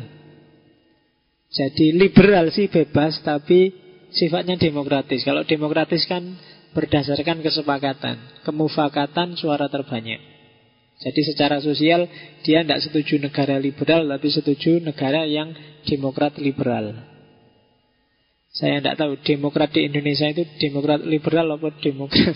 [1.50, 3.74] Jadi liberal sih bebas, tapi
[4.14, 5.26] sifatnya demokratis.
[5.26, 6.24] Kalau demokratis kan
[6.74, 10.22] berdasarkan kesepakatan, kemufakatan suara terbanyak.
[11.00, 12.12] Jadi secara sosial
[12.44, 15.56] dia tidak setuju negara liberal tapi setuju negara yang
[15.88, 16.92] demokrat liberal.
[18.52, 22.36] Saya tidak tahu demokrat di Indonesia itu demokrat liberal atau demokrat.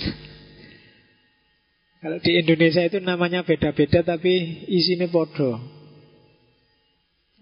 [2.03, 5.59] Kalau di Indonesia itu namanya beda-beda tapi isinya podo.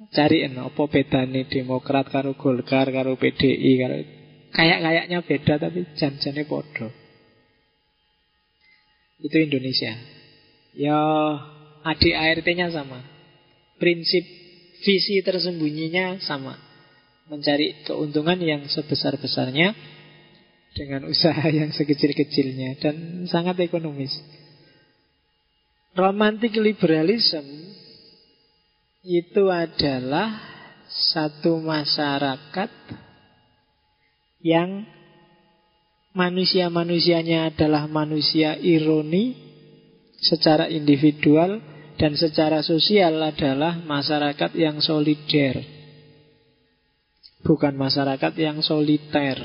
[0.10, 0.90] Cariin apa
[1.30, 3.98] nih Demokrat karo Golkar karo PDI karo
[4.52, 6.92] Kayak-kayaknya beda tapi janjane podo.
[9.22, 9.96] Itu Indonesia.
[10.76, 11.00] Ya
[11.88, 13.00] adik ART-nya sama.
[13.80, 14.24] Prinsip
[14.84, 16.58] visi tersembunyinya sama.
[17.32, 19.72] Mencari keuntungan yang sebesar-besarnya
[20.76, 24.12] dengan usaha yang sekecil-kecilnya dan sangat ekonomis.
[25.96, 27.44] Romantic liberalism
[29.04, 30.40] itu adalah
[30.88, 32.72] satu masyarakat
[34.42, 34.86] yang
[36.12, 39.38] manusia-manusianya adalah manusia ironi
[40.20, 41.62] secara individual
[41.98, 45.62] dan secara sosial adalah masyarakat yang solider.
[47.42, 49.38] Bukan masyarakat yang soliter.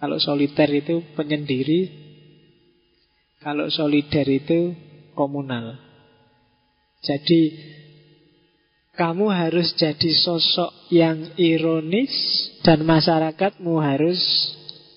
[0.00, 1.92] Kalau soliter itu penyendiri,
[3.42, 4.72] kalau solider itu
[5.12, 5.76] komunal.
[7.04, 7.52] Jadi
[8.96, 12.10] kamu harus jadi sosok yang ironis
[12.62, 14.18] dan masyarakatmu harus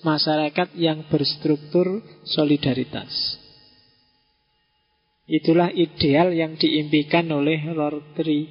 [0.02, 3.38] masyarakat yang berstruktur solidaritas.
[5.30, 8.50] Itulah ideal yang diimpikan oleh Lord Tree.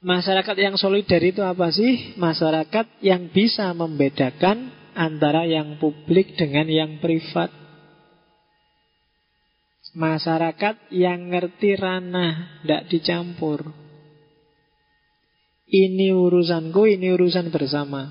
[0.00, 2.16] Masyarakat yang solidar itu apa sih?
[2.18, 7.52] Masyarakat yang bisa membedakan antara yang publik dengan yang privat.
[9.90, 13.79] Masyarakat yang ngerti ranah, tidak dicampur.
[15.70, 18.10] Ini urusanku, ini urusan bersama.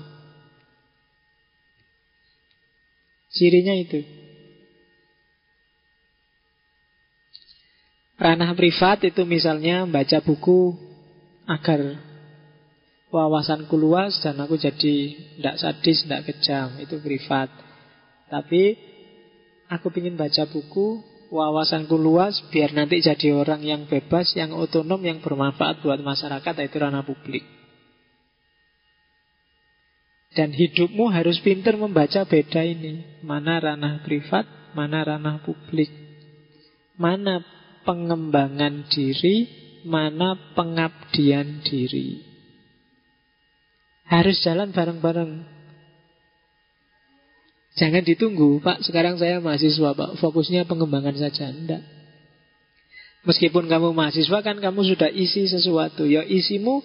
[3.36, 4.00] Cirinya itu.
[8.16, 10.76] Ranah privat itu misalnya baca buku
[11.48, 12.00] agar
[13.12, 14.96] wawasanku luas dan aku jadi
[15.36, 16.80] tidak sadis, tidak kejam.
[16.80, 17.52] Itu privat.
[18.32, 18.76] Tapi
[19.68, 21.00] aku ingin baca buku,
[21.30, 26.76] wawasanku luas biar nanti jadi orang yang bebas, yang otonom, yang bermanfaat buat masyarakat, itu
[26.76, 27.46] ranah publik.
[30.30, 33.22] Dan hidupmu harus pintar membaca beda ini.
[33.26, 34.46] Mana ranah privat,
[34.78, 35.90] mana ranah publik.
[36.94, 37.42] Mana
[37.82, 39.50] pengembangan diri,
[39.82, 42.22] mana pengabdian diri.
[44.06, 45.59] Harus jalan bareng-bareng.
[47.78, 48.82] Jangan ditunggu, Pak.
[48.82, 50.18] Sekarang saya mahasiswa, Pak.
[50.18, 51.50] Fokusnya pengembangan saja.
[51.50, 51.82] Enggak.
[53.20, 56.08] Meskipun kamu mahasiswa kan kamu sudah isi sesuatu.
[56.08, 56.80] Ya isimu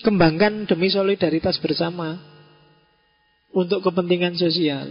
[0.00, 2.16] kembangkan demi solidaritas bersama
[3.52, 4.88] untuk kepentingan sosial.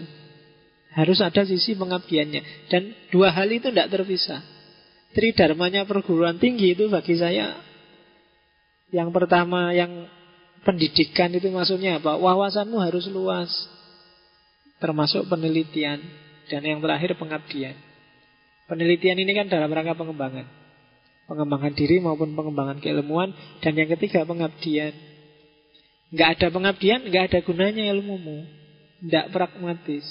[0.94, 2.70] Harus ada sisi pengabdiannya.
[2.70, 4.46] Dan dua hal itu tidak terpisah.
[5.18, 7.58] Tridharmanya perguruan tinggi itu bagi saya
[8.90, 10.10] yang pertama yang
[10.66, 12.18] pendidikan itu maksudnya apa?
[12.18, 13.50] Wawasanmu harus luas.
[14.80, 16.00] Termasuk penelitian.
[16.50, 17.78] Dan yang terakhir pengabdian.
[18.66, 20.48] Penelitian ini kan dalam rangka pengembangan.
[21.30, 23.36] Pengembangan diri maupun pengembangan keilmuan.
[23.62, 24.96] Dan yang ketiga pengabdian.
[26.10, 28.42] Nggak ada pengabdian, nggak ada gunanya ilmumu.
[29.06, 30.08] Nggak pragmatis.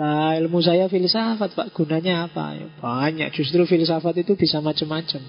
[0.00, 2.56] Nah ilmu saya filsafat Pak Gunanya apa?
[2.56, 5.20] Ya, banyak Justru filsafat itu bisa macam-macam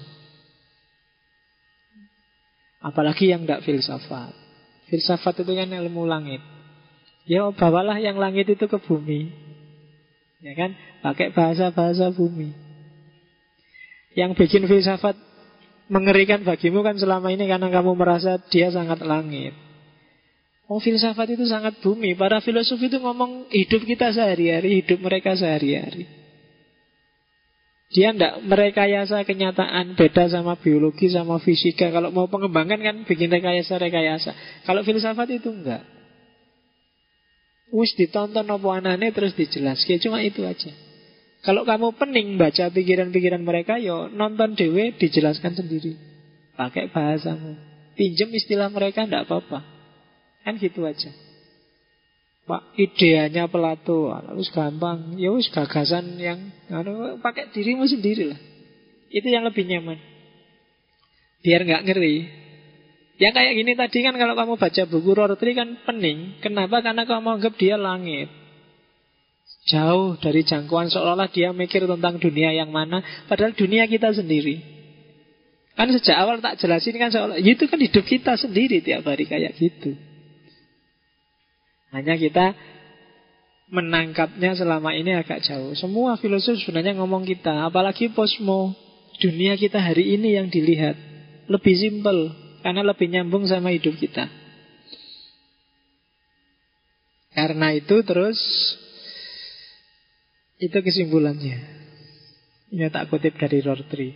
[2.79, 4.31] Apalagi yang tidak filsafat
[4.87, 6.39] Filsafat itu kan ilmu langit
[7.29, 9.29] Ya bawalah yang langit itu ke bumi
[10.41, 10.73] Ya kan
[11.05, 12.53] Pakai bahasa-bahasa bumi
[14.17, 15.31] Yang bikin filsafat
[15.91, 19.51] mengerikan bagimu kan selama ini karena kamu merasa dia sangat langit.
[20.71, 22.15] Oh filsafat itu sangat bumi.
[22.15, 26.07] Para filosof itu ngomong hidup kita sehari-hari, hidup mereka sehari-hari.
[27.91, 34.63] Dia tidak merekayasa kenyataan Beda sama biologi, sama fisika Kalau mau pengembangan kan bikin rekayasa-rekayasa
[34.63, 35.83] Kalau filsafat itu enggak
[37.71, 40.71] Wis ditonton apa anane terus dijelaskan Cuma itu aja
[41.41, 45.97] kalau kamu pening baca pikiran-pikiran mereka, yo nonton dewe dijelaskan sendiri.
[46.53, 47.57] Pakai bahasamu.
[47.97, 49.65] Pinjem istilah mereka ndak apa-apa.
[50.45, 51.09] Kan gitu aja.
[52.45, 55.17] Pak, ideanya Plato, harus gampang.
[55.17, 58.39] Ya wis gagasan yang anu, pakai dirimu sendiri lah.
[59.09, 59.97] Itu yang lebih nyaman.
[61.41, 62.17] Biar nggak ngeri.
[63.21, 66.41] Yang kayak gini tadi kan kalau kamu baca buku Rortri kan pening.
[66.41, 66.81] Kenapa?
[66.81, 68.41] Karena kamu anggap dia langit.
[69.69, 74.57] Jauh dari jangkauan seolah-olah dia mikir tentang dunia yang mana Padahal dunia kita sendiri
[75.77, 79.53] Kan sejak awal tak jelasin kan seolah Itu kan hidup kita sendiri tiap hari kayak
[79.61, 79.93] gitu
[81.93, 82.57] Hanya kita
[83.69, 88.73] menangkapnya selama ini agak jauh Semua filosof sebenarnya ngomong kita Apalagi posmo
[89.21, 90.97] Dunia kita hari ini yang dilihat
[91.45, 94.29] Lebih simpel Karena lebih nyambung sama hidup kita
[97.31, 98.37] Karena itu terus
[100.61, 101.57] itu kesimpulannya.
[102.69, 104.13] Ini tak kutip dari Rorty.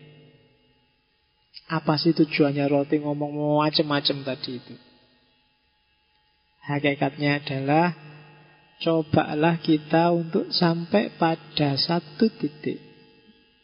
[1.74, 4.76] Apa sih tujuannya Rorty ngomong macam-macam tadi itu?
[6.70, 7.98] Hakikatnya adalah
[8.76, 12.76] Cobalah kita untuk sampai pada satu titik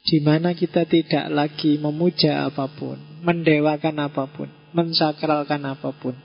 [0.08, 6.16] di mana kita tidak lagi memuja apa pun, mendewakan apa pun, mensakralkan apa pun.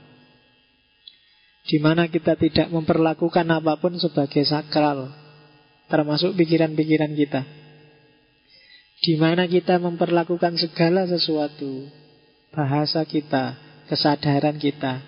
[1.66, 5.10] Di mana kita tidak memperlakukan apa pun sebagai sakral,
[5.90, 7.42] termasuk pikiran-pikiran kita.
[9.02, 11.90] Di mana kita memperlakukan segala sesuatu,
[12.54, 13.58] bahasa kita,
[13.90, 15.02] kesadaran kita,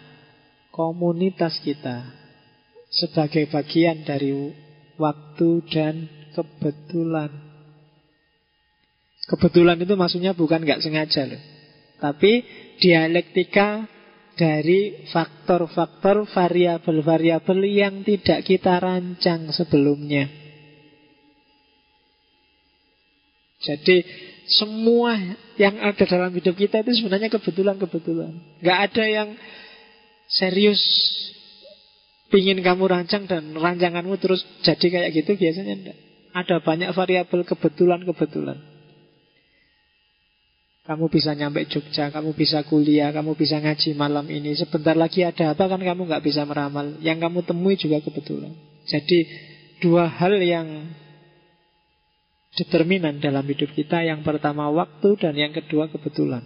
[0.74, 2.04] komunitas kita,
[2.90, 4.34] sebagai bagian dari
[4.98, 5.94] waktu dan
[6.34, 7.30] kebetulan.
[9.28, 11.57] Kebetulan itu maksudnya bukan nggak sengaja loh.
[11.98, 12.32] Tapi
[12.78, 13.86] dialektika
[14.38, 20.30] dari faktor-faktor variabel-variabel yang tidak kita rancang sebelumnya.
[23.58, 24.06] Jadi
[24.46, 25.18] semua
[25.58, 28.62] yang ada dalam hidup kita itu sebenarnya kebetulan-kebetulan.
[28.62, 29.28] Nggak ada yang
[30.30, 30.78] serius
[32.30, 35.98] pingin kamu rancang dan rancanganmu terus jadi kayak gitu biasanya enggak.
[36.30, 38.77] Ada banyak variabel kebetulan-kebetulan.
[40.88, 44.56] Kamu bisa nyampe Jogja, kamu bisa kuliah, kamu bisa ngaji malam ini.
[44.56, 46.96] Sebentar lagi ada apa kan kamu nggak bisa meramal.
[47.04, 48.56] Yang kamu temui juga kebetulan.
[48.88, 49.28] Jadi
[49.84, 50.88] dua hal yang
[52.56, 54.00] determinan dalam hidup kita.
[54.00, 56.40] Yang pertama waktu dan yang kedua kebetulan.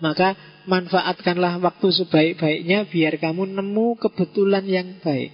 [0.00, 0.32] Maka
[0.64, 5.28] manfaatkanlah waktu sebaik-baiknya biar kamu nemu kebetulan yang baik.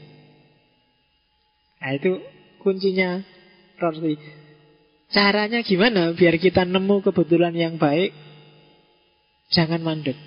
[1.79, 2.19] Nah itu
[2.67, 3.23] kuncinya
[3.79, 4.19] Rorty.
[5.07, 8.11] Caranya gimana biar kita nemu kebetulan yang baik?
[9.55, 10.19] Jangan mandek.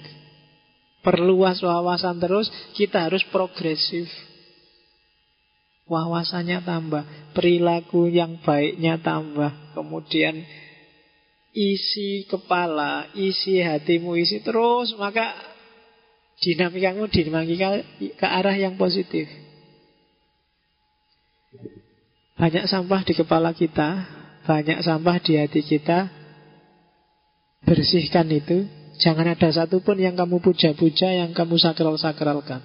[1.04, 4.08] Perluas wawasan terus, kita harus progresif.
[5.90, 7.04] Wawasannya tambah,
[7.36, 9.74] perilaku yang baiknya tambah.
[9.76, 10.44] Kemudian
[11.56, 15.34] isi kepala, isi hatimu, isi terus, maka
[16.40, 19.28] dinamikamu dinamika ke arah yang positif.
[22.40, 24.19] Banyak sampah di kepala kita,
[24.50, 26.10] banyak sampah di hati kita,
[27.62, 28.66] bersihkan itu.
[28.98, 32.60] Jangan ada satupun yang kamu puja-puja, yang kamu sakral-sakralkan.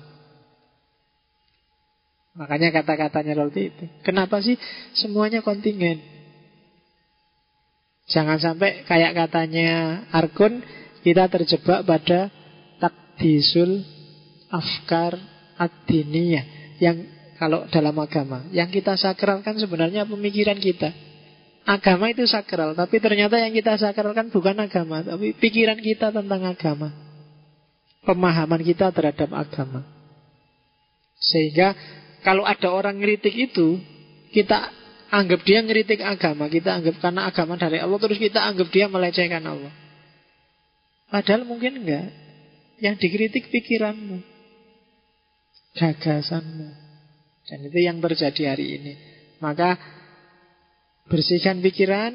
[2.34, 3.84] Makanya kata-katanya seperti itu.
[4.02, 4.58] Kenapa sih
[4.96, 6.02] semuanya kontingen?
[8.10, 10.64] Jangan sampai kayak katanya Arkun,
[11.06, 12.32] kita terjebak pada
[12.82, 13.86] takdisul
[14.50, 15.14] afkar
[15.60, 16.82] ad-diniyah.
[16.82, 21.13] Yang kalau dalam agama, yang kita sakralkan sebenarnya pemikiran kita.
[21.64, 26.92] Agama itu sakral, tapi ternyata yang kita sakralkan bukan agama, tapi pikiran kita tentang agama.
[28.04, 29.80] Pemahaman kita terhadap agama.
[31.16, 31.72] Sehingga
[32.20, 33.80] kalau ada orang ngeritik itu,
[34.36, 34.68] kita
[35.08, 39.40] anggap dia ngeritik agama, kita anggap karena agama dari Allah, terus kita anggap dia melecehkan
[39.48, 39.72] Allah.
[41.08, 42.12] Padahal mungkin enggak.
[42.82, 44.18] Yang dikritik pikiranmu,
[45.78, 46.68] gagasanmu.
[47.46, 48.92] Dan itu yang terjadi hari ini.
[49.38, 49.78] Maka
[51.08, 52.12] Bersihkan pikiran,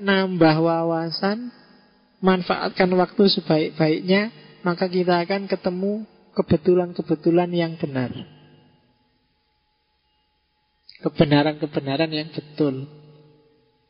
[0.00, 1.52] nambah wawasan,
[2.24, 4.32] manfaatkan waktu sebaik-baiknya,
[4.64, 8.12] maka kita akan ketemu kebetulan-kebetulan yang benar.
[11.00, 12.84] Kebenaran-kebenaran yang betul.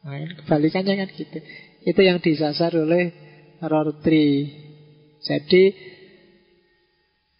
[0.00, 1.38] Nah, kebalikannya kan gitu.
[1.82, 3.10] Itu yang disasar oleh
[3.60, 4.46] Rortri.
[5.20, 5.74] Jadi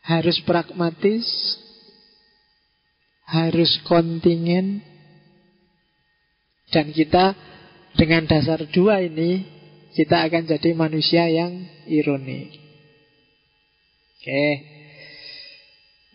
[0.04, 1.24] harus pragmatis,
[3.30, 4.82] harus kontingen,
[6.70, 7.34] dan kita
[7.98, 9.42] dengan dasar dua ini
[9.94, 12.46] kita akan jadi manusia yang ironi.
[14.20, 14.44] Oke.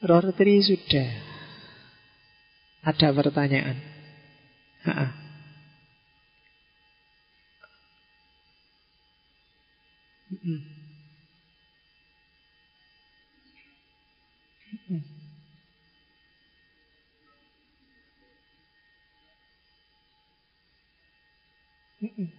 [0.06, 1.12] Rortri sudah.
[2.86, 3.78] Ada pertanyaan.
[4.86, 5.08] Ha -ha.
[10.46, 10.75] Mm
[22.06, 22.30] Mm-mm.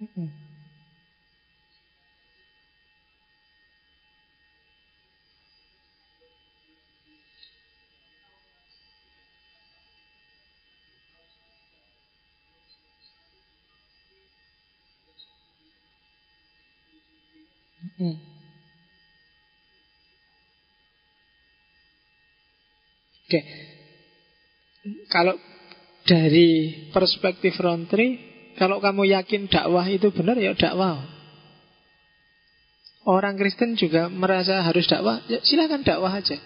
[0.00, 0.32] Mm-mm.
[17.98, 18.18] Mm.
[23.26, 23.44] Okay.
[25.08, 25.36] Kalau
[26.04, 28.20] dari perspektif Rontri,
[28.60, 31.00] kalau kamu yakin dakwah itu benar ya dakwah.
[33.04, 36.36] Orang Kristen juga merasa harus dakwah, ya silakan dakwah aja.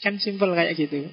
[0.00, 1.08] Kan simpel kayak gitu.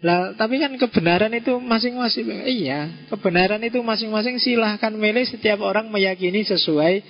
[0.00, 2.28] Lah, tapi kan kebenaran itu masing-masing.
[2.46, 7.02] Iya, kebenaran itu masing-masing silahkan milih setiap orang meyakini sesuai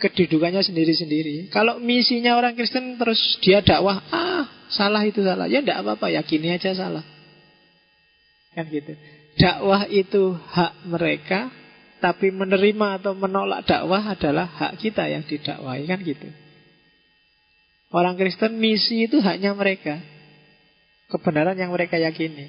[0.00, 1.52] kedudukannya sendiri-sendiri.
[1.52, 5.46] Kalau misinya orang Kristen terus dia dakwah, ah salah itu salah.
[5.50, 7.04] Ya tidak apa-apa, yakini aja salah.
[8.54, 8.94] Kan gitu.
[9.38, 11.50] Dakwah itu hak mereka,
[12.02, 16.28] tapi menerima atau menolak dakwah adalah hak kita yang didakwahi kan gitu.
[17.90, 19.98] Orang Kristen misi itu haknya mereka.
[21.10, 22.46] Kebenaran yang mereka yakini.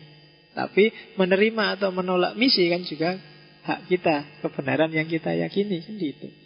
[0.53, 3.17] Tapi menerima atau menolak misi kan juga
[3.65, 6.40] hak kita, kebenaran yang kita yakini kan gitu.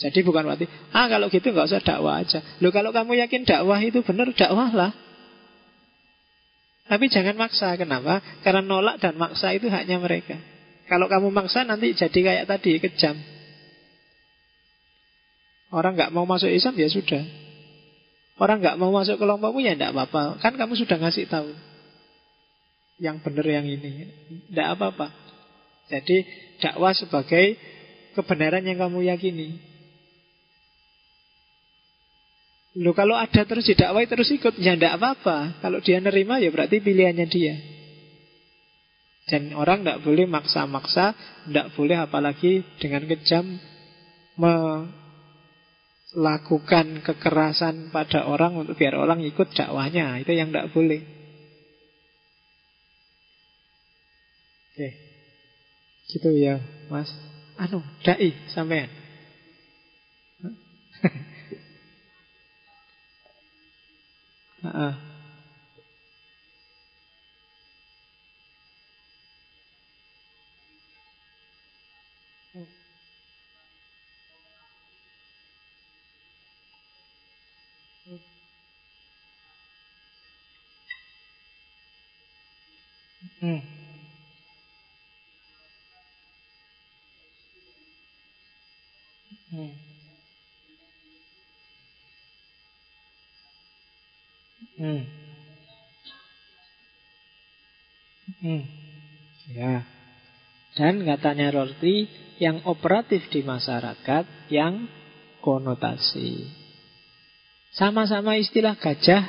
[0.00, 0.64] Jadi bukan berarti,
[0.96, 2.40] ah kalau gitu nggak usah dakwah aja.
[2.64, 4.96] Loh kalau kamu yakin dakwah itu benar, dakwahlah.
[6.88, 7.76] Tapi jangan maksa.
[7.76, 8.24] Kenapa?
[8.40, 10.40] Karena nolak dan maksa itu haknya mereka.
[10.88, 13.14] Kalau kamu maksa nanti jadi kayak tadi, kejam.
[15.70, 17.22] Orang nggak mau masuk Islam ya sudah.
[18.40, 20.40] Orang nggak mau masuk kelompokmu ya tidak apa-apa.
[20.40, 21.52] Kan kamu sudah ngasih tahu.
[22.98, 24.10] Yang benar yang ini.
[24.48, 25.12] Tidak apa-apa.
[25.92, 26.26] Jadi
[26.58, 27.54] dakwah sebagai
[28.18, 29.69] kebenaran yang kamu yakini.
[32.78, 34.54] Loh kalau ada terus didakwai terus ikut.
[34.62, 35.58] Ya tidak apa-apa.
[35.58, 37.58] Kalau dia nerima ya berarti pilihannya dia.
[39.30, 41.14] Dan orang tidak boleh maksa-maksa
[41.46, 43.62] Tidak boleh apalagi dengan kejam
[46.10, 50.18] Melakukan kekerasan pada orang Untuk biar orang ikut dakwahnya.
[50.22, 51.02] Itu yang tidak boleh.
[54.70, 54.88] Oke.
[56.10, 56.58] Gitu ya
[56.90, 57.10] mas.
[57.60, 58.88] Anu, dai sampean
[64.62, 65.00] 嗯。
[72.54, 72.70] 嗯。
[78.06, 78.20] 嗯。
[83.40, 83.62] 嗯。
[89.52, 89.89] 嗯。
[94.80, 95.02] Hmm.
[98.40, 98.62] Hmm.
[99.50, 99.84] Ya.
[100.78, 102.08] Dan katanya Rorty
[102.40, 104.88] yang operatif di masyarakat yang
[105.44, 106.48] konotasi.
[107.74, 109.28] Sama-sama istilah gajah,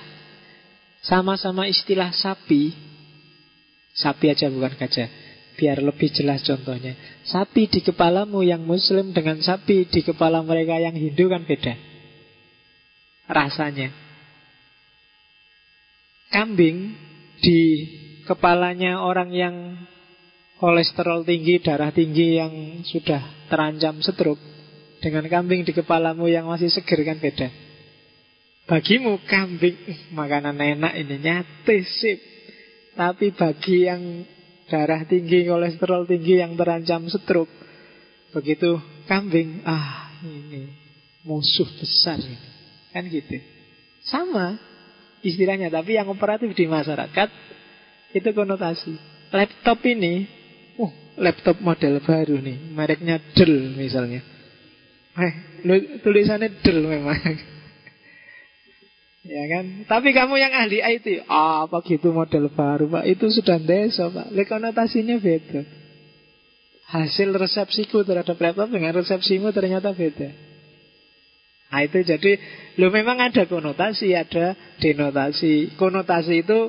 [1.04, 2.72] sama-sama istilah sapi.
[3.92, 5.10] Sapi aja bukan gajah.
[5.60, 6.96] Biar lebih jelas contohnya.
[7.28, 11.76] Sapi di kepalamu yang muslim dengan sapi di kepala mereka yang Hindu kan beda.
[13.28, 14.11] Rasanya
[16.32, 16.96] kambing
[17.44, 17.60] di
[18.26, 19.56] kepalanya orang yang
[20.58, 24.40] kolesterol tinggi, darah tinggi yang sudah terancam stroke
[25.02, 27.50] dengan kambing di kepalamu yang masih seger kan beda.
[28.70, 29.76] Bagimu kambing
[30.16, 32.20] makanan enak ini nyate sip.
[32.96, 34.24] Tapi bagi yang
[34.70, 37.52] darah tinggi, kolesterol tinggi yang terancam stroke,
[38.32, 38.78] begitu
[39.10, 40.72] kambing, ah ini
[41.26, 42.38] musuh besar ini.
[42.94, 43.40] Kan gitu.
[44.06, 44.60] Sama,
[45.22, 47.30] istilahnya, tapi yang operatif di masyarakat
[48.12, 48.94] itu konotasi.
[49.32, 50.28] Laptop ini,
[50.76, 50.92] uh,
[51.22, 54.20] laptop model baru nih, mereknya Dell misalnya.
[55.16, 55.34] Eh,
[56.04, 57.16] tulisannya Dell memang.
[59.36, 59.66] ya kan?
[59.88, 63.04] Tapi kamu yang ahli IT, ah, apa gitu model baru, Pak?
[63.08, 64.36] Itu sudah deso, Pak.
[64.36, 65.64] Le konotasinya beda.
[66.92, 70.51] Hasil resepsiku terhadap laptop dengan resepsimu ternyata beda.
[71.72, 72.36] Nah itu jadi
[72.76, 75.80] lo memang ada konotasi, ada denotasi.
[75.80, 76.68] Konotasi itu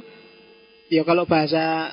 [0.94, 1.90] ya kalau bahasa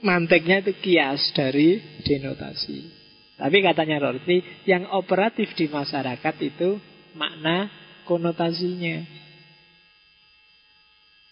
[0.00, 3.00] manteknya itu kias dari denotasi.
[3.36, 6.76] Tapi katanya Rorty, yang operatif di masyarakat itu
[7.16, 7.68] makna
[8.04, 9.04] konotasinya.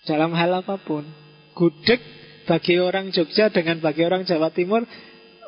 [0.08, 1.04] Dalam hal apa pun.
[1.52, 2.00] Gudeg
[2.48, 4.86] bagi orang Jogja dengan bagi orang Jawa Timur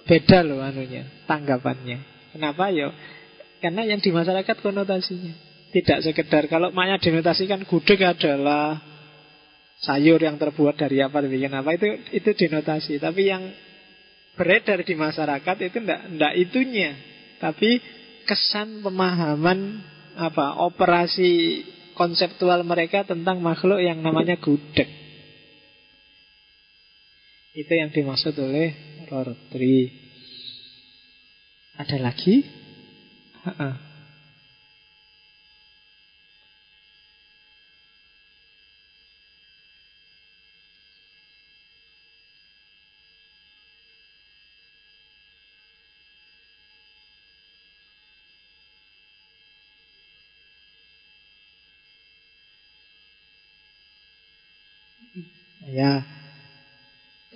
[0.05, 2.03] beda loh anunya, tanggapannya.
[2.35, 2.93] Kenapa ya?
[3.63, 5.50] Karena yang di masyarakat konotasinya.
[5.71, 8.83] Tidak sekedar kalau maknya denotasikan gudeg adalah
[9.81, 12.99] sayur yang terbuat dari apa dibikin apa itu itu denotasi.
[12.99, 13.43] Tapi yang
[14.35, 16.91] beredar di masyarakat itu tidak tidak itunya,
[17.39, 17.79] tapi
[18.27, 19.83] kesan pemahaman
[20.19, 21.63] apa operasi
[21.95, 24.89] konseptual mereka tentang makhluk yang namanya gudeg.
[27.51, 28.75] Itu yang dimaksud oleh
[29.11, 29.91] Rortri.
[31.79, 32.47] Ada lagi?
[33.43, 33.90] Ha -ha.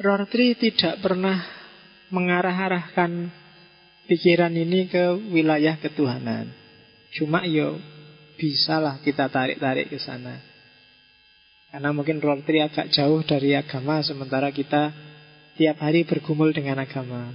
[0.05, 1.41] Rortri tidak pernah
[2.13, 3.33] mengarah-arahkan
[4.05, 6.53] pikiran ini ke wilayah ketuhanan.
[7.17, 7.81] Cuma yo
[8.37, 10.45] bisalah kita tarik-tarik ke sana.
[11.73, 14.93] Karena mungkin Rortri agak jauh dari agama sementara kita
[15.57, 17.33] tiap hari bergumul dengan agama.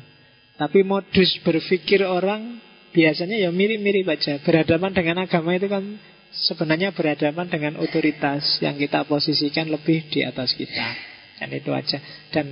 [0.54, 2.62] Tapi modus berpikir orang
[2.94, 4.38] biasanya ya mirip-mirip aja.
[4.46, 5.98] Berhadapan dengan agama itu kan
[6.46, 11.09] sebenarnya berhadapan dengan otoritas yang kita posisikan lebih di atas kita.
[11.40, 11.98] Dan itu aja.
[12.30, 12.52] Dan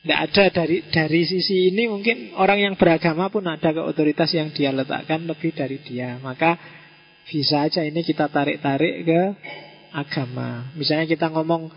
[0.00, 4.48] tidak ada dari dari sisi ini mungkin orang yang beragama pun ada ke otoritas yang
[4.56, 6.16] dia letakkan lebih dari dia.
[6.24, 6.56] Maka
[7.28, 9.22] bisa aja ini kita tarik-tarik ke
[9.92, 10.72] agama.
[10.72, 11.68] Misalnya kita ngomong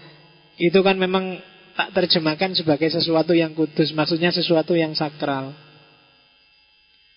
[0.55, 1.41] itu kan memang
[1.73, 5.51] tak terjemahkan sebagai sesuatu yang kudus, maksudnya sesuatu yang sakral.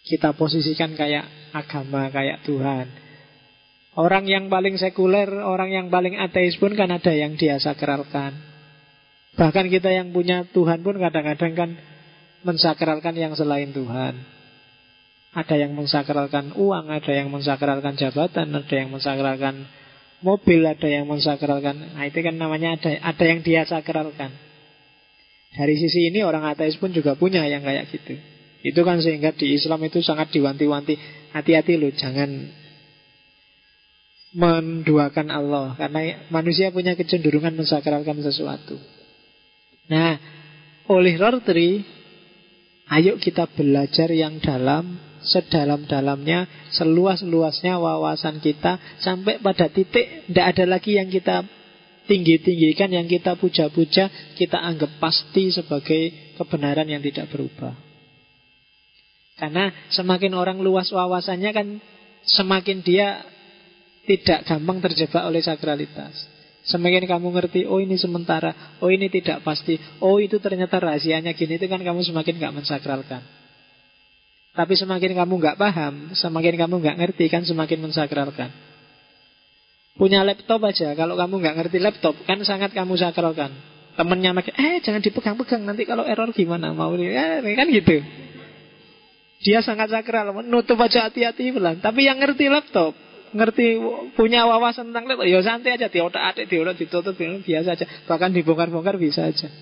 [0.06, 2.86] Kita posisikan kayak agama, kayak Tuhan.
[3.96, 8.55] Orang yang paling sekuler, orang yang paling ateis pun kan ada yang dia sakralkan.
[9.36, 11.70] Bahkan kita yang punya Tuhan pun kadang-kadang kan
[12.40, 14.16] mensakralkan yang selain Tuhan.
[15.36, 19.68] Ada yang mensakralkan uang, ada yang mensakralkan jabatan, ada yang mensakralkan
[20.24, 21.76] mobil, ada yang mensakralkan.
[21.92, 24.32] Nah, itu kan namanya ada ada yang dia sakralkan.
[25.52, 28.16] Dari sisi ini orang ateis pun juga punya yang kayak gitu.
[28.64, 30.96] Itu kan sehingga di Islam itu sangat diwanti-wanti.
[31.36, 32.48] Hati-hati loh, jangan
[34.36, 38.95] menduakan Allah karena manusia punya kecenderungan mensakralkan sesuatu.
[39.86, 40.18] Nah,
[40.90, 41.82] oleh Rortri,
[42.90, 50.98] ayo kita belajar yang dalam, sedalam-dalamnya, seluas-luasnya wawasan kita, sampai pada titik tidak ada lagi
[50.98, 51.46] yang kita
[52.06, 57.74] tinggi-tinggikan, yang kita puja-puja, kita anggap pasti sebagai kebenaran yang tidak berubah.
[59.36, 61.66] Karena semakin orang luas wawasannya kan
[62.24, 63.20] semakin dia
[64.08, 66.35] tidak gampang terjebak oleh sakralitas.
[66.66, 71.62] Semakin kamu ngerti, oh ini sementara, oh ini tidak pasti, oh itu ternyata rahasianya gini,
[71.62, 73.22] itu kan kamu semakin gak mensakralkan.
[74.50, 78.50] Tapi semakin kamu gak paham, semakin kamu gak ngerti, kan semakin mensakralkan.
[79.94, 83.54] Punya laptop aja, kalau kamu gak ngerti laptop, kan sangat kamu sakralkan.
[83.94, 88.02] Temennya makin, eh jangan dipegang-pegang, nanti kalau error gimana, mau eh, kan gitu.
[89.46, 91.78] Dia sangat sakral, menutup aja hati-hati pelan.
[91.78, 92.98] Tapi yang ngerti laptop,
[93.36, 93.78] ngerti
[94.16, 97.86] punya wawasan tentang laptop, ya santai aja diotak-atik, diotak ditutup biasa aja.
[98.08, 99.52] Bahkan dibongkar-bongkar bisa aja.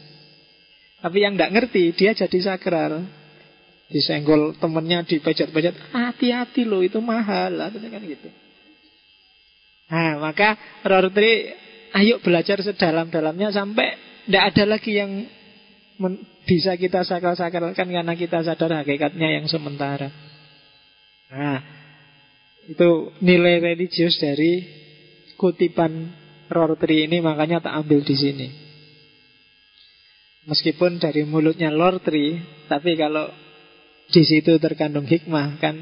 [1.05, 3.05] Tapi yang tidak ngerti dia jadi sakral.
[3.85, 8.33] Disenggol temennya dipejat-pejat, hati-hati loh itu mahal lah, kan gitu.
[9.93, 11.53] Nah, maka Rortri
[11.93, 13.95] ayo belajar sedalam-dalamnya sampai
[14.25, 15.11] tidak ada lagi yang
[16.49, 20.09] bisa kita sakral-sakralkan karena kita sadar hakikatnya yang sementara.
[21.29, 21.61] Nah,
[22.69, 24.65] itu nilai religius dari
[25.37, 28.49] kutipan Rortri ini makanya tak ambil di sini.
[30.45, 32.37] Meskipun dari mulutnya Lortri,
[32.69, 33.33] tapi kalau
[34.13, 35.81] di situ terkandung hikmah kan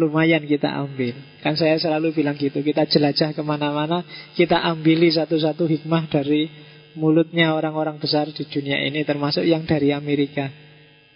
[0.00, 1.12] lumayan kita ambil.
[1.44, 4.00] Kan saya selalu bilang gitu, kita jelajah ke mana-mana,
[4.32, 6.48] kita ambili satu-satu hikmah dari
[6.96, 10.48] mulutnya orang-orang besar di dunia ini, termasuk yang dari Amerika.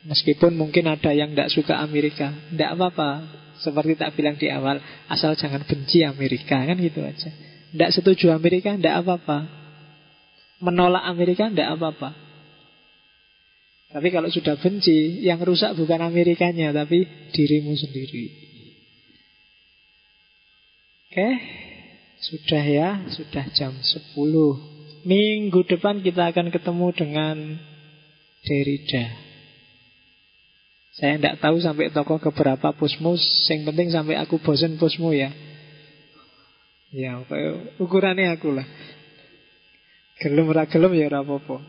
[0.02, 3.10] Meskipun mungkin ada yang tidak suka Amerika, tidak apa-apa.
[3.62, 7.30] Seperti tak bilang di awal, asal jangan benci Amerika, kan gitu aja.
[7.70, 9.46] Tidak setuju Amerika, tidak apa-apa.
[10.58, 12.10] Menolak Amerika, tidak apa-apa.
[13.92, 18.24] Tapi kalau sudah benci, yang rusak bukan Amerikanya, tapi dirimu sendiri.
[21.12, 21.28] Oke,
[22.24, 24.16] sudah ya, sudah jam 10.
[25.06, 27.36] Minggu depan kita akan ketemu dengan
[28.42, 29.31] Derrida.
[30.92, 33.16] Saya tidak tahu sampai toko keberapa pusmu
[33.48, 35.32] Yang penting sampai aku bosen pusmu ya.
[36.92, 37.16] Ya
[37.80, 38.68] ukurannya aku lah.
[40.20, 41.64] Gelum gelum ya rapopo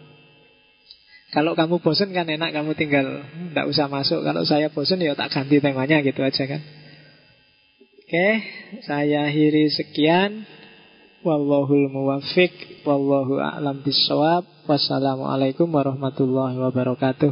[1.31, 4.27] Kalau kamu bosen kan enak Kamu tinggal tidak usah masuk.
[4.27, 6.59] Kalau saya bosen ya tak ganti temanya gitu aja kan.
[8.03, 8.29] Oke
[8.83, 10.43] Saya akhiri sekian.
[11.23, 17.31] Wallahul muwafiq Wallahu a'lam bisawab Wassalamualaikum warahmatullahi wabarakatuh